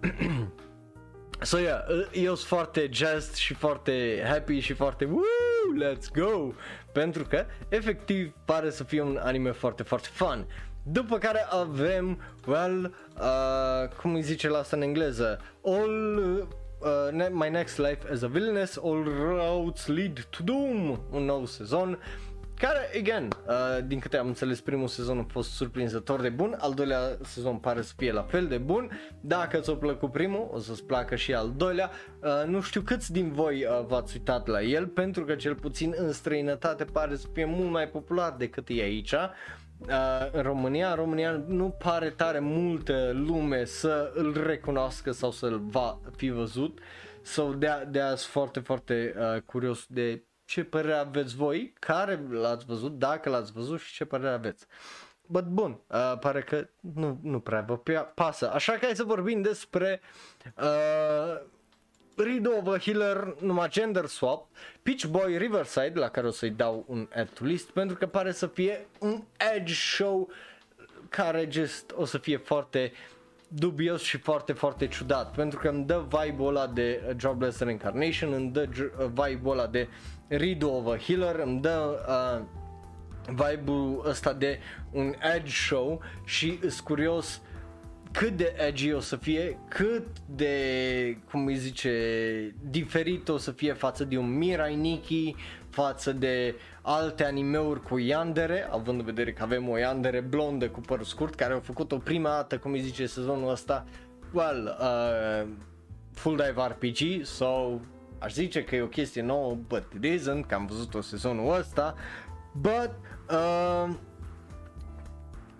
so 1.40 1.58
yeah, 1.58 1.80
uh, 1.88 2.08
eu 2.12 2.34
sunt 2.34 2.48
foarte 2.48 2.88
jazzed 2.92 3.34
și 3.34 3.54
foarte 3.54 4.22
happy 4.26 4.58
și 4.58 4.72
foarte 4.72 5.04
woo, 5.04 5.92
let's 5.92 6.12
go, 6.14 6.52
pentru 6.92 7.24
că 7.24 7.44
efectiv 7.68 8.34
pare 8.44 8.70
să 8.70 8.84
fie 8.84 9.02
un 9.02 9.18
anime 9.22 9.50
foarte, 9.50 9.82
foarte 9.82 10.08
fun. 10.12 10.46
După 10.82 11.18
care 11.18 11.46
avem, 11.50 12.20
well, 12.46 12.94
uh, 13.18 13.88
cum 14.00 14.14
îi 14.14 14.22
zice 14.22 14.48
la 14.48 14.58
asta 14.58 14.76
în 14.76 14.82
engleză, 14.82 15.40
All 15.64 16.48
uh, 16.80 17.28
My 17.30 17.48
Next 17.48 17.78
Life 17.78 18.12
as 18.12 18.22
a 18.22 18.28
Villainess, 18.28 18.76
All 18.76 19.04
Roads 19.04 19.86
Lead 19.86 20.26
to 20.30 20.42
Doom, 20.44 20.98
un 21.10 21.24
nou 21.24 21.46
sezon 21.46 21.98
care, 22.60 22.90
again, 22.98 23.28
uh, 23.46 23.84
din 23.86 23.98
câte 23.98 24.16
am 24.16 24.26
înțeles, 24.26 24.60
primul 24.60 24.88
sezon 24.88 25.18
a 25.18 25.26
fost 25.28 25.50
surprinzător 25.50 26.20
de 26.20 26.28
bun, 26.28 26.56
al 26.58 26.74
doilea 26.74 27.18
sezon 27.22 27.56
pare 27.56 27.82
să 27.82 27.92
fie 27.96 28.12
la 28.12 28.22
fel 28.22 28.46
de 28.46 28.58
bun. 28.58 28.90
Dacă 29.20 29.58
ți-a 29.58 29.74
plăcut 29.74 30.12
primul, 30.12 30.48
o 30.52 30.58
să-ți 30.58 30.84
placă 30.84 31.16
și 31.16 31.34
al 31.34 31.52
doilea. 31.56 31.90
Uh, 32.22 32.46
nu 32.46 32.60
știu 32.60 32.80
câți 32.80 33.12
din 33.12 33.32
voi 33.32 33.64
uh, 33.64 33.86
v-ați 33.86 34.16
uitat 34.16 34.46
la 34.46 34.62
el, 34.62 34.86
pentru 34.86 35.24
că 35.24 35.34
cel 35.34 35.54
puțin 35.54 35.94
în 35.96 36.12
străinătate 36.12 36.84
pare 36.84 37.16
să 37.16 37.26
fie 37.32 37.44
mult 37.44 37.70
mai 37.70 37.88
popular 37.88 38.34
decât 38.38 38.68
e 38.68 38.82
aici 38.82 39.14
uh, 39.88 40.28
în 40.32 40.42
România, 40.42 40.90
în 40.90 40.96
România 40.96 41.44
nu 41.46 41.68
pare 41.68 42.10
tare 42.10 42.38
multă 42.38 43.10
lume 43.14 43.64
să 43.64 44.12
îl 44.14 44.42
recunoască 44.46 45.10
sau 45.10 45.30
să-l 45.30 45.58
va 45.58 45.98
fi 46.16 46.30
văzut. 46.30 46.78
Sau 47.22 47.50
so, 47.50 47.54
de, 47.54 47.86
de 47.90 48.00
azi 48.00 48.26
foarte, 48.26 48.60
foarte 48.60 49.14
uh, 49.18 49.42
curios 49.42 49.86
de 49.88 50.24
ce 50.44 50.64
părere 50.64 50.94
aveți 50.94 51.36
voi, 51.36 51.72
care 51.78 52.20
l-ați 52.30 52.64
văzut, 52.64 52.98
dacă 52.98 53.28
l-ați 53.28 53.52
văzut 53.52 53.80
și 53.80 53.94
ce 53.94 54.04
părere 54.04 54.30
aveți. 54.30 54.66
But 55.26 55.44
bun, 55.44 55.80
uh, 55.86 56.18
pare 56.20 56.42
că 56.42 56.68
nu, 56.94 57.18
nu 57.22 57.40
prea 57.40 57.60
vă 57.60 57.76
pasă. 58.14 58.50
Așa 58.52 58.72
că 58.72 58.78
hai 58.82 58.94
să 58.94 59.04
vorbim 59.04 59.42
despre 59.42 60.00
uh, 60.56 61.40
Rido 62.22 62.50
of 62.50 62.66
a 62.66 62.78
Healer 62.78 63.36
numai 63.40 63.68
gender 63.68 64.06
swap, 64.06 64.46
Peach 64.82 65.04
Boy 65.06 65.36
Riverside, 65.36 65.92
la 65.94 66.08
care 66.08 66.26
o 66.26 66.30
să-i 66.30 66.50
dau 66.50 66.84
un 66.86 67.08
add 67.14 67.28
to 67.28 67.44
list, 67.44 67.70
pentru 67.70 67.96
că 67.96 68.06
pare 68.06 68.32
să 68.32 68.46
fie 68.46 68.86
un 68.98 69.22
edge 69.54 69.72
show 69.72 70.28
care 71.08 71.48
just 71.50 71.92
o 71.96 72.04
să 72.04 72.18
fie 72.18 72.36
foarte 72.36 72.92
dubios 73.48 74.02
și 74.02 74.18
foarte, 74.18 74.52
foarte 74.52 74.86
ciudat, 74.86 75.34
pentru 75.34 75.58
că 75.58 75.68
îmi 75.68 75.84
dă 75.84 76.04
vibe-ul 76.08 76.48
ăla 76.48 76.66
de 76.66 77.14
Jobless 77.18 77.60
Reincarnation, 77.60 78.32
îmi 78.32 78.50
dă 78.50 78.68
vibe-ul 79.06 79.58
ăla 79.58 79.66
de 79.66 79.88
Rido 80.28 80.68
of 80.68 80.86
a 80.86 80.96
Healer, 80.96 81.38
îmi 81.38 81.60
dă 81.60 82.04
uh, 82.08 82.44
vibe-ul 83.26 84.02
ăsta 84.06 84.32
de 84.32 84.60
un 84.90 85.14
edge 85.34 85.50
show 85.50 86.00
și 86.24 86.58
sunt 86.60 86.80
curios 86.80 87.40
cât 88.12 88.36
de 88.36 88.54
edgy 88.66 88.92
o 88.92 89.00
să 89.00 89.16
fie, 89.16 89.58
cât 89.68 90.06
de, 90.26 91.18
cum 91.30 91.46
îi 91.46 91.56
zice, 91.56 92.54
diferit 92.70 93.28
o 93.28 93.38
să 93.38 93.50
fie 93.50 93.72
față 93.72 94.04
de 94.04 94.16
un 94.16 94.38
Mirai 94.38 94.74
Nikki, 94.76 95.34
față 95.68 96.12
de 96.12 96.54
alte 96.82 97.24
animeuri 97.24 97.82
cu 97.82 97.98
Yandere, 97.98 98.68
având 98.70 98.98
în 98.98 99.04
vedere 99.04 99.32
că 99.32 99.42
avem 99.42 99.68
o 99.68 99.78
Yandere 99.78 100.20
blondă 100.20 100.68
cu 100.68 100.80
păr 100.80 101.02
scurt, 101.02 101.34
care 101.34 101.52
au 101.52 101.60
făcut-o 101.60 101.98
prima 101.98 102.28
dată, 102.28 102.58
cum 102.58 102.72
îi 102.72 102.80
zice, 102.80 103.06
sezonul 103.06 103.50
ăsta, 103.50 103.86
well, 104.32 104.76
uh, 104.80 105.48
Full 106.14 106.36
Dive 106.36 106.66
RPG, 106.66 107.24
so 107.24 107.78
aș 108.18 108.32
zice 108.32 108.64
că 108.64 108.76
e 108.76 108.82
o 108.82 108.86
chestie 108.86 109.22
nouă, 109.22 109.56
but 109.68 109.84
it 109.94 110.18
isn't, 110.18 110.46
că 110.46 110.54
am 110.54 110.66
văzut-o 110.66 111.00
sezonul 111.00 111.58
ăsta, 111.58 111.94
but 112.52 112.90
uh, 113.30 113.94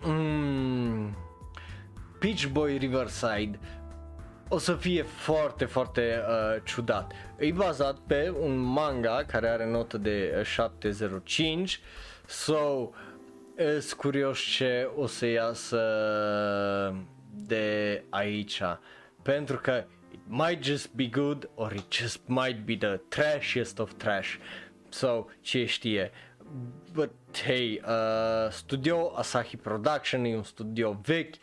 mm, 0.01 1.15
Peach 2.21 2.47
Boy 2.47 2.77
Riverside 2.77 3.59
o 4.53 4.57
să 4.57 4.73
fie 4.73 5.01
foarte, 5.01 5.65
foarte 5.65 6.23
uh, 6.27 6.61
ciudat. 6.63 7.11
E 7.37 7.51
bazat 7.51 7.97
pe 8.07 8.33
un 8.39 8.57
manga 8.57 9.23
care 9.27 9.47
are 9.47 9.65
notă 9.65 9.97
de 9.97 10.41
705, 10.43 11.79
so 12.25 12.89
sunt 13.79 13.93
curios 13.93 14.39
ce 14.39 14.89
o 14.95 15.07
să 15.07 15.25
iasă 15.25 15.83
de 17.33 18.03
aici. 18.09 18.61
Pentru 19.21 19.57
că 19.57 19.83
it 20.11 20.19
might 20.27 20.63
just 20.63 20.91
be 20.93 21.07
good 21.07 21.49
or 21.55 21.71
it 21.71 21.91
just 21.93 22.21
might 22.25 22.65
be 22.65 22.75
the 22.75 22.97
trashiest 22.97 23.79
of 23.79 23.91
trash. 23.97 24.35
So, 24.89 25.25
ce 25.41 25.65
știe. 25.65 26.11
But 26.93 27.11
hey, 27.43 27.81
uh, 27.85 28.51
studio 28.51 29.13
Asahi 29.15 29.57
Production 29.57 30.25
e 30.25 30.35
un 30.35 30.43
studio 30.43 30.99
vechi. 31.01 31.35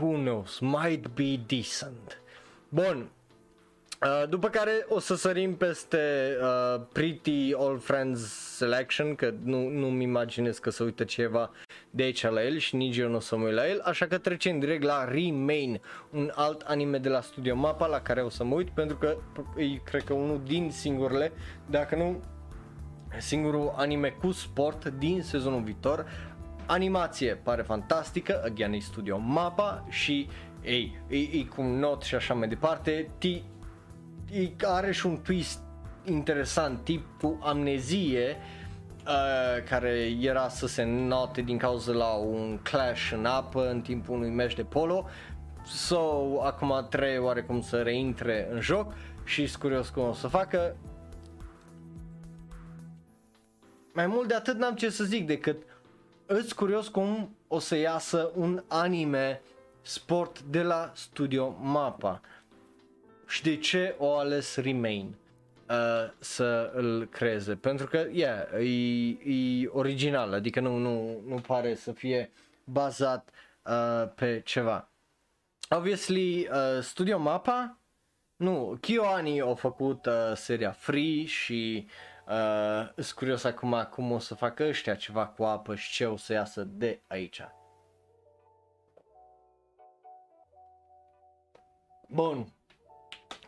Who 0.00 0.16
knows, 0.16 0.58
might 0.60 1.14
be 1.14 1.36
decent. 1.46 2.20
Bun, 2.68 3.10
Uh, 4.02 4.28
după 4.28 4.48
care 4.48 4.84
o 4.88 4.98
să 4.98 5.14
sărim 5.14 5.56
peste 5.56 5.98
uh, 6.42 6.80
Pretty 6.92 7.52
All 7.54 7.78
Friends 7.78 8.20
Selection, 8.56 9.14
că 9.14 9.34
nu, 9.42 9.68
nu-mi 9.68 10.02
imaginez 10.02 10.58
că 10.58 10.70
să 10.70 10.82
uită 10.82 11.04
ceva 11.04 11.50
de 11.90 12.02
aici 12.02 12.22
la 12.22 12.44
el 12.44 12.56
și 12.56 12.76
nici 12.76 12.96
eu 12.96 13.08
nu 13.08 13.16
o 13.16 13.20
să 13.20 13.36
mă 13.36 13.44
uit 13.44 13.54
la 13.54 13.68
el, 13.68 13.80
așa 13.84 14.06
că 14.06 14.18
trecem 14.18 14.58
direct 14.58 14.82
la 14.82 15.04
Remain, 15.04 15.80
un 16.10 16.32
alt 16.34 16.60
anime 16.60 16.98
de 16.98 17.08
la 17.08 17.20
Studio 17.20 17.56
Mapa 17.56 17.86
la 17.86 18.00
care 18.00 18.22
o 18.22 18.28
să 18.28 18.44
mă 18.44 18.54
uit 18.54 18.70
pentru 18.70 18.96
că 18.96 19.16
e 19.56 19.80
cred 19.84 20.04
că 20.04 20.12
unul 20.12 20.40
din 20.46 20.70
singurele, 20.70 21.32
dacă 21.66 21.96
nu 21.96 22.20
singurul 23.18 23.74
anime 23.76 24.08
cu 24.08 24.30
sport 24.30 24.92
din 24.98 25.22
sezonul 25.22 25.62
viitor. 25.62 26.06
Animație 26.70 27.34
pare 27.34 27.62
fantastică, 27.62 28.42
again 28.44 28.72
e 28.72 28.78
Studio 28.78 29.18
Mapa 29.18 29.84
și 29.88 30.28
ei, 30.62 31.00
e, 31.08 31.16
e 31.16 31.44
cu 31.44 31.62
not 31.62 32.02
și 32.02 32.14
așa 32.14 32.34
mai 32.34 32.48
departe, 32.48 33.10
T 33.18 33.24
are 34.64 34.92
și 34.92 35.06
un 35.06 35.20
twist 35.22 35.60
interesant, 36.04 36.84
tip 36.84 37.06
cu 37.20 37.38
amnezie, 37.42 38.36
uh, 39.06 39.62
care 39.68 40.16
era 40.20 40.48
să 40.48 40.66
se 40.66 40.84
note 40.84 41.40
din 41.40 41.58
cauza 41.58 41.92
la 41.92 42.12
un 42.12 42.58
clash 42.62 43.10
în 43.14 43.24
apă 43.24 43.70
în 43.70 43.80
timpul 43.80 44.14
unui 44.14 44.30
meci 44.30 44.54
de 44.54 44.64
polo. 44.64 45.08
So, 45.64 46.00
acum 46.42 46.86
trebuie 46.90 47.18
oarecum 47.18 47.60
să 47.60 47.82
reintre 47.82 48.48
în 48.52 48.60
joc 48.60 48.92
și 49.24 49.46
sunt 49.46 49.62
curios 49.62 49.88
cum 49.88 50.02
o 50.02 50.12
să 50.12 50.26
facă. 50.26 50.76
Mai 53.92 54.06
mult 54.06 54.28
de 54.28 54.34
atât 54.34 54.56
n-am 54.56 54.74
ce 54.74 54.90
să 54.90 55.04
zic 55.04 55.26
decât 55.26 55.62
îți 56.30 56.54
curios 56.54 56.88
cum 56.88 57.36
o 57.46 57.58
să 57.58 57.76
iasă 57.76 58.30
un 58.34 58.62
anime 58.66 59.40
sport 59.82 60.40
de 60.40 60.62
la 60.62 60.92
Studio 60.94 61.56
Mapa. 61.60 62.20
Și 63.26 63.42
de 63.42 63.56
ce 63.56 63.94
o 63.98 64.16
ales 64.16 64.56
Remain 64.56 65.14
uh, 65.68 66.10
să 66.18 66.72
îl 66.74 67.06
creeze? 67.06 67.54
Pentru 67.54 67.86
că, 67.86 68.06
yeah, 68.12 68.52
e, 68.52 69.62
e 69.62 69.68
original, 69.68 70.32
adică 70.32 70.60
nu, 70.60 70.76
nu, 70.76 71.20
nu 71.26 71.36
pare 71.46 71.74
să 71.74 71.92
fie 71.92 72.30
bazat 72.64 73.30
uh, 73.62 74.08
pe 74.14 74.42
ceva. 74.44 74.90
Obviously, 75.68 76.48
uh, 76.48 76.82
Studio 76.82 77.18
Mapa, 77.18 77.78
nu, 78.36 78.78
KyoAni 78.80 79.40
a 79.40 79.54
făcut 79.54 80.06
uh, 80.06 80.32
seria 80.34 80.70
Free 80.70 81.24
și 81.24 81.86
uh, 81.86 81.92
sunt 82.94 83.10
curios 83.14 83.44
acum 83.44 83.88
cum 83.90 84.12
o 84.12 84.18
să 84.18 84.34
facă 84.34 84.64
ăștia 84.64 84.94
ceva 84.94 85.26
cu 85.26 85.42
apă 85.42 85.74
și 85.74 85.92
ce 85.92 86.06
o 86.06 86.16
să 86.16 86.32
iasă 86.32 86.62
de 86.64 87.02
aici. 87.06 87.42
Bun, 92.08 92.52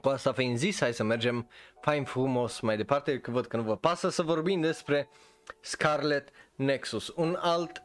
cu 0.01 0.09
asta 0.09 0.33
fiind 0.33 0.57
zis, 0.57 0.81
hai 0.81 0.95
să 0.95 1.03
mergem 1.03 1.49
fain 1.81 2.05
frumos 2.05 2.61
mai 2.61 2.77
departe, 2.77 3.21
că 3.21 3.31
văd 3.31 3.47
că 3.47 3.57
nu 3.57 3.63
vă 3.63 3.77
pasă 3.77 4.09
să 4.09 4.23
vorbim 4.23 4.61
despre 4.61 5.09
Scarlet 5.61 6.29
Nexus, 6.55 7.13
un 7.17 7.37
alt 7.41 7.83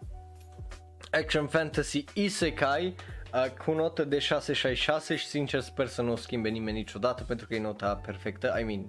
action 1.12 1.48
fantasy 1.48 2.04
isekai 2.14 2.96
uh, 3.34 3.46
cu 3.66 3.72
notă 3.72 4.04
de 4.04 4.20
666 4.20 5.16
și 5.16 5.26
sincer 5.26 5.60
sper 5.60 5.88
să 5.88 6.02
nu 6.02 6.12
o 6.12 6.16
schimbe 6.16 6.50
nimeni 6.50 6.78
niciodată 6.78 7.24
pentru 7.24 7.48
că 7.48 7.56
e 7.56 7.60
nota 7.60 7.96
perfectă, 7.96 8.58
I 8.60 8.64
mean, 8.64 8.86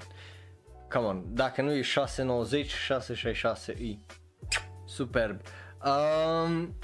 come 0.89 1.07
on, 1.07 1.25
dacă 1.35 1.63
nu 1.63 1.73
e 1.73 1.83
690, 1.83 2.71
666 2.71 3.73
e 3.73 3.99
superb. 4.85 5.41
Um, 5.85 6.75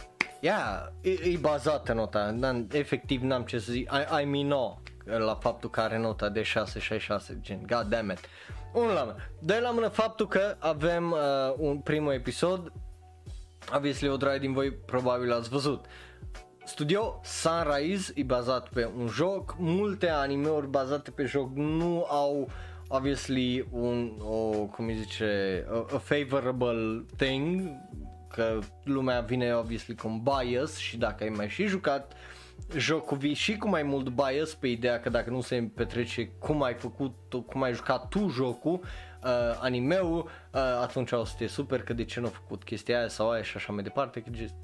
yeah, 0.41 0.89
e, 1.01 1.11
e 1.11 1.37
bazată 1.41 1.93
nota, 1.93 2.37
efectiv 2.73 3.23
n-am 3.23 3.45
ce 3.45 3.59
să 3.59 3.73
zic, 3.73 3.91
I, 3.91 4.23
I 4.23 4.25
mean 4.25 4.47
no, 4.47 4.79
la 5.05 5.35
faptul 5.35 5.71
că 5.71 5.81
are 5.81 5.99
nota 5.99 6.29
de 6.29 6.43
666, 6.43 7.39
gen, 7.41 7.63
god 7.67 7.87
damn 7.87 8.11
it. 8.11 8.21
Unul 8.73 8.93
la 8.93 9.03
mână. 9.03 9.17
Doi 9.41 9.61
la 9.61 9.71
mână 9.71 9.89
faptul 9.89 10.29
că 10.29 10.57
avem 10.59 11.11
uh, 11.11 11.55
un 11.57 11.79
primul 11.79 12.13
episod, 12.13 12.73
obviously 13.75 14.09
o 14.09 14.17
draie 14.17 14.39
din 14.39 14.53
voi 14.53 14.73
probabil 14.73 15.33
ați 15.33 15.49
văzut. 15.49 15.85
Studio 16.65 17.21
Sunrise 17.25 18.13
e 18.15 18.23
bazat 18.23 18.69
pe 18.69 18.91
un 18.97 19.07
joc, 19.07 19.55
multe 19.59 20.09
anime-uri 20.09 20.69
bazate 20.69 21.11
pe 21.11 21.25
joc 21.25 21.51
nu 21.55 22.07
au 22.09 22.49
obviously 22.93 23.67
un, 23.71 24.13
o, 24.21 24.67
cum 24.67 24.87
îi 24.87 24.97
zice, 24.97 25.65
a, 25.71 25.87
a 25.95 25.99
favorable 25.99 27.05
thing, 27.17 27.71
că 28.29 28.59
lumea 28.85 29.21
vine 29.21 29.55
obviously 29.55 29.95
cu 29.95 30.09
un 30.09 30.23
bias 30.23 30.77
și 30.77 30.97
dacă 30.97 31.25
ai 31.25 31.29
mai 31.29 31.49
și 31.49 31.67
jucat 31.67 32.13
jocul 32.77 33.17
vii 33.17 33.35
și 33.35 33.57
cu 33.57 33.69
mai 33.69 33.83
mult 33.83 34.09
bias 34.09 34.55
pe 34.55 34.67
ideea 34.67 35.01
că 35.01 35.09
dacă 35.09 35.31
nu 35.31 35.41
se 35.41 35.71
petrece 35.75 36.27
cum 36.39 36.63
ai 36.63 36.75
făcut, 36.75 37.15
cum 37.47 37.63
ai 37.63 37.75
jucat 37.75 38.09
tu 38.09 38.29
jocul, 38.29 38.81
uh, 39.25 39.31
animeul, 39.61 40.19
uh, 40.53 40.61
atunci 40.83 41.13
o 41.13 41.25
să 41.25 41.35
te 41.39 41.47
super 41.47 41.83
că 41.83 41.93
de 41.93 42.05
ce 42.05 42.21
nu 42.21 42.27
a 42.27 42.31
făcut 42.31 42.65
chestia 42.65 42.99
aia 42.99 43.09
sau 43.09 43.31
aia 43.31 43.43
și 43.43 43.57
așa 43.57 43.73
mai 43.73 43.83
departe, 43.83 44.21
că 44.21 44.31
just, 44.33 44.55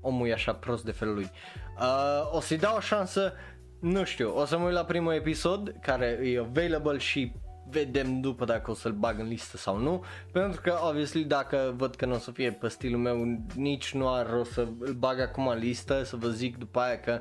omul 0.00 0.28
e 0.28 0.32
așa 0.32 0.54
prost 0.54 0.84
de 0.84 0.90
felul 0.90 1.14
lui. 1.14 1.30
Uh, 1.78 2.34
o 2.36 2.40
să-i 2.40 2.58
dau 2.58 2.76
o 2.76 2.80
șansă, 2.80 3.32
nu 3.80 4.04
știu, 4.04 4.36
o 4.36 4.44
să 4.44 4.58
mă 4.58 4.64
uit 4.64 4.74
la 4.74 4.84
primul 4.84 5.12
episod 5.12 5.74
care 5.80 6.18
e 6.22 6.38
available 6.38 6.98
și 6.98 7.32
vedem 7.70 8.20
după 8.20 8.44
dacă 8.44 8.70
o 8.70 8.74
să-l 8.74 8.92
bag 8.92 9.18
în 9.18 9.28
listă 9.28 9.56
sau 9.56 9.78
nu, 9.78 10.04
pentru 10.32 10.60
că, 10.60 10.78
obviously, 10.88 11.24
dacă 11.24 11.74
văd 11.76 11.94
că 11.94 12.06
nu 12.06 12.14
o 12.14 12.18
să 12.18 12.30
fie 12.30 12.52
pe 12.52 12.68
stilul 12.68 13.00
meu, 13.00 13.40
nici 13.54 13.94
nu 13.94 14.12
ar 14.12 14.30
rost 14.30 14.52
să 14.52 14.68
îl 14.78 14.92
bag 14.92 15.20
acum 15.20 15.46
în 15.46 15.58
listă, 15.58 16.02
să 16.02 16.16
vă 16.16 16.28
zic 16.28 16.58
după 16.58 16.80
aia 16.80 17.00
că 17.00 17.20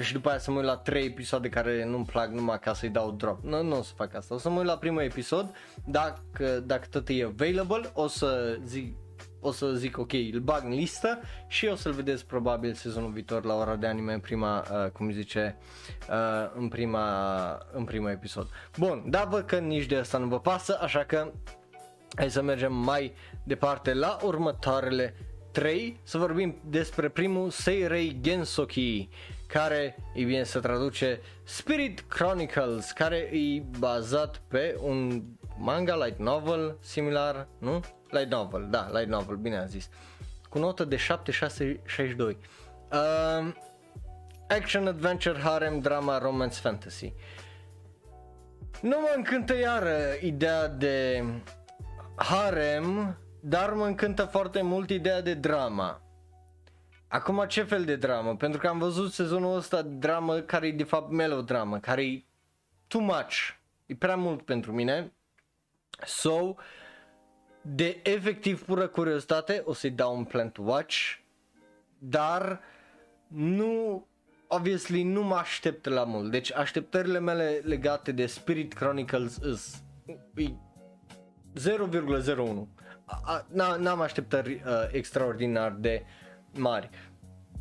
și 0.00 0.12
după 0.12 0.28
aia 0.28 0.38
să 0.38 0.50
mă 0.50 0.56
uit 0.56 0.66
la 0.66 0.76
3 0.76 1.04
episoade 1.04 1.48
care 1.48 1.84
nu-mi 1.84 2.04
plac 2.04 2.30
numai 2.30 2.58
ca 2.58 2.74
să-i 2.74 2.88
dau 2.88 3.10
drop. 3.10 3.44
Nu, 3.44 3.62
nu 3.62 3.78
o 3.78 3.82
să 3.82 3.92
fac 3.96 4.14
asta. 4.14 4.34
O 4.34 4.38
să 4.38 4.50
mă 4.50 4.58
uit 4.58 4.66
la 4.66 4.76
primul 4.76 5.02
episod, 5.02 5.54
dacă, 5.84 6.62
dacă 6.66 6.86
tot 6.90 7.08
e 7.08 7.24
available, 7.24 7.90
o 7.94 8.06
să 8.06 8.58
zic 8.64 8.96
o 9.46 9.52
să 9.52 9.72
zic 9.72 9.98
ok, 9.98 10.12
îl 10.12 10.40
bag 10.40 10.64
în 10.64 10.74
listă 10.74 11.20
și 11.48 11.66
o 11.66 11.74
să-l 11.74 11.92
vedeți 11.92 12.26
probabil 12.26 12.74
sezonul 12.74 13.10
viitor 13.10 13.44
la 13.44 13.54
ora 13.54 13.76
de 13.76 13.86
anime 13.86 14.12
în 14.12 14.20
prima, 14.20 14.58
uh, 14.58 14.90
cum 14.90 15.10
zice, 15.10 15.56
uh, 16.10 16.50
în 16.56 16.68
prima, 16.68 17.06
în 17.72 17.84
prima 17.84 18.10
episod. 18.10 18.48
Bun, 18.78 19.04
dar 19.06 19.28
văd 19.28 19.44
că 19.44 19.58
nici 19.58 19.86
de 19.86 19.96
asta 19.96 20.18
nu 20.18 20.26
vă 20.26 20.40
pasă, 20.40 20.78
așa 20.80 21.04
că 21.04 21.32
hai 22.16 22.30
să 22.30 22.42
mergem 22.42 22.74
mai 22.74 23.12
departe 23.44 23.94
la 23.94 24.18
următoarele 24.22 25.14
3, 25.52 26.00
să 26.02 26.18
vorbim 26.18 26.56
despre 26.64 27.08
primul 27.08 27.50
Seirei 27.50 28.18
Gensoki 28.20 29.08
care, 29.46 29.96
e 30.14 30.24
bine, 30.24 30.42
se 30.42 30.58
traduce 30.58 31.20
Spirit 31.42 32.00
Chronicles, 32.08 32.90
care 32.90 33.16
e 33.16 33.62
bazat 33.78 34.42
pe 34.48 34.78
un 34.82 35.22
manga 35.58 35.96
light 35.96 36.18
novel 36.18 36.76
similar, 36.80 37.48
nu? 37.58 37.80
Light 38.10 38.30
novel, 38.30 38.66
da, 38.70 38.88
light 38.92 39.08
novel, 39.08 39.36
bine 39.36 39.56
am 39.56 39.66
zis. 39.66 39.88
Cu 40.48 40.58
notă 40.58 40.84
de 40.84 40.96
7662. 40.96 42.36
Uh, 42.92 43.52
action, 44.48 44.86
adventure, 44.86 45.38
harem, 45.38 45.78
drama, 45.80 46.18
romance, 46.18 46.60
fantasy. 46.60 47.12
Nu 48.80 49.00
mă 49.00 49.12
încântă 49.16 49.58
iară 49.58 49.98
ideea 50.20 50.68
de 50.68 51.24
harem, 52.16 53.18
dar 53.40 53.72
mă 53.72 53.84
încântă 53.86 54.24
foarte 54.24 54.62
mult 54.62 54.90
ideea 54.90 55.20
de 55.20 55.34
drama. 55.34 56.00
Acum 57.08 57.44
ce 57.48 57.62
fel 57.62 57.84
de 57.84 57.96
dramă? 57.96 58.36
Pentru 58.36 58.60
că 58.60 58.68
am 58.68 58.78
văzut 58.78 59.12
sezonul 59.12 59.56
ăsta 59.56 59.82
dramă 59.82 60.38
care 60.38 60.66
e 60.66 60.72
de 60.72 60.84
fapt 60.84 61.10
melodramă, 61.10 61.78
care 61.78 62.04
e 62.04 62.24
too 62.86 63.00
much. 63.00 63.34
E 63.86 63.94
prea 63.94 64.16
mult 64.16 64.42
pentru 64.42 64.72
mine. 64.72 65.12
So, 66.04 66.54
de 67.74 68.00
efectiv 68.02 68.64
pură 68.64 68.86
curiozitate 68.86 69.62
o 69.64 69.72
să-i 69.72 69.90
dau 69.90 70.16
un 70.16 70.24
plan 70.24 70.50
to 70.50 70.62
watch, 70.62 70.96
dar 71.98 72.60
nu 73.26 74.06
obviously 74.46 75.02
nu 75.02 75.22
mă 75.22 75.34
aștept 75.34 75.86
la 75.86 76.04
mult. 76.04 76.30
Deci 76.30 76.52
așteptările 76.52 77.18
mele 77.18 77.60
legate 77.64 78.12
de 78.12 78.26
Spirit 78.26 78.72
Chronicles 78.72 79.38
is 79.52 79.82
0,01. 80.36 80.44
N-am 83.78 84.00
așteptări 84.00 84.52
uh, 84.52 84.62
extraordinar 84.90 85.72
de 85.72 86.04
mari. 86.52 86.90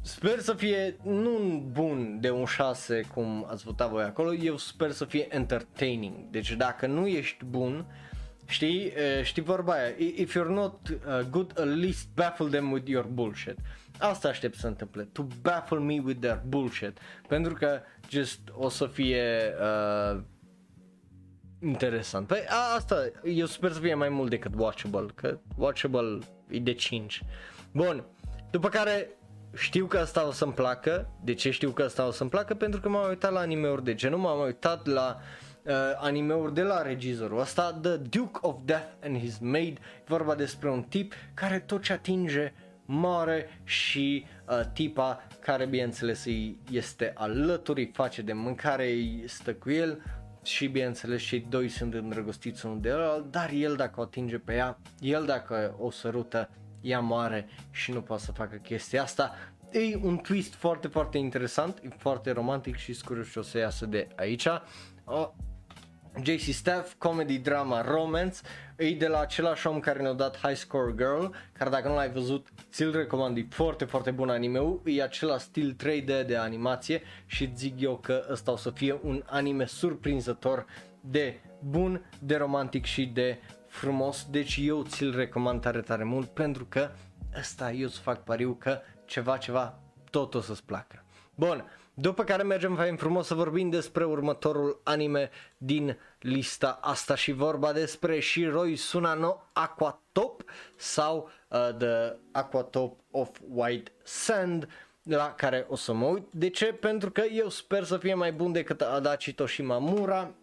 Sper 0.01 0.39
să 0.39 0.53
fie 0.53 0.97
nu 1.03 1.63
bun 1.71 2.17
de 2.21 2.31
un 2.31 2.45
6 2.45 3.01
cum 3.13 3.45
ați 3.49 3.63
votat 3.63 3.89
voi 3.89 4.03
acolo, 4.03 4.33
eu 4.33 4.57
sper 4.57 4.91
să 4.91 5.05
fie 5.05 5.35
entertaining. 5.35 6.15
Deci 6.29 6.51
dacă 6.51 6.87
nu 6.87 7.07
ești 7.07 7.45
bun, 7.45 7.73
știi, 7.75 7.85
uh, 7.85 8.04
știi 8.45 9.43
vorba 9.43 9.73
aia, 9.73 9.93
if 9.97 10.37
you're 10.37 10.49
not 10.49 10.89
uh, 10.89 11.19
good, 11.29 11.59
at 11.59 11.75
least 11.75 12.07
baffle 12.13 12.47
them 12.47 12.71
with 12.71 12.87
your 12.87 13.05
bullshit. 13.05 13.57
Asta 13.99 14.27
aștept 14.27 14.53
să 14.53 14.59
se 14.59 14.67
întâmple, 14.67 15.03
to 15.03 15.25
baffle 15.41 15.79
me 15.79 16.01
with 16.05 16.19
their 16.19 16.41
bullshit. 16.47 16.97
Pentru 17.27 17.53
că 17.53 17.81
just 18.09 18.39
o 18.53 18.69
să 18.69 18.87
fie 18.87 19.53
uh, 19.61 20.21
interesant. 21.61 22.27
Păi 22.27 22.45
a, 22.47 22.75
asta, 22.75 22.95
eu 23.23 23.45
sper 23.45 23.71
să 23.71 23.79
fie 23.79 23.93
mai 23.93 24.09
mult 24.09 24.29
decât 24.29 24.51
watchable, 24.55 25.05
că 25.15 25.37
watchable 25.55 26.19
e 26.49 26.59
de 26.59 26.73
5. 26.73 27.23
Bun, 27.71 28.03
după 28.51 28.69
care 28.69 29.09
știu 29.55 29.85
că 29.85 29.97
asta 29.97 30.27
o 30.27 30.31
să-mi 30.31 30.53
placă. 30.53 31.09
De 31.23 31.33
ce 31.33 31.51
știu 31.51 31.69
că 31.69 31.83
asta 31.83 32.07
o 32.07 32.11
să-mi 32.11 32.29
placă? 32.29 32.53
Pentru 32.53 32.79
că 32.79 32.89
m-am 32.89 33.09
uitat 33.09 33.31
la 33.31 33.39
animeuri 33.39 33.83
de 33.83 33.95
genul, 33.95 34.19
m-am 34.19 34.39
uitat 34.39 34.85
la 34.85 35.17
uh, 35.19 35.44
animeuri 35.97 36.53
de 36.53 36.61
la 36.61 36.81
regizorul 36.81 37.39
ăsta, 37.39 37.79
The 37.81 37.95
Duke 37.95 38.39
of 38.41 38.55
Death 38.65 38.87
and 39.03 39.17
His 39.17 39.37
Maid, 39.37 39.77
vorba 40.05 40.35
despre 40.35 40.69
un 40.69 40.83
tip 40.83 41.13
care 41.33 41.59
tot 41.59 41.83
ce 41.83 41.93
atinge 41.93 42.53
moare 42.85 43.61
și 43.63 44.25
uh, 44.49 44.61
tipa 44.73 45.27
care 45.39 45.65
bineînțeles 45.65 46.25
este 46.71 47.11
alături, 47.15 47.79
îi 47.79 47.91
face 47.93 48.21
de 48.21 48.33
mâncare, 48.33 48.83
îi 48.83 49.23
stă 49.27 49.53
cu 49.53 49.71
el 49.71 50.01
și 50.43 50.67
bineînțeles 50.67 51.21
cei 51.21 51.45
doi 51.49 51.67
sunt 51.67 51.93
îndrăgostiți 51.93 52.65
unul 52.65 52.81
de 52.81 52.89
el, 52.89 53.25
dar 53.29 53.49
el 53.53 53.75
dacă 53.75 53.99
o 53.99 54.03
atinge 54.03 54.37
pe 54.37 54.53
ea, 54.53 54.77
el 54.99 55.25
dacă 55.25 55.75
o 55.79 55.91
sărută, 55.91 56.49
ea 56.81 56.99
moare 56.99 57.47
și 57.71 57.91
nu 57.91 58.01
poate 58.01 58.23
să 58.23 58.31
facă 58.31 58.55
chestia 58.55 59.01
asta. 59.01 59.31
E 59.71 59.95
un 60.01 60.17
twist 60.17 60.53
foarte, 60.53 60.87
foarte 60.87 61.17
interesant, 61.17 61.79
e 61.83 61.87
foarte 61.97 62.31
romantic 62.31 62.75
și 62.75 62.93
scurios 62.93 63.31
ce 63.31 63.39
o 63.39 63.41
să 63.41 63.57
iasă 63.57 63.85
de 63.85 64.07
aici. 64.15 64.47
O, 65.03 65.33
JC 66.23 66.53
Staff, 66.53 66.93
comedy, 66.97 67.37
drama, 67.37 67.81
romance, 67.81 68.37
e 68.75 68.91
de 68.91 69.07
la 69.07 69.19
același 69.19 69.67
om 69.67 69.79
care 69.79 70.01
ne-a 70.01 70.13
dat 70.13 70.37
High 70.37 70.55
Score 70.55 70.93
Girl, 70.97 71.25
care 71.53 71.69
dacă 71.69 71.87
nu 71.87 71.95
l-ai 71.95 72.11
văzut, 72.11 72.47
ți-l 72.71 72.91
recomand, 72.91 73.37
e 73.37 73.45
foarte, 73.49 73.85
foarte 73.85 74.11
bun 74.11 74.29
anime 74.29 74.59
e 74.83 75.03
acela 75.03 75.37
stil 75.37 75.75
3D 75.83 76.25
de 76.25 76.35
animație 76.35 77.01
și 77.25 77.51
zic 77.55 77.81
eu 77.81 77.97
că 77.97 78.25
ăsta 78.31 78.51
o 78.51 78.57
să 78.57 78.69
fie 78.69 78.99
un 79.03 79.23
anime 79.25 79.65
surprinzător 79.65 80.65
de 81.01 81.39
bun, 81.59 82.09
de 82.19 82.35
romantic 82.35 82.85
și 82.85 83.05
de 83.05 83.39
frumos, 83.67 84.27
deci 84.29 84.57
eu 84.61 84.83
ți-l 84.83 85.15
recomand 85.15 85.61
tare, 85.61 85.81
tare 85.81 86.03
mult 86.03 86.27
pentru 86.29 86.65
că 86.65 86.89
ăsta 87.39 87.71
eu 87.71 87.85
îți 87.85 87.99
fac 87.99 88.23
pariu 88.23 88.53
că 88.59 88.79
ceva, 89.05 89.37
ceva 89.37 89.79
tot 90.09 90.33
o 90.33 90.41
să-ți 90.41 90.63
placă. 90.63 91.03
Bun, 91.35 91.65
după 91.97 92.23
care 92.23 92.43
mergem 92.43 92.75
fain 92.75 92.95
frumos 92.95 93.27
să 93.27 93.33
vorbim 93.33 93.69
despre 93.69 94.03
următorul 94.03 94.81
anime 94.83 95.29
din 95.57 95.97
lista 96.19 96.79
asta 96.81 97.15
și 97.15 97.31
vorba 97.31 97.73
despre 97.73 98.19
Shiroi 98.19 98.75
Sunano 98.75 99.43
Aquatop 99.53 100.43
sau 100.75 101.29
uh, 101.47 101.69
The 101.77 102.15
Aquatop 102.31 102.99
of 103.11 103.29
White 103.49 103.91
Sand 104.03 104.67
la 105.03 105.33
care 105.37 105.65
o 105.69 105.75
să 105.75 105.93
mă 105.93 106.05
uit. 106.05 106.27
De 106.31 106.49
ce? 106.49 106.65
Pentru 106.65 107.11
că 107.11 107.21
eu 107.21 107.49
sper 107.49 107.83
să 107.83 107.97
fie 107.97 108.13
mai 108.13 108.31
bun 108.31 108.51
decât 108.51 108.81
Adachi 108.81 109.33
Toshimamura 109.33 110.33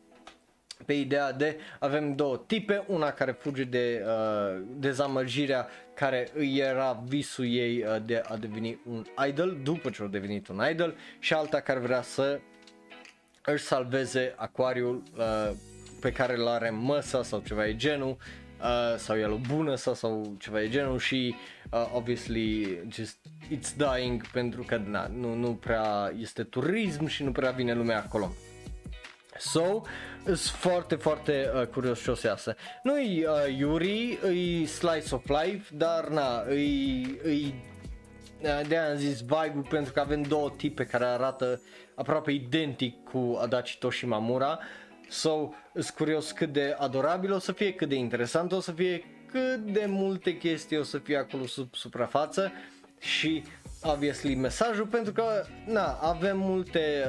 pe 0.86 0.92
ideea 0.92 1.32
de 1.32 1.58
avem 1.78 2.14
două 2.14 2.44
tipe, 2.46 2.84
una 2.86 3.10
care 3.10 3.32
fuge 3.32 3.64
de 3.64 4.04
uh, 4.06 4.62
dezamăgirea 4.78 5.68
care 5.94 6.28
îi 6.34 6.58
era 6.58 7.02
visul 7.06 7.44
ei 7.44 7.84
uh, 7.84 7.96
de 8.04 8.22
a 8.28 8.36
deveni 8.36 8.80
un 8.84 9.04
idol 9.28 9.58
după 9.62 9.90
ce 9.90 10.02
a 10.02 10.06
devenit 10.06 10.48
un 10.48 10.62
idol 10.70 10.94
și 11.18 11.32
alta 11.32 11.60
care 11.60 11.78
vrea 11.78 12.02
să 12.02 12.40
își 13.44 13.64
salveze 13.64 14.34
acoriul 14.36 15.02
uh, 15.16 15.50
pe 16.00 16.12
care 16.12 16.36
îl 16.36 16.48
are 16.48 16.70
măsa 16.70 17.22
sau 17.22 17.42
ceva 17.46 17.62
de 17.62 17.76
genul 17.76 18.16
uh, 18.60 18.96
sau 18.96 19.18
el 19.18 19.32
o 19.32 19.36
bună 19.36 19.74
sau, 19.74 19.94
sau 19.94 20.36
ceva 20.38 20.58
de 20.58 20.68
genul 20.68 20.98
și 20.98 21.34
uh, 21.70 21.90
obviously 21.94 22.78
just 22.88 23.16
it's 23.50 23.76
dying 23.76 24.26
pentru 24.26 24.62
că 24.62 24.76
na, 24.76 25.06
nu, 25.06 25.34
nu 25.34 25.54
prea 25.54 26.12
este 26.18 26.42
turism 26.42 27.06
și 27.06 27.22
nu 27.22 27.32
prea 27.32 27.50
vine 27.50 27.74
lumea 27.74 27.98
acolo. 27.98 28.32
So, 29.44 29.82
sunt 30.24 30.38
foarte, 30.38 30.94
foarte 30.94 31.50
uh, 31.54 31.66
curios 31.66 32.02
ce 32.02 32.10
o 32.10 32.14
să 32.14 32.26
iasă. 32.26 32.56
Nu-i 32.82 33.24
uh, 33.24 33.58
Yuri, 33.58 34.18
e 34.62 34.66
Slice 34.66 35.14
of 35.14 35.24
Life, 35.26 35.74
dar 35.74 36.08
na, 36.08 36.44
e, 36.50 37.00
e 37.24 37.54
uh, 38.40 38.60
de 38.68 38.76
am 38.76 38.96
zis 38.96 39.20
vibe 39.20 39.66
pentru 39.68 39.92
că 39.92 40.00
avem 40.00 40.22
două 40.22 40.52
tipe 40.56 40.84
care 40.84 41.04
arată 41.04 41.60
aproape 41.94 42.30
identic 42.30 43.04
cu 43.04 43.38
Adachi 43.40 43.78
Toshimamura. 43.78 44.58
So, 45.08 45.48
sunt 45.72 45.90
curios 45.90 46.30
cât 46.30 46.52
de 46.52 46.76
adorabil 46.78 47.32
o 47.32 47.38
să 47.38 47.52
fie, 47.52 47.72
cât 47.72 47.88
de 47.88 47.94
interesant 47.94 48.52
o 48.52 48.60
să 48.60 48.72
fie, 48.72 49.04
cât 49.26 49.56
de 49.56 49.84
multe 49.88 50.36
chestii 50.36 50.78
o 50.78 50.82
să 50.82 50.98
fie 50.98 51.16
acolo 51.16 51.46
sub 51.46 51.74
suprafață 51.74 52.52
și 52.98 53.42
obviously 53.82 54.34
mesajul 54.34 54.86
pentru 54.86 55.12
că 55.12 55.44
na, 55.66 55.98
avem 56.02 56.38
multe 56.38 57.04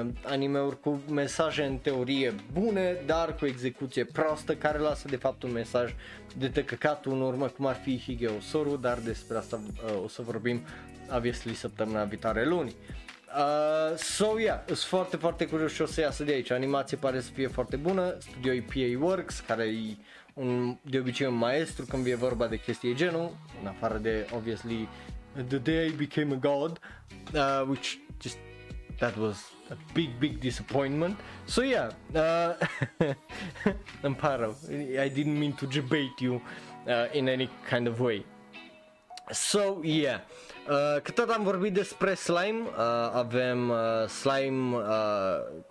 uh, 0.00 0.06
animeuri 0.24 0.80
cu 0.80 1.00
mesaje 1.10 1.64
în 1.64 1.76
teorie 1.76 2.34
bune, 2.52 2.96
dar 3.06 3.34
cu 3.34 3.46
execuție 3.46 4.04
proastă 4.04 4.54
care 4.54 4.78
lasă 4.78 5.08
de 5.08 5.16
fapt 5.16 5.42
un 5.42 5.52
mesaj 5.52 5.94
de 6.36 6.48
tăcăcat 6.48 7.04
în 7.06 7.20
urmă 7.20 7.46
cum 7.46 7.66
ar 7.66 7.74
fi 7.74 7.98
Higeo 7.98 8.40
Soru, 8.40 8.76
dar 8.76 8.98
despre 8.98 9.36
asta 9.36 9.60
uh, 9.84 10.02
o 10.04 10.08
să 10.08 10.22
vorbim 10.22 10.60
obviously 11.14 11.54
săptămâna 11.54 12.04
viitoare 12.04 12.44
luni. 12.44 12.74
Uh, 13.36 13.96
so 13.96 14.38
yeah, 14.38 14.60
sunt 14.66 14.78
foarte, 14.78 15.16
foarte 15.16 15.46
curios 15.46 15.74
ce 15.74 15.82
o 15.82 15.86
să 15.86 16.00
iasă 16.00 16.24
de 16.24 16.32
aici. 16.32 16.50
Animația 16.50 16.98
pare 17.00 17.20
să 17.20 17.30
fie 17.34 17.46
foarte 17.46 17.76
bună, 17.76 18.16
studio 18.18 18.62
PA 18.66 19.04
Works, 19.04 19.40
care 19.40 19.64
e 19.64 19.96
un, 20.34 20.76
de 20.82 20.98
obicei 20.98 21.26
un 21.26 21.34
maestru 21.34 21.84
când 21.84 22.06
e 22.06 22.14
vorba 22.14 22.46
de 22.46 22.56
chestii 22.56 22.94
genul, 22.94 23.36
în 23.62 23.66
afară 23.66 23.98
de 23.98 24.26
obviously 24.34 24.88
the 25.42 25.58
day 25.58 25.86
I 25.86 25.90
became 25.90 26.32
a 26.32 26.36
god, 26.36 26.80
uh, 27.34 27.64
which 27.64 28.00
just 28.18 28.38
that 28.98 29.16
was 29.16 29.50
a 29.70 29.76
big 29.94 30.18
big 30.20 30.40
disappointment. 30.40 31.18
So 31.46 31.62
yeah, 31.62 31.90
uh, 32.14 32.54
Amparo, 34.02 34.54
I 34.98 35.08
didn't 35.08 35.38
mean 35.38 35.52
to 35.54 35.66
debate 35.66 36.20
you 36.20 36.40
uh, 36.88 37.08
in 37.12 37.28
any 37.28 37.50
kind 37.68 37.88
of 37.88 38.00
way. 38.00 38.24
So 39.30 39.80
yeah, 39.82 40.20
uh, 40.68 41.00
cât 41.02 41.14
tot 41.14 41.30
am 41.30 41.42
vorbit 41.42 41.72
despre 41.72 42.14
slime, 42.14 42.60
uh, 42.60 43.10
avem 43.12 43.68
uh, 43.68 44.08
slime, 44.08 44.76
uh, 44.76 44.82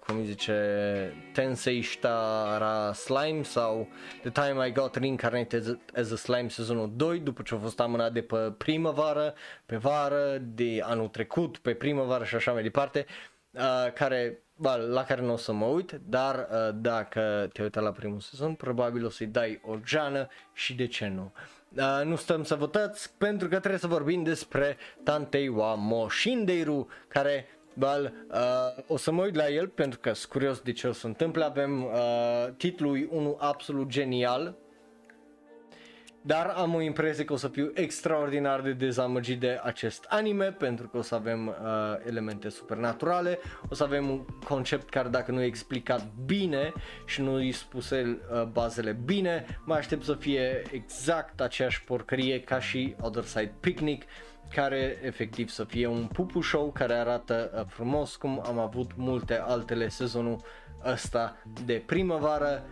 cum 0.05 0.23
zice, 0.23 1.13
Tensei 1.33 1.81
Shitara 1.81 2.93
Slime 2.93 3.43
sau 3.43 3.87
The 4.21 4.29
Time 4.29 4.67
I 4.67 4.71
Got 4.71 4.95
Reincarnated 4.95 5.79
as 5.95 6.11
a 6.11 6.15
Slime 6.15 6.49
sezonul 6.49 6.91
2 6.95 7.19
după 7.19 7.41
ce 7.41 7.55
a 7.55 7.57
fost 7.57 7.79
amânat 7.79 8.11
de 8.11 8.21
pe 8.21 8.53
primăvară, 8.57 9.33
pe 9.65 9.75
vară, 9.75 10.37
de 10.41 10.81
anul 10.83 11.07
trecut, 11.07 11.57
pe 11.57 11.73
primăvară 11.73 12.23
și 12.23 12.35
așa 12.35 12.51
mai 12.51 12.63
departe, 12.63 13.05
uh, 13.51 13.93
care 13.93 14.39
Ba, 14.57 14.75
la 14.75 15.03
care 15.03 15.21
nu 15.21 15.33
o 15.33 15.37
să 15.37 15.53
mă 15.53 15.65
uit, 15.65 15.91
dar 15.91 16.35
uh, 16.35 16.69
dacă 16.75 17.49
te 17.53 17.61
uitat 17.61 17.83
la 17.83 17.91
primul 17.91 18.19
sezon, 18.19 18.53
probabil 18.53 19.05
o 19.05 19.09
să-i 19.09 19.27
dai 19.27 19.61
o 19.63 19.75
geană 19.83 20.27
și 20.53 20.73
de 20.73 20.87
ce 20.87 21.07
nu. 21.07 21.31
Uh, 21.35 21.54
nu 22.03 22.15
stăm 22.15 22.43
să 22.43 22.55
votați 22.55 23.11
pentru 23.17 23.47
că 23.47 23.59
trebuie 23.59 23.79
să 23.79 23.87
vorbim 23.87 24.23
despre 24.23 24.77
Tantei 25.03 25.47
wa 25.47 25.73
Moshindeiru 25.75 26.87
care 27.07 27.47
Bal, 27.77 28.13
uh, 28.31 28.83
o 28.87 28.97
să 28.97 29.11
mă 29.11 29.23
uit 29.23 29.35
la 29.35 29.49
el 29.49 29.67
pentru 29.67 29.99
că 29.99 30.13
sunt 30.13 30.31
curios 30.31 30.59
de 30.59 30.71
ce 30.71 30.87
o 30.87 30.91
să 30.91 31.07
întâmple. 31.07 31.43
Avem 31.43 31.83
uh, 31.83 31.91
titlul 32.57 33.07
unul 33.11 33.35
absolut 33.39 33.87
genial 33.87 34.55
dar 36.25 36.53
am 36.55 36.73
o 36.73 36.81
impresie 36.81 37.25
că 37.25 37.33
o 37.33 37.35
să 37.35 37.47
fiu 37.47 37.71
extraordinar 37.73 38.61
de 38.61 38.71
dezamăgit 38.71 39.39
de 39.39 39.59
acest 39.63 40.05
anime 40.09 40.45
pentru 40.51 40.87
că 40.87 40.97
o 40.97 41.01
să 41.01 41.15
avem 41.15 41.47
uh, 41.47 41.55
elemente 42.05 42.49
supernaturale, 42.49 43.39
o 43.69 43.75
să 43.75 43.83
avem 43.83 44.09
un 44.09 44.25
concept 44.43 44.89
care 44.89 45.09
dacă 45.09 45.31
nu 45.31 45.41
e 45.41 45.45
explicat 45.45 46.07
bine 46.25 46.73
și 47.05 47.21
nu 47.21 47.33
îi 47.33 47.51
spuse 47.51 48.19
uh, 48.31 48.43
bazele 48.43 48.97
bine, 49.05 49.45
mă 49.65 49.73
aștept 49.73 50.03
să 50.03 50.13
fie 50.13 50.61
exact 50.71 51.41
aceeași 51.41 51.83
porcărie 51.83 52.41
ca 52.41 52.59
și 52.59 52.95
Other 53.01 53.23
Side 53.23 53.53
Picnic 53.59 54.03
care 54.53 54.99
efectiv 55.03 55.49
să 55.49 55.63
fie 55.63 55.87
un 55.87 56.05
pupu 56.05 56.41
show 56.41 56.71
care 56.71 56.93
arată 56.93 57.51
uh, 57.55 57.65
frumos 57.67 58.15
cum 58.15 58.41
am 58.45 58.59
avut 58.59 58.91
multe 58.95 59.39
altele 59.39 59.87
sezonul 59.87 60.41
ăsta 60.85 61.37
de 61.65 61.83
primăvară 61.85 62.63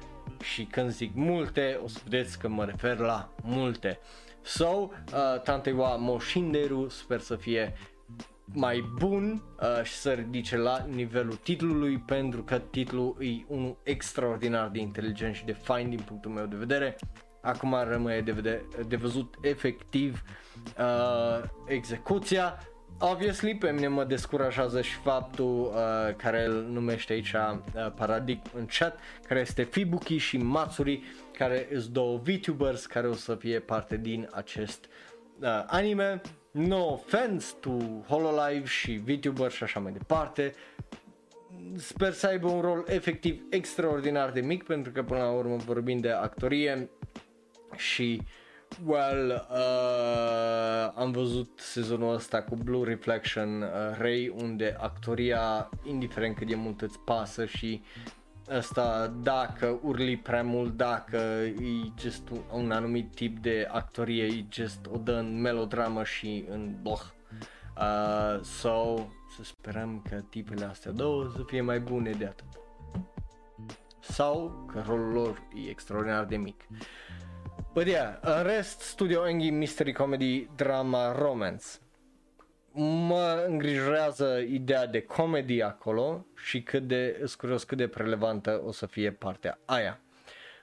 și 0.41 0.63
când 0.63 0.89
zic 0.89 1.11
multe, 1.15 1.80
o 1.84 1.88
să 1.88 1.99
vedeți 2.03 2.39
că 2.39 2.47
mă 2.47 2.65
refer 2.65 2.97
la 2.97 3.30
multe. 3.43 3.99
So, 4.41 4.67
uh, 4.67 4.89
Tante 5.43 5.71
wa 5.71 5.95
Moshinderu 5.95 6.89
sper 6.89 7.19
să 7.19 7.36
fie 7.36 7.74
mai 8.45 8.91
bun 8.97 9.43
uh, 9.61 9.84
și 9.84 9.93
să 9.93 10.11
ridice 10.11 10.57
la 10.57 10.86
nivelul 10.89 11.36
titlului 11.36 11.97
pentru 11.97 12.43
că 12.43 12.59
titlul 12.59 13.17
e 13.19 13.43
unul 13.47 13.78
extraordinar 13.84 14.69
de 14.69 14.80
inteligent 14.80 15.36
și 15.36 15.45
de 15.45 15.51
fain 15.51 15.89
din 15.89 15.99
punctul 15.99 16.32
meu 16.32 16.45
de 16.45 16.55
vedere. 16.55 16.95
Acum 17.41 17.76
rămâne 17.84 18.21
de, 18.21 18.32
vede- 18.32 18.65
de 18.88 18.95
văzut 18.95 19.36
efectiv 19.41 20.24
uh, 20.78 21.43
execuția. 21.67 22.57
Obviously, 22.99 23.55
pe 23.55 23.71
mine 23.71 23.87
mă 23.87 24.03
descurajează 24.03 24.81
și 24.81 24.93
faptul 24.93 25.45
uh, 25.45 26.15
care 26.15 26.45
îl 26.45 26.65
numește 26.71 27.13
aici 27.13 27.33
uh, 27.33 27.91
Paradigm 27.95 28.41
în 28.55 28.65
chat, 28.77 28.99
care 29.27 29.39
este 29.39 29.63
Fibuki 29.63 30.17
și 30.17 30.37
Matsuri, 30.37 31.03
care 31.37 31.67
sunt 31.71 31.85
două 31.85 32.17
VTubers 32.17 32.85
care 32.85 33.07
o 33.07 33.13
să 33.13 33.35
fie 33.35 33.59
parte 33.59 33.97
din 33.97 34.29
acest 34.31 34.85
uh, 35.39 35.63
anime. 35.67 36.21
No 36.51 36.85
offense 36.85 37.53
to 37.59 37.77
Hololive 38.07 38.65
și 38.65 39.01
VTuber 39.05 39.51
și 39.51 39.63
așa 39.63 39.79
mai 39.79 39.91
departe. 39.91 40.53
Sper 41.75 42.11
să 42.11 42.27
aibă 42.27 42.47
un 42.47 42.61
rol 42.61 42.83
efectiv 42.87 43.41
extraordinar 43.49 44.31
de 44.31 44.41
mic 44.41 44.63
pentru 44.63 44.91
că 44.91 45.03
până 45.03 45.19
la 45.19 45.31
urmă 45.31 45.55
vorbim 45.55 45.97
de 45.97 46.11
actorie 46.11 46.89
și 47.75 48.21
well, 48.86 49.47
uh, 49.51 50.91
am 50.95 51.11
văzut 51.11 51.59
sezonul 51.59 52.13
ăsta 52.13 52.41
cu 52.41 52.55
Blue 52.55 52.88
Reflection 52.88 53.61
uh, 53.61 53.69
Ray 53.97 54.34
unde 54.41 54.76
actoria, 54.80 55.69
indiferent 55.84 56.36
cât 56.36 56.47
de 56.47 56.55
mult 56.55 56.82
îți 56.82 56.99
pasă 56.99 57.45
și 57.45 57.82
asta 58.49 59.13
dacă 59.24 59.80
urli 59.82 60.17
prea 60.17 60.43
mult, 60.43 60.78
dacă 60.78 61.17
e 61.17 61.91
just 61.99 62.30
un, 62.30 62.41
un 62.51 62.71
anumit 62.71 63.15
tip 63.15 63.39
de 63.39 63.67
actorie, 63.71 64.24
e 64.24 64.45
just 64.51 64.80
o 64.93 64.97
dă 64.97 65.13
în 65.13 65.41
melodramă 65.41 66.03
și 66.03 66.45
în 66.49 66.76
boh. 66.82 67.01
Uh, 67.78 68.41
so, 68.41 68.95
să 69.36 69.43
sperăm 69.43 70.05
că 70.09 70.15
tipele 70.30 70.65
astea 70.65 70.91
două 70.91 71.32
să 71.36 71.41
fie 71.45 71.61
mai 71.61 71.80
bune 71.80 72.11
de 72.11 72.26
atât. 72.26 72.47
Sau 73.99 74.65
că 74.71 74.84
rolul 74.88 75.11
lor 75.11 75.41
e 75.65 75.69
extraordinar 75.69 76.26
de 76.26 76.38
mic. 76.38 76.61
But 77.74 77.88
yeah, 77.88 78.17
în 78.21 78.43
rest, 78.43 78.80
Studio 78.80 79.28
Engi, 79.28 79.49
Mystery 79.49 79.93
Comedy, 79.93 80.47
Drama, 80.55 81.11
Romance 81.11 81.65
mă 82.76 83.45
îngrijorează 83.47 84.38
ideea 84.49 84.88
de 84.88 85.01
comedy 85.01 85.61
acolo 85.61 86.26
și 86.36 86.63
cât 86.63 86.88
de, 86.88 87.15
sunt 87.17 87.34
curios 87.34 87.63
cât 87.63 87.78
de 87.78 87.89
relevantă 87.93 88.61
o 88.65 88.71
să 88.71 88.86
fie 88.86 89.11
partea 89.11 89.59
aia. 89.65 89.99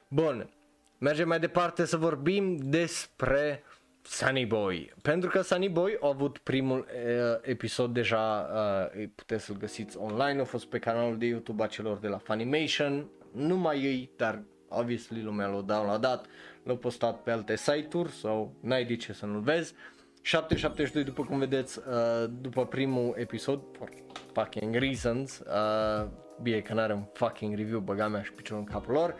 Bun, 0.08 0.50
mergem 0.98 1.28
mai 1.28 1.40
departe 1.40 1.84
să 1.84 1.96
vorbim 1.96 2.56
despre 2.56 3.62
Sunny 4.02 4.46
Boy. 4.46 4.92
Pentru 5.02 5.30
că 5.30 5.40
Sunny 5.40 5.68
Boy 5.68 5.98
a 6.00 6.08
avut 6.08 6.38
primul 6.38 6.78
uh, 6.78 7.38
episod 7.42 7.94
deja, 7.94 8.50
uh, 8.94 9.08
puteți 9.14 9.44
să-l 9.44 9.56
găsiți 9.56 9.96
online, 9.96 10.40
a 10.40 10.44
fost 10.44 10.66
pe 10.66 10.78
canalul 10.78 11.18
de 11.18 11.26
YouTube 11.26 11.62
a 11.62 11.66
celor 11.66 11.98
de 11.98 12.08
la 12.08 12.18
Funimation, 12.18 13.08
nu 13.32 13.56
mai 13.56 13.82
ei, 13.82 14.10
dar 14.16 14.42
obviously 14.68 15.22
lumea 15.22 15.46
l-a 15.46 15.60
downloadat, 15.60 16.26
l-a 16.70 16.76
postat 16.76 17.22
pe 17.22 17.30
alte 17.30 17.56
site-uri 17.56 18.12
sau 18.12 18.54
n-ai 18.60 18.84
de 18.84 18.96
ce 18.96 19.12
să 19.12 19.26
nu-l 19.26 19.40
vezi. 19.40 19.72
Uh, 19.72 20.00
772 20.22 21.04
după 21.04 21.22
cum 21.22 21.38
vedeți 21.38 21.78
uh, 21.78 22.30
după 22.40 22.66
primul 22.66 23.14
episod 23.16 23.60
for 23.78 23.88
fucking 24.32 24.74
reasons 24.74 25.38
uh, 25.38 26.08
bine 26.42 26.60
că 26.60 26.74
n-are 26.74 26.92
un 26.92 27.04
fucking 27.12 27.56
review 27.56 27.80
băga 27.80 28.08
mea 28.08 28.22
și 28.22 28.32
piciorul 28.32 28.64
în 28.66 28.72
capul 28.72 28.92
lor. 28.92 29.14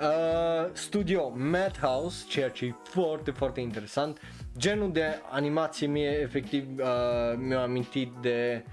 Uh, 0.00 0.70
studio 0.72 1.32
Madhouse 1.36 2.24
ceea 2.28 2.48
ce 2.48 2.64
e 2.64 2.74
foarte 2.82 3.30
foarte 3.30 3.60
interesant. 3.60 4.20
Genul 4.58 4.92
de 4.92 5.04
animație 5.30 5.86
mie 5.86 6.18
efectiv 6.20 6.64
uh, 6.78 7.36
mi-a 7.36 7.62
amintit 7.62 8.12
de 8.20 8.64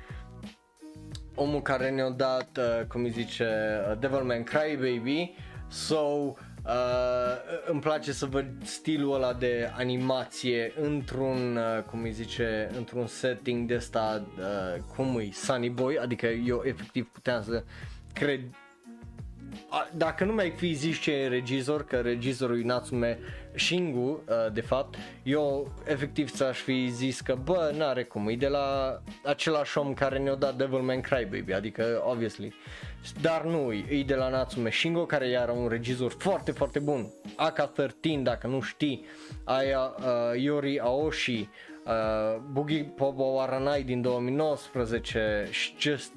omul 1.36 1.62
care 1.62 1.90
ne-a 1.90 2.10
dat 2.10 2.58
uh, 2.58 2.86
cum 2.86 3.04
îi 3.04 3.10
zice 3.10 3.46
uh, 3.90 3.98
Devilman 4.00 4.44
Crybaby. 4.44 5.36
So 5.68 6.34
Uh, 6.66 6.72
îmi 7.66 7.80
place 7.80 8.12
să 8.12 8.26
văd 8.26 8.46
stilul 8.64 9.14
ăla 9.14 9.34
de 9.34 9.72
animație 9.78 10.74
într-un, 10.82 11.56
uh, 11.56 11.84
cum 11.84 12.02
îi 12.04 12.12
zice, 12.12 12.70
într-un 12.78 13.08
setting 13.08 13.68
de 13.68 13.76
ăsta, 13.76 14.28
uh, 14.38 14.82
cum 14.96 15.20
e, 15.20 15.30
Sunny 15.32 15.70
Boy, 15.70 15.98
adică 15.98 16.28
eu 16.28 16.62
efectiv 16.66 17.08
puteam 17.12 17.44
să 17.44 17.64
cred 18.14 18.42
dacă 19.94 20.24
nu 20.24 20.34
mai 20.34 20.50
fi 20.50 20.74
zis 20.74 21.00
ce 21.00 21.12
e 21.12 21.28
regizor, 21.28 21.86
că 21.86 22.00
regizorul 22.00 22.60
e 22.60 22.64
Natsume 22.64 23.20
Shingu, 23.56 24.24
uh, 24.28 24.54
de 24.54 24.62
fapt, 24.62 24.96
eu 25.24 25.74
efectiv 25.86 26.32
ți-aș 26.32 26.58
fi 26.58 26.88
zis 26.88 27.22
că 27.22 27.38
bă, 27.44 27.74
n-are 27.78 28.04
cum, 28.04 28.28
e 28.28 28.36
de 28.36 28.48
la 28.48 29.00
același 29.24 29.78
om 29.78 29.94
care 29.94 30.18
ne-a 30.18 30.36
dat 30.36 30.56
Devilman 30.56 31.02
Crybaby, 31.02 31.54
adică 31.54 32.04
obviously. 32.06 32.54
Dar 33.22 33.44
nu, 33.44 33.72
e 33.72 34.04
de 34.06 34.16
la 34.16 34.30
Natsume 34.30 34.70
Shingo, 34.70 35.06
care 35.06 35.28
era 35.28 35.52
un 35.52 35.68
regizor 35.68 36.16
foarte, 36.18 36.52
foarte 36.52 36.80
bun. 36.80 37.14
AK-13, 37.36 38.22
dacă 38.22 38.48
nu 38.48 38.62
știi, 38.62 39.06
aia 39.44 39.80
uh, 39.80 40.42
Yori 40.42 40.80
Aoshi, 40.80 41.50
uh, 41.86 42.42
Boogie 42.52 42.84
Pobo 42.84 43.24
Waranai 43.24 43.84
din 43.84 44.02
2019 44.02 45.48
și 45.52 45.76
just 45.80 46.12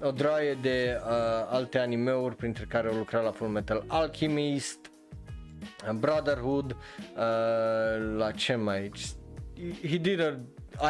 o 0.00 0.10
draie 0.10 0.58
de 0.62 1.00
uh, 1.00 1.10
alte 1.50 1.78
animeuri 1.78 2.36
printre 2.36 2.64
care 2.64 2.88
au 2.88 2.96
lucrat 2.96 3.24
la 3.24 3.30
Full 3.30 3.48
Metal 3.48 3.84
Alchemist, 3.86 4.90
Brotherhood, 5.98 6.70
uh, 6.70 8.16
la 8.16 8.30
ce 8.30 8.54
mai... 8.54 8.90
He 9.82 9.96
did 9.96 10.20
a 10.20 10.38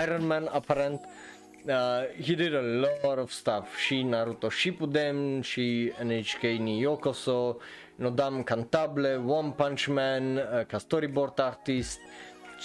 Iron 0.02 0.26
Man 0.26 0.48
aparent, 0.52 1.00
uh, 1.66 2.22
he 2.24 2.34
did 2.34 2.54
a 2.54 2.60
lot 2.60 3.18
of 3.18 3.30
stuff. 3.30 3.76
Și 3.76 4.02
Naruto 4.02 4.50
Shippuden 4.50 5.40
și 5.40 5.92
NHK 6.02 6.42
ni 6.42 6.80
Yokoso, 6.80 7.56
Nodam 7.94 8.42
Cantabile, 8.42 9.14
One 9.26 9.52
Punch 9.56 9.86
Man 9.86 10.36
uh, 10.36 10.66
ca 10.66 10.78
storyboard 10.78 11.40
artist, 11.40 12.00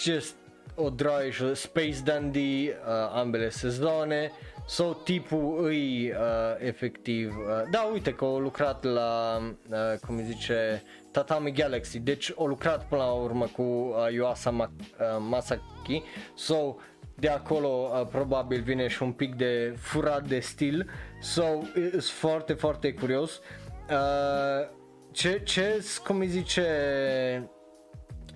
just 0.03 0.35
o 0.75 0.89
draie 0.89 1.31
Space 1.53 2.01
Dandy, 2.03 2.67
uh, 2.69 2.75
ambele 3.13 3.49
sezoane, 3.49 4.31
So 4.65 4.93
tipul 4.93 5.65
îi 5.65 6.11
uh, 6.11 6.17
efectiv, 6.57 7.35
uh, 7.37 7.69
da 7.71 7.81
uite 7.81 8.13
că 8.13 8.25
au 8.25 8.39
lucrat 8.39 8.83
la, 8.83 9.41
uh, 9.69 9.99
cum 10.05 10.17
îi 10.17 10.23
zice, 10.23 10.83
Tatami 11.11 11.51
Galaxy, 11.51 11.99
deci 11.99 12.33
au 12.37 12.45
lucrat 12.45 12.87
până 12.87 13.01
la 13.01 13.11
urmă 13.11 13.45
cu 13.45 13.61
uh, 13.61 14.11
Yuasa 14.11 14.51
Ma- 14.51 14.69
uh, 14.69 15.17
Masaki, 15.29 16.03
so 16.35 16.75
de 17.15 17.29
acolo 17.29 17.67
uh, 17.67 18.07
probabil 18.07 18.61
vine 18.61 18.87
și 18.87 19.03
un 19.03 19.11
pic 19.11 19.35
de 19.35 19.75
furat 19.77 20.27
de 20.27 20.39
stil, 20.39 20.89
so 21.21 21.43
sunt 21.91 22.03
foarte, 22.03 22.53
foarte 22.53 22.93
curios. 22.93 23.41
Uh, 23.89 24.69
ce, 25.11 25.41
ce, 25.43 25.85
cum 26.05 26.19
îi 26.19 26.27
zice, 26.27 26.67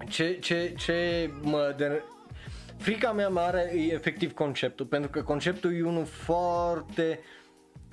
ce, 0.10 0.38
ce, 0.40 0.74
ce 0.78 1.30
mă 1.42 1.74
de, 1.78 2.02
Frica 2.78 3.12
mea 3.12 3.30
mare 3.30 3.72
e 3.76 3.94
efectiv 3.94 4.34
conceptul, 4.34 4.86
pentru 4.86 5.10
că 5.10 5.24
conceptul 5.24 5.76
e 5.76 5.84
unul 5.84 6.06
foarte 6.06 7.20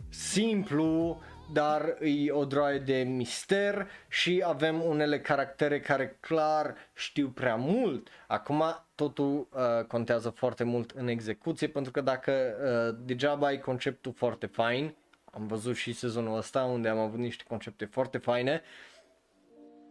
simplu, 0.08 1.22
dar 1.52 1.96
e 2.00 2.30
o 2.30 2.44
droaie 2.44 2.78
de 2.78 2.94
mister 2.94 3.88
și 4.08 4.42
avem 4.46 4.82
unele 4.82 5.20
caractere 5.20 5.80
care 5.80 6.16
clar 6.20 6.74
știu 6.94 7.28
prea 7.28 7.56
mult. 7.56 8.08
Acum 8.26 8.83
totul 8.94 9.48
uh, 9.52 9.84
contează 9.86 10.30
foarte 10.30 10.64
mult 10.64 10.90
în 10.90 11.08
execuție 11.08 11.68
pentru 11.68 11.92
că 11.92 12.00
dacă 12.00 12.32
uh, 12.32 12.96
degeaba 13.04 13.46
ai 13.46 13.60
conceptul 13.60 14.12
foarte 14.12 14.46
fain, 14.46 14.94
am 15.24 15.46
văzut 15.46 15.76
și 15.76 15.92
sezonul 15.92 16.36
ăsta 16.36 16.64
unde 16.64 16.88
am 16.88 16.98
avut 16.98 17.18
niște 17.18 17.44
concepte 17.48 17.84
foarte 17.84 18.18
faine, 18.18 18.62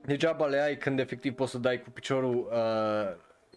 degeaba 0.06 0.46
le 0.46 0.62
ai 0.62 0.78
când 0.78 1.00
efectiv 1.00 1.34
poți 1.34 1.52
să 1.52 1.58
dai 1.58 1.82
cu 1.82 1.90
piciorul 1.90 2.50
uh, 2.52 3.16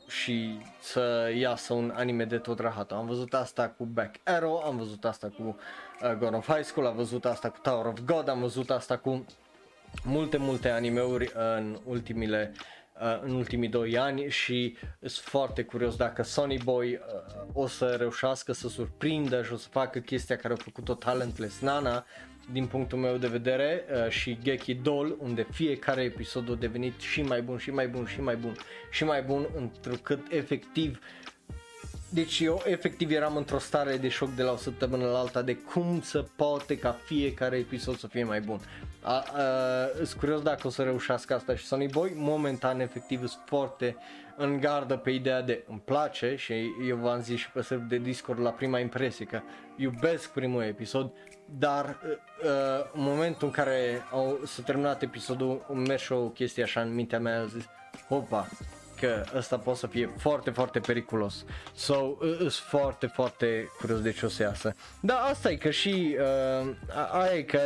și 0.09 0.59
să 0.81 1.33
iasă 1.37 1.73
un 1.73 1.93
anime 1.95 2.25
de 2.25 2.39
tot 2.39 2.59
rahatul. 2.59 2.97
Am 2.97 3.07
văzut 3.07 3.35
asta 3.35 3.69
cu 3.69 3.85
Back 3.85 4.15
Arrow, 4.25 4.57
am 4.57 4.77
văzut 4.77 5.05
asta 5.05 5.29
cu 5.29 5.43
uh, 6.03 6.13
God 6.13 6.35
of 6.35 6.53
High 6.53 6.65
School, 6.65 6.87
am 6.87 6.97
văzut 6.97 7.25
asta 7.25 7.51
cu 7.51 7.59
Tower 7.63 7.87
of 7.87 8.01
God, 8.05 8.29
am 8.29 8.41
văzut 8.41 8.71
asta 8.71 8.97
cu 8.97 9.25
multe, 10.05 10.37
multe 10.37 10.71
animeuri 10.71 11.33
în 11.35 11.79
ultimile 11.85 12.53
uh, 13.01 13.21
în 13.23 13.35
ultimii 13.35 13.69
doi 13.69 13.99
ani 13.99 14.29
și 14.29 14.77
sunt 15.01 15.13
foarte 15.13 15.63
curios 15.63 15.97
dacă 15.97 16.23
Sony 16.23 16.59
Boy 16.65 16.93
uh, 16.93 17.45
o 17.53 17.67
să 17.67 17.95
reușească 17.99 18.53
să 18.53 18.69
surprindă 18.69 19.43
și 19.43 19.53
o 19.53 19.57
să 19.57 19.69
facă 19.71 19.99
chestia 19.99 20.37
care 20.37 20.55
a 20.55 20.63
făcut-o 20.63 20.95
Talentless 20.95 21.61
Nana 21.61 22.05
din 22.53 22.67
punctul 22.67 22.99
meu 22.99 23.17
de 23.17 23.27
vedere 23.27 23.85
uh, 23.91 24.11
și 24.11 24.39
Geki 24.43 24.75
Doll 24.75 25.17
unde 25.21 25.47
fiecare 25.51 26.03
episod 26.03 26.51
a 26.51 26.55
devenit 26.55 27.01
și 27.01 27.23
mai 27.23 27.43
bun 27.43 27.59
și 27.59 27.71
mai 27.71 27.89
bun 27.89 28.07
și 28.07 28.21
mai 28.21 28.37
bun 28.37 28.57
și 28.91 29.05
mai 29.05 29.23
bun 29.23 29.49
întrucât 29.57 30.21
efectiv 30.31 30.99
deci 32.09 32.41
eu 32.41 32.63
efectiv 32.65 33.11
eram 33.11 33.37
într-o 33.37 33.59
stare 33.59 33.97
de 33.97 34.09
șoc 34.09 34.35
de 34.35 34.43
la 34.43 34.53
o 34.53 34.57
săptămână 34.57 35.05
la 35.05 35.19
alta 35.19 35.43
de 35.43 35.55
cum 35.55 36.01
să 36.01 36.25
poate 36.37 36.79
ca 36.79 36.99
fiecare 37.05 37.57
episod 37.57 37.99
să 37.99 38.07
fie 38.07 38.25
mai 38.25 38.41
bun. 38.41 38.61
A, 39.07 39.13
a, 39.13 39.25
sunt 39.95 40.21
curios 40.21 40.43
dacă 40.43 40.67
o 40.67 40.71
să 40.71 40.83
reușească 40.83 41.35
asta 41.35 41.55
și 41.57 41.65
Sony 41.65 41.87
Boy, 41.87 42.13
momentan 42.15 42.81
efectiv 42.81 43.19
sunt 43.19 43.43
foarte 43.45 43.97
în 44.37 44.61
gardă 44.61 44.97
pe 44.97 45.11
ideea 45.11 45.43
de 45.43 45.65
îmi 45.69 45.83
place 45.85 46.35
și 46.37 46.53
eu 46.89 46.97
v-am 46.97 47.21
zis 47.21 47.39
și 47.39 47.51
pe 47.51 47.63
server 47.63 47.87
de 47.87 47.97
Discord 47.99 48.41
la 48.41 48.51
prima 48.51 48.79
impresie 48.79 49.25
că 49.25 49.41
iubesc 49.77 50.31
primul 50.31 50.63
episod, 50.63 51.13
dar 51.59 51.87
uh, 51.87 52.91
în 52.95 53.03
momentul 53.03 53.47
în 53.47 53.53
care 53.53 54.03
au, 54.11 54.41
s-a 54.45 54.63
terminat 54.63 55.03
episodul, 55.03 55.65
îmi 55.69 55.87
merge 55.87 56.15
o 56.15 56.29
chestie 56.29 56.63
așa 56.63 56.81
în 56.81 56.95
mintea 56.95 57.21
mea, 57.21 57.41
a 57.41 57.45
zis, 57.45 57.65
opa, 58.09 58.49
că 59.01 59.25
ăsta 59.37 59.59
poate 59.59 59.79
să 59.79 59.87
fie 59.87 60.11
foarte, 60.19 60.51
foarte 60.51 60.79
periculos. 60.79 61.45
So, 61.75 61.95
sunt 62.39 62.53
foarte, 62.53 63.07
foarte 63.07 63.71
curios 63.79 64.01
de 64.01 64.13
ce 64.13 64.27
o 64.27 64.29
să 64.29 64.43
iasă. 64.43 64.75
Da, 65.01 65.15
asta 65.15 65.51
e 65.51 65.57
că 65.57 65.71
și, 65.71 66.17
uh, 66.61 66.75
aia 67.13 67.35
e 67.35 67.43
că 67.43 67.61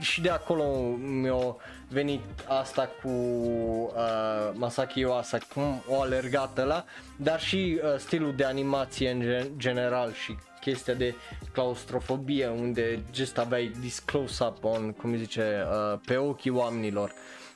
și 0.00 0.20
de 0.20 0.30
acolo 0.30 0.64
mi-a 0.96 1.56
venit 1.88 2.20
asta 2.46 2.90
cu 3.02 3.08
uh, 3.08 4.50
Masaki 4.52 5.00
Yuasa, 5.00 5.38
cum 5.54 5.82
o 5.88 6.00
alergată 6.00 6.62
la, 6.62 6.84
dar 7.16 7.40
și 7.40 7.80
uh, 7.82 7.98
stilul 7.98 8.34
de 8.36 8.44
animație 8.44 9.10
în 9.10 9.46
general 9.56 10.12
și 10.12 10.36
chestia 10.60 10.94
de 10.94 11.14
claustrofobie 11.52 12.48
unde 12.48 13.02
just 13.14 13.38
aveai 13.38 13.72
this 13.80 13.98
close-up 13.98 14.64
on, 14.64 14.92
cum 14.92 15.16
zice, 15.16 15.66
uh, 15.70 15.98
pe 16.06 16.16
ochii 16.16 16.50
oamenilor. 16.50 17.12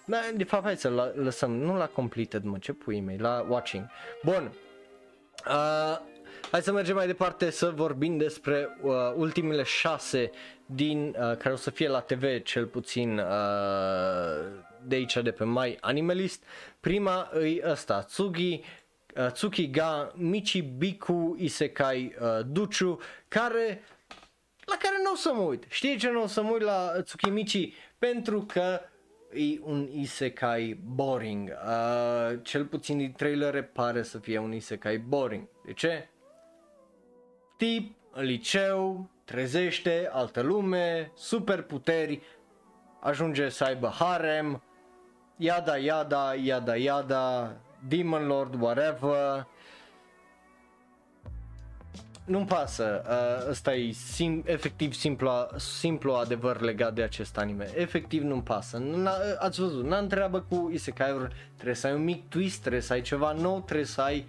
Da, 0.08 0.20
de 0.34 0.44
fapt, 0.44 0.64
hai 0.64 0.76
să 0.76 1.12
lăsăm, 1.14 1.56
nu 1.56 1.76
la 1.76 1.86
completed, 1.86 2.44
mă, 2.44 2.58
ce 2.58 2.72
pui 2.72 3.00
mei, 3.00 3.16
la 3.16 3.46
watching. 3.48 3.86
Bun, 4.24 4.52
uh, 5.46 5.98
hai 6.50 6.62
să 6.62 6.72
mergem 6.72 6.94
mai 6.94 7.06
departe 7.06 7.50
să 7.50 7.70
vorbim 7.70 8.16
despre 8.16 8.78
uh, 8.82 8.92
ultimele 9.16 9.62
șase 9.62 10.30
din, 10.66 11.08
uh, 11.08 11.36
care 11.36 11.52
o 11.52 11.56
să 11.56 11.70
fie 11.70 11.88
la 11.88 12.00
TV 12.00 12.42
cel 12.42 12.66
puțin 12.66 13.18
uh, 13.18 13.24
de 14.86 14.94
aici 14.94 15.16
de 15.22 15.30
pe 15.30 15.44
My 15.44 15.76
Animalist. 15.80 16.42
Prima 16.80 17.28
îi 17.32 17.62
ăsta, 17.64 18.02
Tsugi, 18.02 18.60
uh, 19.16 19.30
Tsukiga 19.32 20.12
Michibiku 20.16 21.36
Isekai 21.38 22.14
uh, 22.20 22.28
Duchu, 22.46 22.98
care 23.28 23.82
la 24.64 24.76
care 24.76 24.96
nu 25.04 25.12
o 25.12 25.16
să 25.16 25.32
mă 25.34 25.42
uit. 25.42 25.64
Știi 25.68 25.98
ce 25.98 26.10
nu 26.10 26.22
o 26.22 26.26
să 26.26 26.42
mă 26.42 26.50
uit 26.50 26.62
la 26.62 26.92
Tsukimichi? 27.04 27.74
Pentru 27.98 28.46
că 28.52 28.80
e 29.32 29.58
un 29.62 29.88
isekai 29.92 30.80
boring. 30.84 31.48
Uh, 31.48 32.38
cel 32.42 32.64
puțin 32.64 32.98
din 32.98 33.12
trailere 33.12 33.62
pare 33.62 34.02
să 34.02 34.18
fie 34.18 34.38
un 34.38 34.52
isekai 34.52 34.98
boring. 34.98 35.48
De 35.64 35.72
ce? 35.72 36.08
Tip, 37.56 37.96
în 38.12 38.24
liceu, 38.24 39.10
trezește, 39.24 40.08
altă 40.12 40.40
lume, 40.40 41.12
super 41.14 41.62
puteri, 41.62 42.22
ajunge 43.00 43.48
să 43.48 43.64
aibă 43.64 43.88
harem, 43.98 44.62
yada 45.36 45.76
yada, 45.76 46.34
yada 46.34 46.76
yada, 46.76 47.56
Demon 47.88 48.26
Lord, 48.26 48.60
whatever, 48.60 49.46
nu-mi 52.28 52.46
pasă, 52.46 53.02
uh, 53.08 53.50
ăsta 53.50 53.74
e 53.74 53.92
sim, 53.92 54.42
efectiv 54.46 54.92
simplu, 54.94 55.30
simplu 55.56 56.12
adevăr 56.12 56.60
legat 56.60 56.94
de 56.94 57.02
acest 57.02 57.38
anime, 57.38 57.68
efectiv 57.74 58.22
nu-mi 58.22 58.42
pasă, 58.42 58.76
N-a, 58.76 59.12
ați 59.38 59.60
văzut, 59.60 59.84
n-am 59.84 60.06
treabă 60.06 60.44
cu 60.48 60.70
isekai 60.72 61.28
trebuie 61.54 61.74
să 61.74 61.86
ai 61.86 61.92
un 61.92 62.04
mic 62.04 62.28
twist, 62.28 62.60
trebuie 62.60 62.80
să 62.82 62.92
ai 62.92 63.00
ceva 63.00 63.32
nou, 63.32 63.60
trebuie 63.60 63.86
să 63.86 64.00
ai 64.00 64.26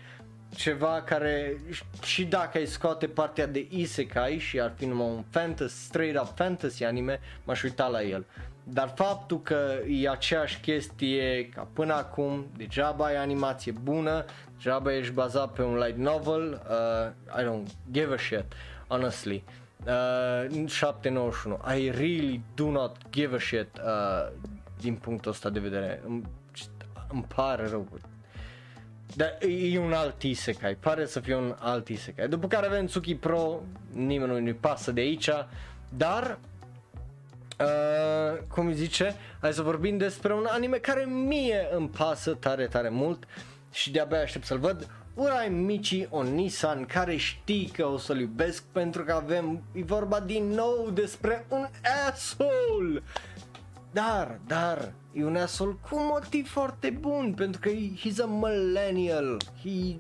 ceva 0.56 1.02
care 1.06 1.58
și 2.04 2.26
dacă 2.26 2.58
ai 2.58 2.66
scoate 2.66 3.08
partea 3.08 3.48
de 3.48 3.68
isekai 3.70 4.38
și 4.38 4.60
ar 4.60 4.74
fi 4.76 4.86
numai 4.86 5.08
un 5.08 5.24
fantasy, 5.30 5.84
straight 5.84 6.20
up 6.22 6.36
fantasy 6.36 6.84
anime, 6.84 7.20
m-aș 7.44 7.64
uita 7.64 7.88
la 7.88 8.04
el. 8.04 8.26
Dar 8.72 8.92
faptul 8.96 9.42
că 9.42 9.78
e 9.88 10.10
aceeași 10.10 10.60
chestie 10.60 11.50
ca 11.50 11.68
până 11.74 11.94
acum, 11.94 12.48
degeaba 12.58 13.06
ai 13.06 13.16
animație 13.16 13.72
bună, 13.72 14.26
degeaba 14.58 14.96
ești 14.96 15.14
bazat 15.14 15.52
pe 15.52 15.62
un 15.62 15.78
light 15.78 15.98
novel, 15.98 16.62
uh, 16.70 17.42
I 17.42 17.44
don't 17.44 17.92
give 17.92 18.14
a 18.14 18.18
shit, 18.18 18.46
honestly. 18.88 19.44
Uh, 19.86 20.68
791, 20.68 21.60
I 21.78 21.90
really 21.90 22.42
do 22.56 22.72
not 22.72 22.98
give 23.10 23.36
a 23.36 23.40
shit 23.40 23.68
uh, 23.78 24.32
din 24.82 24.96
punctul 24.96 25.32
ăsta 25.32 25.50
de 25.50 25.60
vedere. 25.60 26.02
Îmi, 26.06 26.24
îmi 27.12 27.26
pare 27.36 27.68
rău. 27.68 27.88
Dar 29.16 29.38
e 29.72 29.80
un 29.80 29.94
alt 29.94 30.24
isekai, 30.24 30.76
pare 30.76 31.06
să 31.06 31.20
fie 31.20 31.36
un 31.36 31.56
alt 31.60 31.88
isekai. 31.88 32.28
După 32.28 32.48
care 32.48 32.66
avem 32.66 32.86
Tsuki 32.86 33.16
Pro, 33.16 33.62
nimeni 33.92 34.42
nu-i 34.42 34.54
pasă 34.54 34.92
de 34.92 35.02
aici, 35.02 35.30
dar 35.90 36.40
Uh, 37.60 38.40
cum 38.48 38.72
zice, 38.72 39.16
hai 39.42 39.54
să 39.54 39.62
vorbim 39.62 39.98
despre 39.98 40.34
un 40.34 40.46
anime 40.50 40.78
care 40.78 41.06
mie 41.06 41.68
îmi 41.72 41.90
pasă 41.90 42.34
tare, 42.34 42.68
tare 42.68 42.90
mult 42.90 43.24
și 43.72 43.92
de-abia 43.92 44.22
aștept 44.22 44.46
să-l 44.46 44.58
văd. 44.58 44.90
Urai 45.14 45.50
Michi 45.50 46.08
o 46.10 46.24
Nissan 46.24 46.86
care 46.86 47.16
știi 47.16 47.72
că 47.74 47.86
o 47.86 47.98
să-l 47.98 48.20
iubesc 48.20 48.64
pentru 48.64 49.04
că 49.04 49.12
avem, 49.12 49.64
e 49.74 49.84
vorba 49.84 50.20
din 50.20 50.48
nou 50.48 50.90
despre 50.94 51.46
un 51.50 51.68
asshole. 52.08 53.04
Dar, 53.92 54.40
dar, 54.48 54.92
e 55.14 55.24
un 55.24 55.36
asshole 55.36 55.78
cu 55.90 55.96
un 55.96 56.06
motiv 56.06 56.50
foarte 56.50 56.90
bun 56.90 57.34
pentru 57.38 57.62
că 57.62 57.70
he's 57.70 58.22
a 58.22 58.26
millennial. 58.26 59.38
He 59.64 59.96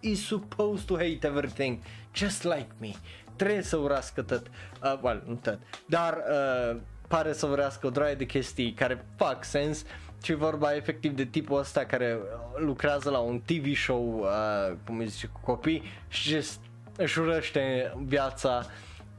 is 0.00 0.26
supposed 0.26 0.86
to 0.86 0.94
hate 0.94 1.18
everything, 1.22 1.78
just 2.14 2.42
like 2.42 2.70
me. 2.80 2.90
Trebuie 3.36 3.62
să 3.62 3.76
urască 3.76 4.22
tot, 4.22 4.50
uh, 4.82 4.98
well, 5.02 5.22
nu 5.26 5.34
tot, 5.34 5.58
dar 5.86 6.16
uh, 6.16 6.80
pare 7.12 7.32
să 7.32 7.46
vrească 7.46 7.86
o 7.86 7.90
draie 7.90 8.14
de 8.14 8.24
chestii 8.24 8.72
care 8.72 9.04
fac 9.16 9.44
sens 9.44 9.84
ci 10.22 10.32
vorba 10.32 10.74
efectiv 10.74 11.12
de 11.12 11.24
tipul 11.24 11.58
ăsta 11.58 11.84
care 11.84 12.18
lucrează 12.56 13.10
la 13.10 13.18
un 13.18 13.40
TV 13.40 13.74
show, 13.76 14.18
uh, 14.18 14.76
cum 14.86 14.98
îi 14.98 15.06
zice, 15.06 15.26
cu 15.26 15.40
copii 15.44 15.82
și 16.08 16.28
just 16.28 16.60
își 16.96 17.18
urăște 17.18 17.94
viața 18.06 18.66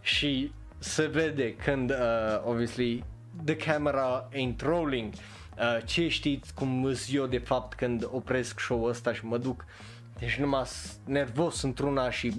și 0.01 0.51
se 0.77 1.05
vede 1.05 1.55
când, 1.55 1.89
uh, 1.89 1.97
obviously, 2.43 3.03
the 3.43 3.55
camera 3.55 4.29
ain't 4.29 4.61
rolling. 4.61 5.13
Uh, 5.13 5.77
ce 5.85 6.07
știți 6.07 6.53
cum 6.53 6.83
îs 6.83 7.13
eu 7.13 7.25
de 7.25 7.37
fapt 7.37 7.73
când 7.73 8.07
opresc 8.11 8.59
show-ul 8.59 8.89
ăsta 8.89 9.13
și 9.13 9.25
mă 9.25 9.37
duc 9.37 9.65
deci 10.19 10.39
numai 10.39 10.63
nervos 11.05 11.61
într-una 11.61 12.09
și 12.09 12.33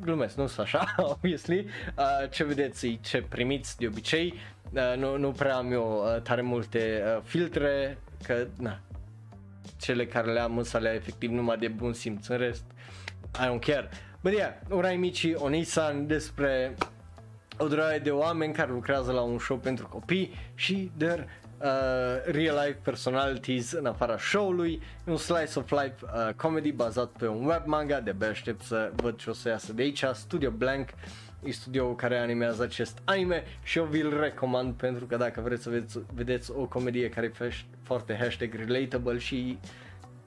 glumesc, 0.00 0.36
nu 0.36 0.46
sunt 0.46 0.66
așa, 0.66 0.94
obviously. 1.12 1.66
Uh, 1.98 2.30
ce 2.30 2.44
vedeți, 2.44 2.98
ce 3.02 3.22
primiți 3.22 3.76
de 3.76 3.86
obicei. 3.86 4.34
Uh, 4.70 4.96
nu, 4.96 5.16
nu 5.16 5.30
prea 5.30 5.56
am 5.56 5.72
eu 5.72 6.04
uh, 6.04 6.22
tare 6.22 6.42
multe 6.42 7.02
uh, 7.16 7.22
filtre, 7.22 7.98
că, 8.22 8.46
na, 8.58 8.80
cele 9.80 10.06
care 10.06 10.32
le 10.32 10.40
am 10.40 10.58
însă 10.58 10.78
le 10.78 10.94
efectiv 10.94 11.30
numai 11.30 11.58
de 11.58 11.68
bun 11.68 11.92
simț, 11.92 12.26
în 12.26 12.36
rest, 12.36 12.64
I 13.34 13.46
don't 13.46 13.66
care. 13.66 13.88
But 14.20 14.32
yeah, 14.32 14.52
Urai 14.70 14.96
Michi, 14.96 15.34
Onisan 15.34 16.06
despre 16.06 16.74
o 17.58 17.68
draie 17.68 17.98
de 17.98 18.10
oameni 18.10 18.52
care 18.52 18.70
lucrează 18.70 19.12
la 19.12 19.20
un 19.20 19.38
show 19.38 19.56
pentru 19.56 19.86
copii 19.86 20.34
și 20.54 20.90
their 20.96 21.28
uh, 21.62 22.32
real 22.32 22.56
life 22.66 22.78
personalities 22.82 23.72
în 23.72 23.86
afara 23.86 24.18
show-ului, 24.18 24.82
un 25.04 25.16
slice 25.16 25.58
of 25.58 25.70
life 25.70 25.96
uh, 26.02 26.34
comedy 26.34 26.72
bazat 26.72 27.08
pe 27.08 27.26
un 27.28 27.44
web 27.44 27.62
manga, 27.64 28.00
de 28.00 28.10
abia 28.10 28.28
aștept 28.28 28.62
să 28.62 28.92
văd 28.94 29.16
ce 29.16 29.30
o 29.30 29.32
să 29.32 29.48
iasă 29.48 29.72
de 29.72 29.82
aici, 29.82 30.04
Studio 30.12 30.50
Blank 30.50 30.88
e 31.42 31.50
studio 31.50 31.94
care 31.94 32.18
animează 32.18 32.62
acest 32.62 32.98
anime 33.04 33.44
și 33.62 33.78
eu 33.78 33.84
vi-l 33.84 34.20
recomand 34.20 34.74
pentru 34.74 35.04
că 35.06 35.16
dacă 35.16 35.40
vreți 35.40 35.62
să 35.62 35.70
vedeți, 35.70 35.98
vedeți 36.14 36.50
o 36.50 36.66
comedie 36.66 37.08
care 37.08 37.32
e 37.40 37.50
foarte 37.82 38.16
hashtag 38.20 38.54
relatable 38.54 39.18
și 39.18 39.58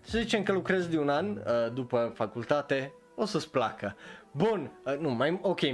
să 0.02 0.18
zicem 0.18 0.44
că 0.44 0.52
lucrezi 0.52 0.90
de 0.90 0.98
un 0.98 1.10
an 1.10 1.30
uh, 1.30 1.74
după 1.74 2.12
facultate, 2.16 2.94
o 3.16 3.26
să-ți 3.26 3.52
placă. 3.52 3.96
Bun, 4.32 4.72
uh, 4.86 4.98
nu, 5.00 5.10
mai, 5.10 5.40
ok, 5.42 5.60
2-3 5.60 5.68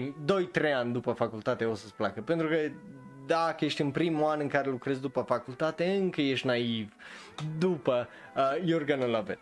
ani 0.75 0.93
după 0.93 1.11
facultate 1.11 1.65
o 1.65 1.73
să-ți 1.73 1.95
placă, 1.95 2.21
pentru 2.21 2.47
că 2.47 2.55
dacă 3.25 3.65
ești 3.65 3.81
în 3.81 3.91
primul 3.91 4.29
an 4.29 4.39
în 4.39 4.47
care 4.47 4.69
lucrezi 4.69 5.01
după 5.01 5.21
facultate, 5.21 5.85
încă 5.85 6.21
ești 6.21 6.45
naiv. 6.45 6.93
După, 7.57 8.07
uh, 8.35 8.57
you're 8.59 8.85
gonna 8.85 9.17
love 9.17 9.31
it. 9.31 9.39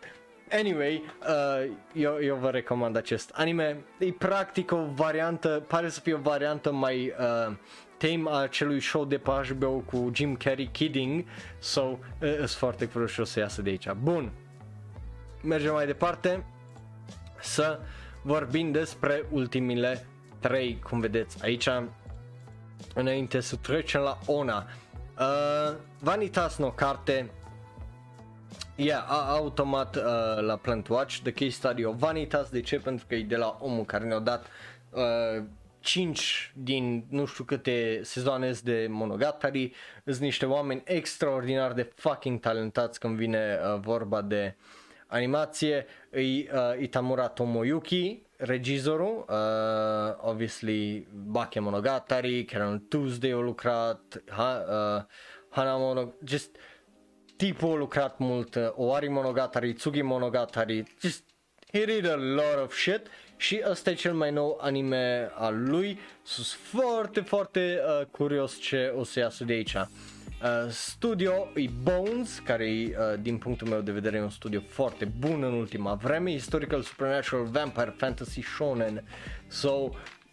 Anyway, 0.52 1.02
uh, 1.28 1.70
eu, 1.92 2.18
eu 2.22 2.36
vă 2.36 2.50
recomand 2.50 2.96
acest 2.96 3.30
anime. 3.34 3.84
E 3.98 4.12
practic 4.12 4.72
o 4.72 4.84
variantă, 4.94 5.64
pare 5.68 5.88
să 5.88 6.00
fie 6.00 6.14
o 6.14 6.18
variantă 6.18 6.72
mai 6.72 7.14
uh, 7.18 7.54
tame 7.96 8.30
a 8.30 8.36
acelui 8.36 8.80
show 8.80 9.04
de 9.04 9.18
pe 9.18 9.30
HBO 9.30 9.70
cu 9.70 10.10
Jim 10.14 10.36
Carrey 10.36 10.68
Kidding. 10.72 11.24
So, 11.58 11.80
uh, 11.80 12.34
sunt 12.36 12.50
foarte 12.50 12.86
curios 12.86 13.10
și 13.10 13.20
o 13.20 13.24
să 13.24 13.38
iasă 13.38 13.62
de 13.62 13.70
aici. 13.70 13.90
Bun, 14.02 14.32
mergem 15.42 15.72
mai 15.72 15.86
departe 15.86 16.44
să 17.40 17.80
vorbim 18.22 18.72
despre 18.72 19.24
ultimile 19.30 20.06
trei, 20.38 20.78
cum 20.88 21.00
vedeți 21.00 21.44
aici 21.44 21.68
înainte 22.94 23.40
să 23.40 23.56
trecem 23.56 24.00
la 24.00 24.18
Ona. 24.26 24.66
Uh, 25.18 25.76
Vanitas 25.98 26.56
no 26.56 26.70
carte. 26.70 27.30
Yeah, 28.76 29.04
a, 29.08 29.34
automat 29.36 29.96
uh, 29.96 30.02
la 30.40 30.56
Plant 30.56 30.88
Watch, 30.88 31.16
The 31.22 31.32
Case 31.32 31.50
Study 31.50 31.84
of 31.84 31.98
Vanitas, 31.98 32.48
de 32.48 32.60
ce? 32.60 32.78
Pentru 32.78 33.06
că 33.06 33.14
e 33.14 33.22
de 33.22 33.36
la 33.36 33.58
omul 33.60 33.84
care 33.84 34.04
ne-a 34.04 34.18
dat 34.18 34.46
uh, 34.90 35.44
5 35.84 36.52
din 36.54 37.04
nu 37.08 37.24
știu 37.24 37.44
câte 37.44 38.00
sezoane 38.02 38.52
de 38.62 38.86
Monogatari, 38.90 39.72
sunt 40.04 40.18
niște 40.18 40.46
oameni 40.46 40.82
extraordinar 40.84 41.72
de 41.72 41.92
fucking 41.94 42.40
talentați 42.40 43.00
când 43.00 43.16
vine 43.16 43.58
uh, 43.62 43.80
vorba 43.80 44.22
de 44.22 44.54
animație, 45.06 45.86
e 46.10 46.20
uh, 46.20 46.46
Itamura 46.80 47.28
Tomoyuki, 47.28 48.22
regizorul, 48.36 49.24
uh, 49.28 50.30
obviously 50.30 51.06
Bake 51.10 51.60
Monogatari, 51.60 52.44
Karen 52.44 52.88
Tuesday 52.88 53.32
a 53.32 53.38
lucrat, 53.38 54.22
ha, 54.28 54.64
uh, 54.68 55.02
Hana 55.50 55.76
Mono, 55.76 56.14
just 56.24 56.56
tipul 57.36 57.72
a 57.72 57.76
lucrat 57.76 58.18
mult, 58.18 58.54
uh, 58.54 58.68
Oari 58.76 59.08
Monogatari, 59.08 59.72
Tsugi 59.72 60.02
Monogatari, 60.02 60.84
just 61.00 61.22
he 61.72 61.84
did 61.84 62.06
a 62.06 62.16
lot 62.16 62.58
of 62.58 62.74
shit 62.74 63.06
și 63.36 63.62
ăsta 63.68 63.90
e 63.90 63.94
cel 63.94 64.14
mai 64.14 64.30
nou 64.30 64.58
anime 64.60 65.30
al 65.34 65.68
lui. 65.68 65.98
Sunt 66.22 66.46
foarte, 66.46 67.20
foarte 67.20 67.80
uh, 68.00 68.06
curios 68.06 68.60
ce 68.60 68.92
o 68.96 69.04
să 69.04 69.18
iasă 69.18 69.44
de 69.44 69.52
aici. 69.52 69.76
Uh, 70.42 70.70
studio 70.70 71.48
e 71.54 71.68
Bones, 71.82 72.38
care 72.38 72.64
e, 72.64 72.96
uh, 72.98 73.20
din 73.20 73.38
punctul 73.38 73.68
meu 73.68 73.80
de 73.80 73.92
vedere, 73.92 74.22
un 74.22 74.30
studio 74.30 74.60
foarte 74.68 75.04
bun 75.04 75.42
în 75.42 75.52
ultima 75.52 75.94
vreme, 75.94 76.30
Historical 76.30 76.82
Supernatural 76.82 77.44
Vampire 77.44 77.94
Fantasy 77.96 78.40
Shonen. 78.40 79.04
So, 79.46 79.88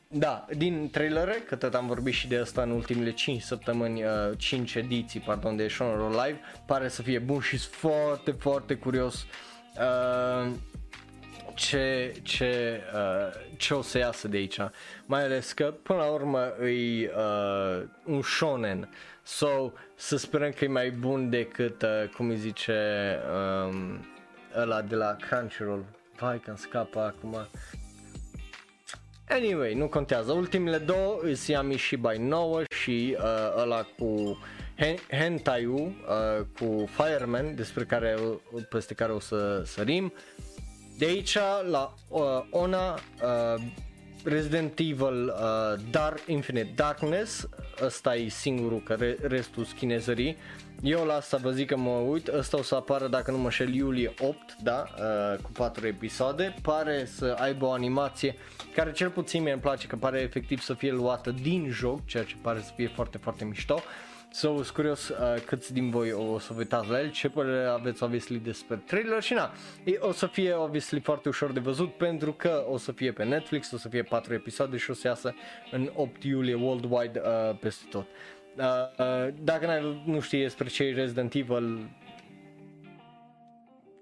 da, 0.08 0.46
din 0.58 0.90
trailere, 0.92 1.44
că 1.48 1.56
tot 1.56 1.74
am 1.74 1.88
vorbit 1.88 2.14
și 2.14 2.28
de 2.28 2.38
asta 2.38 2.62
în 2.62 2.70
ultimele 2.70 3.12
5 3.12 3.42
săptămâni, 3.42 4.04
uh, 4.04 4.10
5 4.38 4.76
ediții, 4.76 5.20
pardon, 5.20 5.56
de 5.56 5.68
Shonen 5.68 6.10
Live, 6.10 6.40
pare 6.66 6.88
să 6.88 7.02
fie 7.02 7.20
bun 7.20 7.40
și 7.40 7.58
sunt 7.58 7.74
foarte, 7.74 8.32
foarte 8.32 8.74
curios 8.74 9.26
uh, 9.80 10.52
ce, 11.54 12.14
ce, 12.24 12.82
uh, 12.94 13.42
ce 13.58 13.74
o 13.74 13.82
să 13.82 13.98
iasă 13.98 14.28
de 14.28 14.38
aici. 14.38 14.58
Mai 15.06 15.24
ales 15.24 15.52
că 15.52 15.74
până 15.84 16.00
la 16.00 16.06
urmă 16.06 16.40
e 16.66 17.12
uh, 17.16 17.84
un 18.06 18.22
shonen. 18.22 18.90
So, 19.24 19.72
să 19.96 20.18
sperăm 20.18 20.52
că 20.52 20.64
e 20.66 20.68
mai 20.68 20.90
bun 20.90 21.30
decât, 21.30 21.82
uh, 21.82 22.10
cum 22.16 22.30
îi 22.30 22.38
zice, 22.38 23.20
um, 23.68 24.06
ăla 24.58 24.82
de 24.82 24.96
la 24.96 25.16
Crunchyroll. 25.16 25.86
Vai 26.18 26.40
că 26.40 26.54
scapă 26.58 27.00
acum. 27.00 27.48
Anyway, 29.30 29.74
nu 29.74 29.88
contează. 29.88 30.32
Ultimele 30.32 30.78
două 30.78 31.20
îs 31.22 31.48
Yami 31.48 31.78
Shibai 31.78 32.18
9 32.18 32.62
și 32.70 33.18
uh, 33.18 33.62
ăla 33.62 33.88
cu 33.98 34.38
Hentai-ul 35.10 35.88
uh, 35.88 36.46
cu 36.60 36.90
Fireman, 36.98 37.56
despre 37.56 37.84
care, 37.84 38.16
peste 38.70 38.94
care 38.94 39.12
o 39.12 39.20
să 39.20 39.62
sărim. 39.66 40.14
De 40.98 41.06
aici 41.06 41.38
la 41.70 41.94
uh, 42.08 42.22
Ona, 42.50 42.94
uh, 42.94 43.62
Resident 44.24 44.80
Evil 44.80 45.26
uh, 45.26 45.82
Dark 45.92 46.20
Infinite 46.28 46.72
Darkness, 46.76 47.48
ăsta 47.84 48.16
e 48.16 48.28
singurul, 48.28 48.82
că 48.84 48.94
re- 48.94 49.18
restul 49.22 49.66
chinezării. 49.76 50.38
Eu 50.82 51.06
la 51.06 51.14
asta 51.14 51.38
vă 51.38 51.52
zic 51.52 51.68
că 51.68 51.78
mă 51.78 51.90
uit, 51.90 52.28
ăsta 52.28 52.58
o 52.58 52.62
să 52.62 52.76
apară 52.76 53.08
dacă 53.08 53.32
nu 53.32 53.38
mă 53.38 53.50
șel 53.50 53.74
iulie 53.74 54.14
8, 54.20 54.56
da, 54.64 54.84
uh, 54.98 55.40
cu 55.42 55.52
4 55.52 55.88
episoade. 55.88 56.56
Pare 56.62 57.06
să 57.06 57.36
aibă 57.40 57.66
o 57.66 57.72
animație 57.72 58.36
care 58.76 58.92
cel 58.92 59.10
puțin 59.10 59.44
mi-e 59.44 59.58
place 59.58 59.88
că 59.88 59.96
pare 59.96 60.20
efectiv 60.20 60.62
să 60.62 60.74
fie 60.74 60.92
luată 60.92 61.32
din 61.42 61.70
joc, 61.70 62.06
ceea 62.06 62.24
ce 62.24 62.36
pare 62.42 62.60
să 62.60 62.72
fie 62.76 62.88
foarte, 62.88 63.18
foarte 63.18 63.46
mișto. 63.46 63.74
Uh, 63.74 64.11
So, 64.34 64.56
sunt 64.56 64.70
curios 64.70 65.10
uh, 65.10 65.42
câți 65.46 65.74
din 65.74 65.90
voi 65.90 66.12
o 66.12 66.40
să 66.40 66.54
vă 66.54 66.60
uitați 66.60 66.90
la 66.90 67.00
el, 67.00 67.12
ce 67.12 67.30
părere 67.30 67.66
aveți 67.66 68.04
obviously 68.04 68.40
despre 68.40 68.76
trailer 68.76 69.22
și 69.22 69.34
na, 69.34 69.52
e, 69.84 69.98
o 70.00 70.12
să 70.12 70.28
fie 70.28 70.54
obviously 70.54 71.00
foarte 71.00 71.30
ușor 71.30 71.52
de 71.52 71.60
văzut 71.60 71.94
pentru 71.94 72.34
că 72.34 72.66
o 72.70 72.78
să 72.78 72.92
fie 72.92 73.12
pe 73.12 73.24
Netflix, 73.24 73.72
o 73.72 73.78
să 73.78 73.90
fie 73.90 74.04
4 74.04 74.34
episoade 74.34 74.78
și 74.78 74.90
o 74.90 74.94
să 74.94 75.08
iasă 75.08 75.34
în 75.72 75.92
8 75.96 76.24
iulie 76.24 76.54
worldwide 76.54 77.22
uh, 77.26 77.58
peste 77.60 77.86
tot. 77.90 78.08
Uh, 78.58 78.66
uh, 78.98 79.34
dacă 79.42 80.00
nu 80.06 80.20
știi 80.20 80.42
despre 80.42 80.68
ce 80.68 80.84
e 80.84 80.94
Resident 80.94 81.34
Evil, 81.34 81.90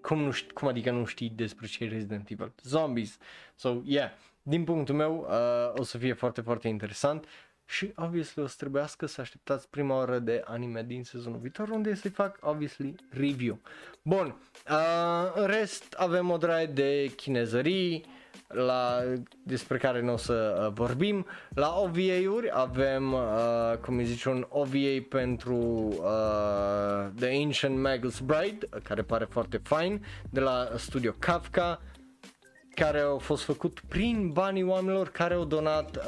cum, 0.01 0.21
nu 0.21 0.31
știi, 0.31 0.53
cum 0.53 0.67
adică 0.67 0.91
nu 0.91 1.05
știi 1.05 1.29
despre 1.29 1.67
ce 1.67 1.83
e 1.83 1.87
Resident 1.87 2.29
Evil? 2.29 2.53
Zombies. 2.63 3.17
So, 3.55 3.81
yeah, 3.83 4.09
din 4.41 4.63
punctul 4.63 4.95
meu 4.95 5.27
uh, 5.29 5.79
o 5.79 5.83
să 5.83 5.97
fie 5.97 6.13
foarte, 6.13 6.41
foarte 6.41 6.67
interesant 6.67 7.25
și 7.69 7.91
obviously 7.95 8.43
o 8.43 8.47
să 8.47 8.55
trebuiască 8.57 9.05
să 9.05 9.21
așteptați 9.21 9.69
prima 9.69 9.97
oră 9.97 10.19
de 10.19 10.41
anime 10.45 10.83
din 10.83 11.03
sezonul 11.03 11.39
viitor 11.39 11.69
unde 11.69 11.95
să-i 11.95 12.11
fac 12.11 12.37
obviously 12.41 12.95
review. 13.09 13.59
Bun, 14.01 14.35
uh, 14.69 15.31
în 15.35 15.45
rest 15.45 15.93
avem 15.97 16.29
o 16.29 16.37
draie 16.37 16.65
de 16.65 17.11
chinezării 17.15 18.05
la, 18.47 19.03
despre 19.43 19.77
care 19.77 20.01
nu 20.01 20.13
o 20.13 20.17
să 20.17 20.63
uh, 20.65 20.73
vorbim. 20.73 21.25
La 21.49 21.75
OVA-uri 21.75 22.49
avem, 22.51 23.13
uh, 23.13 23.77
cum 23.81 23.97
îi 23.97 24.05
zice, 24.05 24.29
un 24.29 24.45
OVA 24.49 25.03
pentru 25.09 25.55
uh, 25.57 27.07
The 27.15 27.43
Ancient 27.43 27.79
Magus 27.81 28.19
Bride, 28.19 28.69
care 28.83 29.01
pare 29.01 29.27
foarte 29.29 29.61
fine, 29.63 29.99
de 30.29 30.39
la 30.39 30.69
studio 30.75 31.15
Kafka 31.19 31.81
care 32.79 32.99
au 32.99 33.17
fost 33.17 33.43
făcut 33.43 33.81
prin 33.87 34.29
banii 34.29 34.63
oamenilor 34.63 35.09
care 35.09 35.33
au 35.33 35.45
donat 35.45 35.95
uh, 35.95 36.03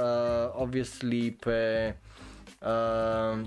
obviously 0.54 1.32
pe 1.32 1.96
uh, 2.60 3.40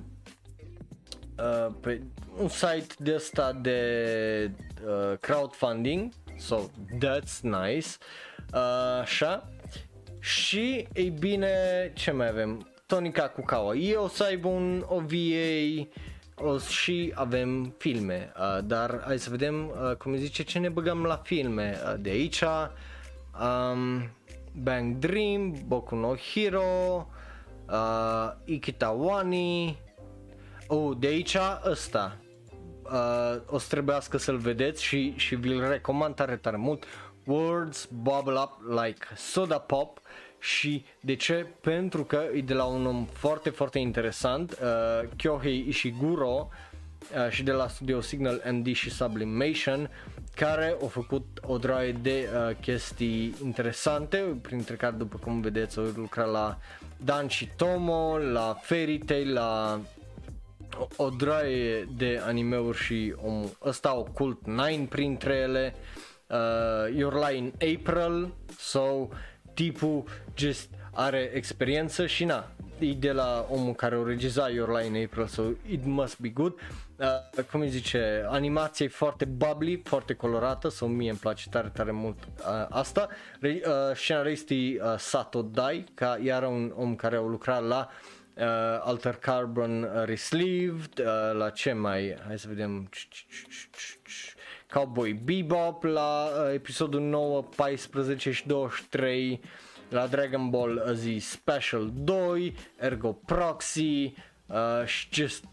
uh, 1.38 1.74
pe 1.80 2.02
un 2.40 2.48
site 2.48 2.94
de 2.98 3.14
ăsta 3.14 3.52
de 3.52 4.50
uh, 4.86 5.18
crowdfunding. 5.20 6.12
So 6.38 6.60
that's 6.94 7.40
nice. 7.40 7.88
Uh, 8.54 9.00
așa. 9.00 9.48
Și 10.20 10.88
ei 10.92 11.10
bine 11.10 11.48
ce 11.94 12.10
mai 12.10 12.28
avem? 12.28 12.68
Tonica 12.86 13.28
Cucaua 13.28 13.74
ei 13.74 13.94
o 13.94 14.08
să 14.08 14.24
aibă 14.24 14.48
un 14.48 14.84
OVA 14.88 15.86
o, 16.36 16.58
și 16.58 17.12
avem 17.14 17.74
filme, 17.78 18.32
uh, 18.38 18.58
dar 18.64 19.02
hai 19.06 19.18
să 19.18 19.30
vedem 19.30 19.66
uh, 19.66 19.96
cum 19.96 20.16
zice 20.16 20.42
ce 20.42 20.58
ne 20.58 20.68
băgăm 20.68 21.02
la 21.02 21.16
filme 21.16 21.78
uh, 21.84 21.94
de 22.00 22.10
aici 22.10 22.42
um, 23.40 24.10
Bang 24.62 24.98
Dream, 24.98 25.54
Boku 25.66 25.94
no 25.94 26.14
Hero, 26.16 27.06
uh, 27.68 28.32
Ikitawani, 28.44 29.78
oh, 30.66 30.96
de 30.98 31.06
aici 31.06 31.36
ăsta, 31.64 32.16
uh, 32.82 33.40
o 33.46 33.58
să 33.58 33.66
trebuiască 33.68 34.16
să-l 34.16 34.36
vedeți 34.36 34.82
și, 34.82 35.14
și 35.16 35.34
vi-l 35.34 35.68
recomand 35.68 36.14
tare 36.14 36.36
tare 36.36 36.56
mult, 36.56 36.84
Words 37.26 37.88
Bubble 37.92 38.38
Up 38.38 38.80
Like 38.82 39.06
Soda 39.16 39.58
Pop. 39.58 40.00
Și 40.38 40.84
de 41.00 41.16
ce? 41.16 41.46
Pentru 41.60 42.04
că 42.04 42.24
e 42.34 42.40
de 42.40 42.54
la 42.54 42.64
un 42.64 42.86
om 42.86 43.04
foarte 43.04 43.50
foarte 43.50 43.78
interesant, 43.78 44.58
uh, 44.62 45.08
Kyohei 45.16 45.64
Ishiguro 45.68 46.48
uh, 46.50 46.73
și 47.30 47.42
de 47.42 47.52
la 47.52 47.68
studio 47.68 48.00
Signal 48.00 48.42
MD 48.50 48.74
și 48.74 48.90
Sublimation 48.90 49.90
care 50.34 50.76
au 50.80 50.86
făcut 50.86 51.40
o 51.42 51.58
draie 51.58 51.92
de 51.92 52.28
uh, 52.34 52.56
chestii 52.60 53.34
interesante, 53.42 54.16
printre 54.42 54.74
care, 54.74 54.94
după 54.96 55.18
cum 55.18 55.40
vedeți, 55.40 55.78
au 55.78 55.84
lucrat 55.96 56.30
la 56.30 56.58
Dan 56.96 57.28
și 57.28 57.48
Tomo, 57.56 58.18
la 58.18 58.58
Fairy 58.62 58.98
Tail, 58.98 59.32
la 59.32 59.80
o, 60.78 61.04
o 61.04 61.08
draie 61.08 61.88
de 61.96 62.20
animeuri 62.24 62.78
și 62.78 63.14
omul 63.24 63.56
ăsta, 63.64 63.96
Occult 63.96 64.46
9 64.46 64.68
printre 64.88 65.34
ele, 65.34 65.74
uh, 66.26 66.96
Your 66.96 67.14
Lie 67.14 67.36
in 67.36 67.52
April, 67.76 68.34
so 68.58 69.08
tipul 69.54 70.04
just 70.36 70.68
are 70.92 71.30
experiență 71.34 72.06
și 72.06 72.24
na, 72.24 72.50
e 72.78 72.92
de 72.92 73.12
la 73.12 73.46
omul 73.50 73.74
care 73.74 73.96
o 73.96 74.04
regiza 74.04 74.48
Your 74.48 74.78
Lie 74.78 74.86
in 74.86 75.04
April, 75.04 75.26
so 75.26 75.42
it 75.70 75.84
must 75.84 76.20
be 76.20 76.28
good. 76.28 76.54
Uh, 76.98 77.44
cum 77.50 77.60
îi 77.60 77.68
zice, 77.68 78.24
animația 78.28 78.86
e 78.86 78.88
foarte 78.88 79.24
bubbly, 79.24 79.80
foarte 79.84 80.14
colorată, 80.14 80.68
sau 80.68 80.88
so 80.88 80.94
mie 80.94 81.10
îmi 81.10 81.18
place 81.18 81.48
tare, 81.48 81.68
tare 81.68 81.90
mult 81.90 82.18
uh, 82.24 82.66
asta. 82.68 83.08
Re, 83.40 83.60
uh, 83.66 83.96
scenaristii 83.96 84.76
uh, 84.76 84.94
Sato 84.96 85.42
Dai, 85.42 85.84
ca 85.94 86.18
iar 86.22 86.42
un 86.42 86.72
om 86.76 86.94
care 86.94 87.16
a 87.16 87.20
lucrat 87.20 87.62
la 87.62 87.88
uh, 88.34 88.44
Alter 88.80 89.14
Carbon 89.14 89.88
Resleeved, 90.04 90.98
uh, 90.98 91.36
la 91.38 91.50
ce 91.50 91.72
mai, 91.72 92.16
hai 92.26 92.38
să 92.38 92.48
vedem, 92.48 92.88
Cowboy 94.72 95.12
Bebop, 95.12 95.82
la 95.82 96.24
uh, 96.24 96.52
episodul 96.52 97.00
9, 97.00 97.42
14 97.42 98.32
și 98.32 98.46
23, 98.46 99.40
la 99.88 100.06
Dragon 100.06 100.50
Ball 100.50 100.82
Z 100.92 101.22
Special 101.22 101.90
2, 101.94 102.54
Ergo 102.78 103.12
Proxy 103.12 104.14
uh, 104.46 104.86
și 104.86 105.08
just 105.12 105.44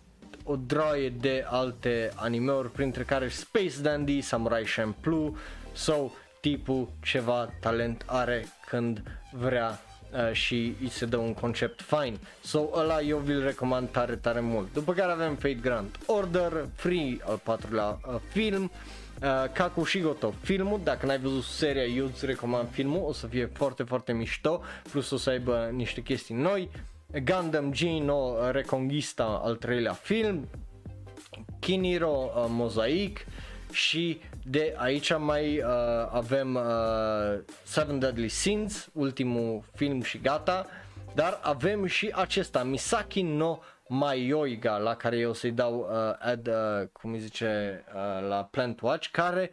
o 0.44 0.56
droaie 0.56 1.10
de 1.10 1.46
alte 1.48 2.12
animeuri, 2.16 2.72
printre 2.72 3.04
care 3.04 3.28
Space 3.28 3.82
Dandy, 3.82 4.22
Samurai 4.22 4.64
Champloo 4.76 5.36
sau 5.72 6.16
tipul 6.40 6.90
ceva 7.02 7.50
talent 7.60 8.04
are 8.06 8.46
când 8.66 9.02
vrea 9.32 9.80
uh, 10.12 10.32
și 10.32 10.76
îi 10.82 10.90
se 10.90 11.06
dă 11.06 11.18
un 11.18 11.34
concept 11.34 11.82
fine. 11.82 12.18
So 12.44 12.60
ăla 12.74 13.02
eu 13.02 13.18
vi-l 13.18 13.44
recomand 13.44 13.90
tare 13.90 14.16
tare 14.16 14.40
mult. 14.40 14.74
După 14.74 14.94
care 14.94 15.12
avem 15.12 15.36
Fate 15.36 15.54
Grand 15.54 15.98
Order, 16.06 16.66
Free 16.76 17.18
al 17.26 17.40
patrulea 17.44 18.00
uh, 18.08 18.16
film, 18.32 18.72
Uh, 19.22 19.52
Kaku 19.54 19.84
Shigoto, 19.84 20.34
filmul, 20.42 20.80
dacă 20.84 21.06
n-ai 21.06 21.20
văzut 21.20 21.44
seria, 21.44 21.84
eu 21.84 22.06
îți 22.06 22.26
recomand 22.26 22.70
filmul, 22.72 23.04
o 23.08 23.14
să 23.14 23.28
fie 23.28 23.50
foarte, 23.54 23.84
foarte 23.84 24.14
mișto, 24.14 24.62
plus 24.92 25.10
o 25.12 25.18
să 25.18 25.30
aibă 25.30 25.70
niște 25.74 26.02
chestii 26.02 26.36
noi. 26.36 26.70
Gundam 27.20 27.72
Gino 27.74 28.52
Reconquista, 28.52 29.42
al 29.44 29.56
treilea 29.56 29.94
film, 29.94 30.48
Kiniro 31.60 32.32
uh, 32.36 32.46
Mosaic 32.50 33.26
și 33.72 34.22
de 34.44 34.74
aici 34.78 35.18
mai 35.18 35.58
uh, 35.58 35.66
avem 36.12 36.56
uh, 36.56 37.40
Seven 37.64 38.00
Deadly 38.00 38.28
Sins, 38.28 38.90
ultimul 38.94 39.64
film 39.76 40.02
și 40.02 40.20
gata, 40.20 40.66
dar 41.16 41.40
avem 41.42 41.86
și 41.86 42.12
acesta, 42.16 42.64
Misaki 42.64 43.22
no 43.22 43.60
Maioiga, 43.88 44.78
la 44.78 44.96
care 44.96 45.18
eu 45.18 45.34
să-i 45.34 45.52
dau 45.52 45.80
uh, 45.80 46.16
ad, 46.20 46.48
uh, 46.48 46.88
cum 46.92 47.12
îi 47.12 47.20
zice, 47.20 47.84
uh, 47.88 48.28
la 48.28 48.44
Plant 48.52 48.82
Watch, 48.82 49.08
care 49.12 49.52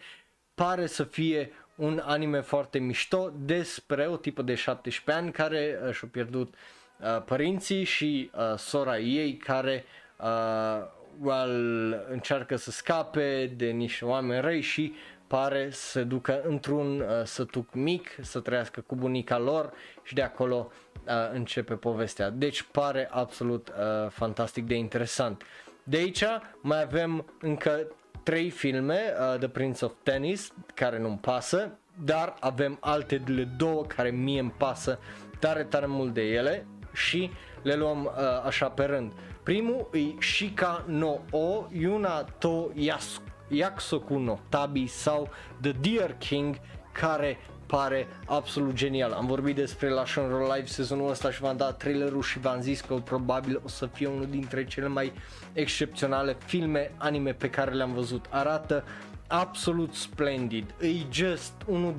pare 0.55 0.87
să 0.87 1.05
fie 1.05 1.53
un 1.75 2.03
anime 2.05 2.41
foarte 2.41 2.79
mișto 2.79 3.33
despre 3.39 4.07
o 4.07 4.17
tipă 4.17 4.43
de 4.43 4.55
17 4.55 5.23
ani 5.23 5.33
care 5.33 5.79
uh, 5.87 5.93
și-a 5.93 6.09
pierdut 6.11 6.55
uh, 6.55 6.78
părinții 7.25 7.85
și 7.85 8.31
uh, 8.35 8.59
sora 8.59 8.99
ei 8.99 9.37
care 9.37 9.85
uh, 10.21 10.87
well, 11.21 12.07
încearcă 12.11 12.57
să 12.57 12.71
scape 12.71 13.53
de 13.57 13.67
niște 13.67 14.05
oameni 14.05 14.41
răi 14.41 14.61
și 14.61 14.95
pare 15.27 15.71
să 15.71 15.89
se 15.89 16.03
ducă 16.03 16.43
într-un 16.43 17.01
uh, 17.01 17.07
sătuc 17.25 17.75
mic, 17.75 18.19
să 18.21 18.41
trăiască 18.41 18.81
cu 18.81 18.95
bunica 18.95 19.39
lor 19.39 19.73
și 20.03 20.15
de 20.15 20.23
acolo 20.23 20.71
uh, 21.07 21.13
începe 21.33 21.75
povestea. 21.75 22.31
Deci 22.31 22.63
pare 22.63 23.09
absolut 23.11 23.69
uh, 23.69 24.11
fantastic 24.11 24.67
de 24.67 24.75
interesant. 24.75 25.43
De 25.83 25.97
aici 25.97 26.25
mai 26.61 26.83
avem 26.83 27.25
încă 27.41 27.87
trei 28.23 28.51
filme, 28.51 29.01
uh, 29.33 29.39
The 29.39 29.49
Prince 29.49 29.85
of 29.85 29.93
Tennis, 30.03 30.53
care 30.75 30.99
nu-mi 30.99 31.19
pasă, 31.19 31.79
dar 32.05 32.35
avem 32.41 32.77
altele 32.81 33.49
două 33.57 33.85
care 33.85 34.11
mie 34.11 34.41
îmi 34.41 34.55
pasă 34.59 34.99
tare, 35.39 35.65
tare 35.65 35.87
mult 35.87 36.15
de 36.15 36.23
ele 36.23 36.67
și 36.99 37.31
le 37.63 37.75
luăm 37.75 38.05
uh, 38.05 38.13
așa 38.45 38.69
pe 38.69 38.85
rând. 38.85 39.13
Primul 39.43 39.89
e 39.93 40.23
Shika 40.23 40.85
no 40.87 41.17
O 41.31 41.67
Yuna 41.73 42.23
to 42.23 42.69
Yasu 42.75 43.21
Yaksoku 43.49 44.19
no 44.19 44.39
Tabi 44.49 44.87
sau 44.87 45.29
The 45.61 45.73
Deer 45.73 46.15
King 46.19 46.61
care 46.93 47.39
pare 47.67 48.07
absolut 48.27 48.75
genial. 48.75 49.13
Am 49.13 49.27
vorbit 49.27 49.55
despre 49.55 49.89
la 49.89 50.07
Shonro 50.07 50.55
Live 50.55 50.67
sezonul 50.67 51.11
ăsta 51.11 51.31
și 51.31 51.41
v-am 51.41 51.57
dat 51.57 51.77
trailerul 51.77 52.23
și 52.23 52.39
v-am 52.39 52.61
zis 52.61 52.81
că 52.81 52.95
probabil 52.95 53.61
o 53.65 53.69
să 53.69 53.87
fie 53.87 54.07
unul 54.07 54.27
dintre 54.31 54.65
cele 54.65 54.89
mai 54.89 55.13
excepționale 55.53 56.37
filme 56.45 56.93
anime 56.97 57.33
pe 57.33 57.51
care 57.51 57.71
le-am 57.71 57.93
văzut. 57.93 58.27
Arată 58.31 58.85
absolut 59.27 59.95
splendid. 59.95 60.75
E 60.81 60.89
just 61.11 61.53
unul 61.67 61.95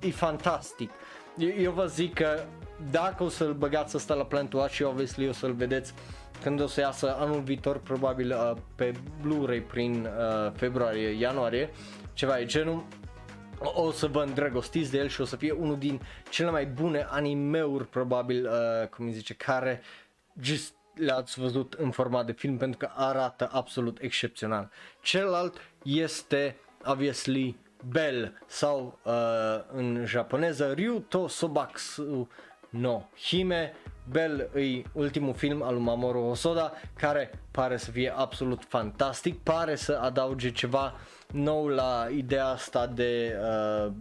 e 0.00 0.10
fantastic. 0.10 0.90
Eu, 1.38 1.48
eu 1.58 1.72
vă 1.72 1.86
zic 1.86 2.14
că 2.14 2.44
dacă 2.90 3.22
o 3.22 3.28
să-l 3.28 3.52
băgați 3.52 3.96
ăsta 3.96 4.14
la 4.14 4.24
Plant 4.24 4.52
Watch 4.52 4.74
și 4.74 4.82
obviously 4.82 5.28
o 5.28 5.32
să-l 5.32 5.52
vedeți 5.52 5.94
când 6.42 6.60
o 6.60 6.66
să 6.66 6.80
iasă 6.80 7.16
anul 7.18 7.40
viitor, 7.40 7.78
probabil 7.78 8.30
uh, 8.30 8.56
pe 8.74 8.92
Blu-ray 9.20 9.60
prin 9.60 10.04
uh, 10.04 10.52
februarie-ianuarie, 10.56 11.70
ceva 12.12 12.34
de 12.34 12.44
genul, 12.44 12.84
o 13.58 13.90
să 13.90 14.06
vă 14.06 14.22
îndrăgostiți 14.22 14.90
de 14.90 14.98
el 14.98 15.08
și 15.08 15.20
o 15.20 15.24
să 15.24 15.36
fie 15.36 15.52
unul 15.52 15.78
din 15.78 16.00
cele 16.30 16.50
mai 16.50 16.66
bune 16.66 17.06
animeuri 17.10 17.86
probabil, 17.86 18.46
uh, 18.46 18.88
cum 18.88 19.06
îi 19.06 19.12
zice, 19.12 19.34
care 19.34 19.82
just 20.40 20.74
le-ați 20.94 21.40
văzut 21.40 21.72
în 21.72 21.90
format 21.90 22.26
de 22.26 22.32
film 22.32 22.56
pentru 22.56 22.78
că 22.78 22.90
arată 22.94 23.48
absolut 23.52 23.98
excepțional. 24.00 24.70
Celălalt 25.02 25.56
este 25.82 26.56
obviously 26.84 27.56
Bell 27.88 28.38
sau 28.46 28.98
uh, 29.02 29.12
în 29.72 30.02
japoneză 30.06 30.72
Ryuto 30.72 31.26
Sobatsu 31.28 32.28
no 32.70 33.02
Hime 33.16 33.72
Bell 34.10 34.50
e 34.54 34.82
ultimul 34.92 35.34
film 35.34 35.62
al 35.62 35.74
lui 35.74 35.82
Mamoru 35.82 36.20
Hosoda 36.20 36.72
care 36.96 37.30
pare 37.50 37.76
să 37.76 37.90
fie 37.90 38.12
absolut 38.16 38.64
fantastic, 38.68 39.38
pare 39.38 39.74
să 39.74 39.98
adauge 40.02 40.50
ceva 40.50 40.94
nou 41.32 41.66
la 41.66 42.08
ideea 42.16 42.46
asta 42.46 42.86
de 42.86 43.36
uh, 43.40 43.92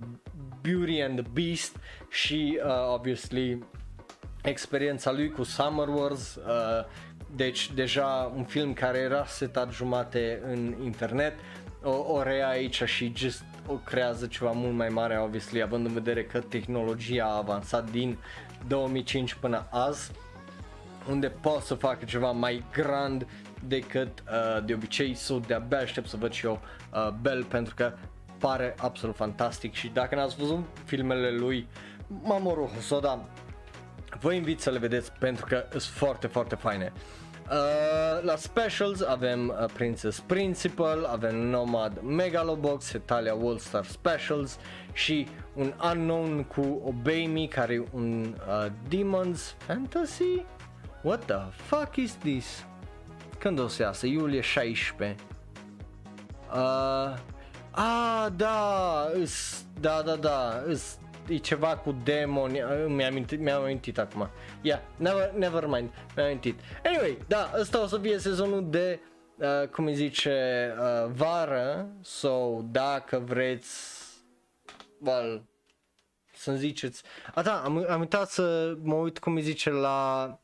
Beauty 0.61 1.01
and 1.01 1.21
the 1.21 1.29
Beast 1.33 1.75
și 2.09 2.59
uh, 2.65 2.93
obviously 2.93 3.63
experiența 4.41 5.11
lui 5.11 5.29
cu 5.29 5.43
Summer 5.43 5.87
Wars, 5.87 6.35
uh, 6.35 6.85
deci 7.35 7.71
deja 7.71 8.31
un 8.35 8.43
film 8.43 8.73
care 8.73 8.97
era 8.97 9.25
setat 9.25 9.71
jumate 9.71 10.41
în 10.43 10.75
internet, 10.83 11.33
o, 11.83 12.13
o 12.13 12.23
rea 12.23 12.47
aici 12.47 12.83
și 12.83 13.13
just 13.15 13.43
o 13.67 13.73
creează 13.73 14.25
ceva 14.25 14.51
mult 14.51 14.73
mai 14.73 14.89
mare, 14.89 15.19
obviously, 15.19 15.61
având 15.61 15.85
în 15.85 15.93
vedere 15.93 16.23
că 16.23 16.39
tehnologia 16.39 17.25
a 17.25 17.37
avansat 17.37 17.91
din 17.91 18.17
2005 18.67 19.33
până 19.33 19.67
azi, 19.69 20.11
unde 21.09 21.27
pot 21.27 21.61
să 21.61 21.73
facă 21.73 22.05
ceva 22.05 22.31
mai 22.31 22.63
grand 22.71 23.27
decât 23.67 24.19
uh, 24.19 24.65
de 24.65 24.73
obicei, 24.73 25.13
so 25.13 25.39
de-abia 25.39 25.77
aștept 25.77 26.07
să 26.07 26.17
văd 26.17 26.31
și 26.31 26.45
eu 26.45 26.59
uh, 26.93 27.09
Bell 27.21 27.43
pentru 27.43 27.75
că 27.75 27.93
pare 28.39 28.75
absolut 28.77 29.15
fantastic 29.15 29.73
și 29.73 29.87
dacă 29.87 30.15
n-ați 30.15 30.35
văzut 30.35 30.63
filmele 30.85 31.31
lui 31.31 31.67
Mamoru 32.07 32.71
Hosoda, 32.73 33.25
vă 34.19 34.33
invit 34.33 34.59
să 34.59 34.69
le 34.69 34.79
vedeți 34.79 35.11
pentru 35.11 35.45
că 35.45 35.65
sunt 35.69 35.81
foarte, 35.83 36.27
foarte 36.27 36.55
faine. 36.55 36.91
Uh, 36.95 37.20
la 38.21 38.35
specials 38.35 39.01
avem 39.01 39.49
uh, 39.49 39.65
Princess 39.73 40.19
Principal, 40.19 41.05
avem 41.05 41.35
Nomad 41.35 42.01
Megalobox, 42.01 42.91
Italia 42.91 43.33
World 43.33 43.59
Star 43.59 43.85
Specials 43.85 44.57
și 44.93 45.27
un 45.53 45.73
Unknown 45.91 46.43
cu 46.43 46.81
Obey 46.85 47.25
Me 47.25 47.45
care 47.45 47.73
e 47.73 47.83
un 47.91 48.35
uh, 48.47 48.65
Demons 48.89 49.55
Fantasy? 49.57 50.45
What 51.01 51.25
the 51.25 51.41
fuck 51.51 51.95
is 51.95 52.15
this? 52.15 52.65
Când 53.37 53.59
o 53.59 53.67
să 53.67 53.81
iasă? 53.81 54.05
Iulie 54.05 54.41
16. 54.41 55.15
Uh, 56.53 57.17
ah, 57.71 58.27
da, 58.35 59.11
is, 59.21 59.65
da, 59.79 60.01
da, 60.01 60.15
da, 60.15 60.63
is, 60.69 60.99
e 61.27 61.37
ceva 61.37 61.77
cu 61.77 61.95
demoni, 62.03 62.59
mi-am 62.87 63.11
amintit, 63.11 63.39
mi-am 63.39 63.61
amintit 63.61 63.97
acum. 63.97 64.29
Yeah, 64.61 64.79
never, 64.97 65.31
never 65.37 65.65
mind, 65.65 65.89
mi-am 66.15 66.27
amintit. 66.27 66.59
Anyway, 66.85 67.17
da, 67.27 67.51
ăsta 67.59 67.81
o 67.81 67.87
să 67.87 67.97
fie 67.97 68.17
sezonul 68.17 68.69
de, 68.69 68.99
uh, 69.35 69.67
cum 69.67 69.85
îi 69.85 69.95
zice, 69.95 70.67
uh, 70.79 71.11
vară, 71.13 71.87
so 72.01 72.61
dacă 72.71 73.19
vreți, 73.19 73.77
well, 74.99 75.43
să-mi 76.33 76.57
ziceți, 76.57 77.03
a 77.33 77.41
da, 77.41 77.61
am, 77.63 77.85
am 77.89 77.99
uitat 77.99 78.29
să 78.29 78.75
mă 78.81 78.95
uit 78.95 79.19
cum 79.19 79.35
îi 79.35 79.41
zice 79.41 79.69
la 79.69 80.39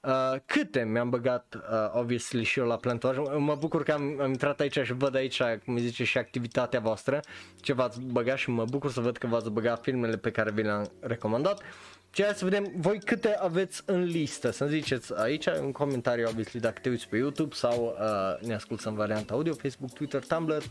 Uh, 0.00 0.34
câte 0.46 0.84
mi-am 0.84 1.10
băgat, 1.10 1.54
uh, 1.54 1.90
obviously, 1.92 2.42
și 2.42 2.58
eu 2.58 2.66
la 2.66 2.76
plantaj. 2.76 3.16
Mă 3.38 3.54
bucur 3.54 3.82
că 3.82 3.92
am, 3.92 4.20
am 4.20 4.28
intrat 4.28 4.60
aici 4.60 4.78
și 4.78 4.92
văd 4.92 5.14
aici, 5.14 5.42
cum 5.64 5.78
zice, 5.78 6.04
și 6.04 6.18
activitatea 6.18 6.80
voastră, 6.80 7.20
ce 7.60 7.72
v-ați 7.72 8.00
băgat 8.00 8.36
și 8.36 8.50
mă 8.50 8.64
bucur 8.64 8.90
să 8.90 9.00
văd 9.00 9.16
că 9.16 9.26
v-ați 9.26 9.50
băgat 9.50 9.82
filmele 9.82 10.16
pe 10.16 10.30
care 10.30 10.50
vi 10.50 10.62
le-am 10.62 10.90
recomandat. 11.00 11.62
Și 12.10 12.22
hai 12.22 12.32
să 12.34 12.44
vedem 12.44 12.72
voi 12.76 13.00
câte 13.00 13.36
aveți 13.40 13.82
în 13.86 14.04
listă, 14.04 14.50
să 14.50 14.66
ziceți 14.66 15.20
aici 15.20 15.46
în 15.46 15.72
comentarii, 15.72 16.24
obviously, 16.24 16.60
dacă 16.60 16.78
te 16.82 16.88
uiți 16.88 17.08
pe 17.08 17.16
YouTube 17.16 17.54
sau 17.54 17.96
uh, 18.00 18.46
ne 18.46 18.54
asculti 18.54 18.86
în 18.86 18.94
varianta 18.94 19.34
audio, 19.34 19.54
Facebook, 19.54 19.92
Twitter, 19.92 20.24
Tumblr, 20.26 20.62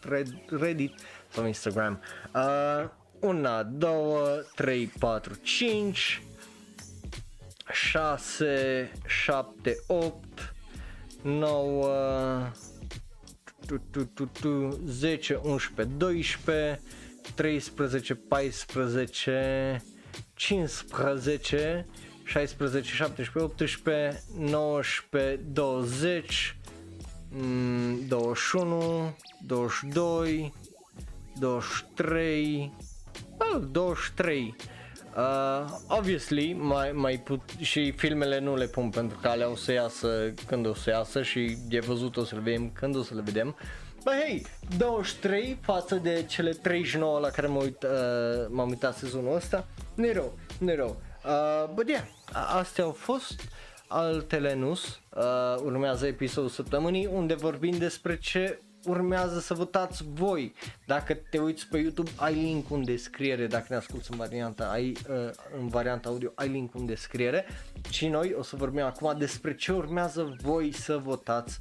Reddit 0.50 0.94
sau 1.28 1.46
Instagram. 1.46 2.02
Uh, 2.36 2.90
una, 3.20 3.64
două, 3.64 4.28
trei, 4.56 4.92
patru, 5.00 5.34
cinci, 5.42 6.22
6, 7.78 8.44
7, 9.08 9.76
8, 9.88 10.14
9, 11.24 12.52
10, 13.68 13.80
11, 15.44 15.86
12, 15.86 16.78
13, 17.36 17.72
14, 17.72 18.16
15, 18.16 19.82
16, 20.36 20.86
17, 20.88 21.86
18, 22.26 22.56
19, 24.34 25.38
20, 25.54 26.56
21, 28.10 29.14
22, 29.42 30.52
23, 31.40 32.72
23, 33.40 34.56
Uh, 35.18 35.66
obviously, 35.88 36.54
mai, 36.54 36.92
mai 36.92 37.18
put, 37.18 37.42
și 37.60 37.92
filmele 37.92 38.40
nu 38.40 38.56
le 38.56 38.66
pun 38.66 38.90
pentru 38.90 39.18
că 39.22 39.28
alea 39.28 39.50
o 39.50 39.56
să 39.56 39.72
iasă 39.72 40.34
când 40.48 40.66
o 40.66 40.74
să 40.74 40.90
iasă 40.90 41.24
și 41.24 41.58
de 41.68 41.80
văzut 41.80 42.18
o 42.18 42.24
să 42.24 42.36
le 42.36 42.42
vedem 42.42 42.70
când 42.70 42.96
o 42.96 43.04
să 43.04 43.14
le 43.14 43.22
vedem. 43.22 43.56
Bă, 44.04 44.12
hei, 44.26 44.46
23 44.78 45.58
față 45.62 45.96
de 45.96 46.26
cele 46.28 46.52
39 46.52 47.20
la 47.20 47.30
care 47.30 47.48
m-am, 47.48 47.62
uit, 47.62 47.84
uh, 47.84 48.46
m-am 48.50 48.70
uitat 48.70 48.96
sezonul 48.96 49.36
ăsta, 49.36 49.68
nu 49.94 50.12
rău, 50.14 50.38
nu 50.60 50.76
rău. 50.76 51.02
Uh, 51.26 51.70
but 51.74 51.90
yeah, 51.90 52.06
astea 52.56 52.84
au 52.84 52.92
fost 52.92 53.42
altele 53.88 54.56
nus. 54.56 55.00
Uh, 55.16 55.24
urmează 55.64 56.08
episodul 56.08 56.50
săptămânii 56.50 57.06
unde 57.06 57.34
vorbim 57.34 57.78
despre 57.78 58.18
ce 58.18 58.62
urmează 58.86 59.40
să 59.40 59.54
votați 59.54 60.04
voi. 60.14 60.54
Dacă 60.86 61.14
te 61.14 61.40
uiți 61.40 61.68
pe 61.68 61.78
YouTube, 61.78 62.10
ai 62.16 62.34
link 62.34 62.70
în 62.70 62.84
descriere, 62.84 63.48
dacă 63.48 63.66
ne 63.70 63.76
asculti 63.76 64.12
în 64.12 64.18
varianta, 64.18 64.70
ai, 64.70 64.98
uh, 65.10 65.30
în 65.60 65.68
varianta 65.68 66.10
audio, 66.10 66.32
ai 66.36 66.48
link 66.48 66.76
în 66.76 66.86
descriere 66.86 67.46
și 67.90 68.08
noi 68.08 68.34
o 68.38 68.44
să 68.44 68.56
vorbim 68.56 68.84
acum 68.84 69.18
despre 69.18 69.56
ce 69.56 69.72
urmează 69.72 70.36
voi 70.42 70.72
să 70.72 70.98
votați. 70.98 71.60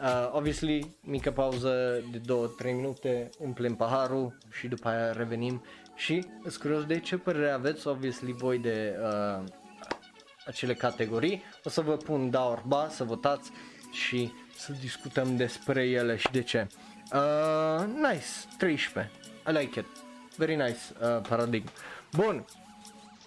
Uh, 0.00 0.30
obviously, 0.32 0.96
mică 1.00 1.30
pauză 1.30 2.02
de 2.12 2.20
2-3 2.20 2.74
minute, 2.74 3.30
umplem 3.38 3.74
paharul 3.74 4.38
și 4.50 4.68
după 4.68 4.88
aia 4.88 5.12
revenim 5.12 5.64
și 5.94 6.26
îți 6.42 6.58
curios 6.58 6.84
de 6.84 7.00
ce 7.00 7.16
părere 7.16 7.50
aveți, 7.50 7.88
obviously, 7.88 8.32
voi 8.32 8.58
de 8.58 8.96
uh, 9.02 9.44
acele 10.46 10.74
categorii. 10.74 11.42
O 11.64 11.68
să 11.68 11.80
vă 11.80 11.96
pun 11.96 12.30
da 12.30 12.48
ori 12.48 12.62
ba 12.66 12.88
să 12.90 13.04
votați 13.04 13.50
și 13.92 14.32
să 14.58 14.72
discutăm 14.72 15.36
despre 15.36 15.82
ele 15.82 16.16
și 16.16 16.28
de 16.32 16.42
ce. 16.42 16.66
Uh, 17.12 17.84
nice, 17.86 18.26
13. 18.58 19.12
I 19.48 19.52
like 19.52 19.78
it. 19.78 19.86
Very 20.36 20.54
nice 20.54 20.78
uh, 21.00 21.20
paradigm. 21.28 21.68
Bun. 22.12 22.44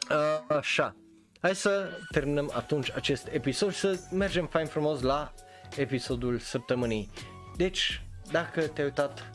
Uh, 0.10 0.56
așa. 0.57 0.95
Hai 1.41 1.56
să 1.56 1.89
terminăm 2.11 2.51
atunci 2.53 2.91
acest 2.91 3.27
episod 3.31 3.73
și 3.73 3.80
să 3.80 3.99
mergem 4.11 4.47
fain 4.47 4.65
frumos 4.65 5.01
la 5.01 5.34
episodul 5.76 6.39
săptămânii. 6.39 7.10
Deci, 7.56 8.01
dacă 8.31 8.61
te-ai 8.61 8.88
uitat 8.88 9.31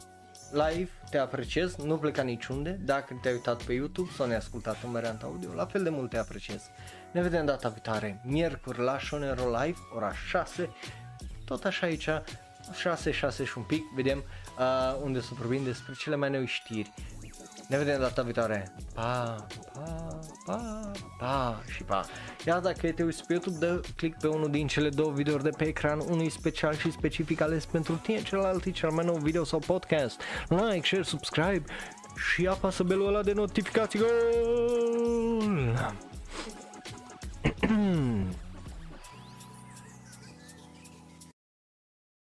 live, 0.52 0.90
te 1.10 1.18
apreciez, 1.18 1.76
nu 1.76 1.96
pleca 1.96 2.22
niciunde. 2.22 2.70
Dacă 2.70 3.18
te-ai 3.22 3.34
uitat 3.34 3.62
pe 3.62 3.72
YouTube 3.72 4.10
sau 4.16 4.26
ne-ai 4.26 4.38
ascultat 4.38 4.76
în 4.82 4.92
varianta 4.92 5.26
audio, 5.26 5.52
la 5.54 5.66
fel 5.66 5.82
de 5.82 5.88
mult 5.88 6.10
te 6.10 6.18
apreciez. 6.18 6.62
Ne 7.12 7.22
vedem 7.22 7.44
data 7.44 7.68
viitoare, 7.68 8.20
miercuri 8.24 8.78
la 8.78 8.98
Shonero 8.98 9.44
Live, 9.44 9.78
ora 9.94 10.12
6, 10.12 10.70
tot 11.44 11.64
așa 11.64 11.86
aici, 11.86 12.08
6, 12.72 13.10
6 13.10 13.44
și 13.44 13.58
un 13.58 13.64
pic, 13.64 13.82
vedem 13.94 14.24
uh, 14.58 14.96
unde 15.02 15.20
să 15.20 15.28
vorbim 15.38 15.64
despre 15.64 15.92
cele 15.98 16.16
mai 16.16 16.30
noi 16.30 16.46
știri. 16.46 16.92
Ne 17.68 17.76
vedem 17.76 18.00
data 18.00 18.22
viitoare. 18.22 18.74
Pa, 18.94 19.46
pa, 19.74 20.20
pa, 20.46 20.90
pa 21.18 21.62
și 21.74 21.82
pa. 21.82 22.04
Iar 22.46 22.60
dacă 22.60 22.92
te 22.92 23.02
uiți 23.02 23.26
pe 23.26 23.32
YouTube, 23.32 23.58
dă 23.58 23.80
click 23.96 24.20
pe 24.20 24.26
unul 24.26 24.50
din 24.50 24.66
cele 24.66 24.88
două 24.88 25.12
videouri 25.12 25.42
de 25.42 25.50
pe 25.56 25.64
ecran, 25.64 25.98
unul 25.98 26.28
special 26.28 26.74
și 26.74 26.90
specific 26.90 27.40
ales 27.40 27.64
pentru 27.64 27.94
tine, 27.94 28.22
celălalt 28.22 28.64
e 28.64 28.70
cel 28.70 28.90
mai 28.90 29.04
nou 29.04 29.16
video 29.16 29.44
sau 29.44 29.58
podcast. 29.58 30.20
Like, 30.48 30.86
share, 30.86 31.02
subscribe 31.02 31.64
și 32.32 32.46
apasă 32.46 32.82
belul 32.82 33.06
ăla 33.06 33.22
de 33.22 33.32
notificații. 33.32 33.98
Goal! 33.98 35.74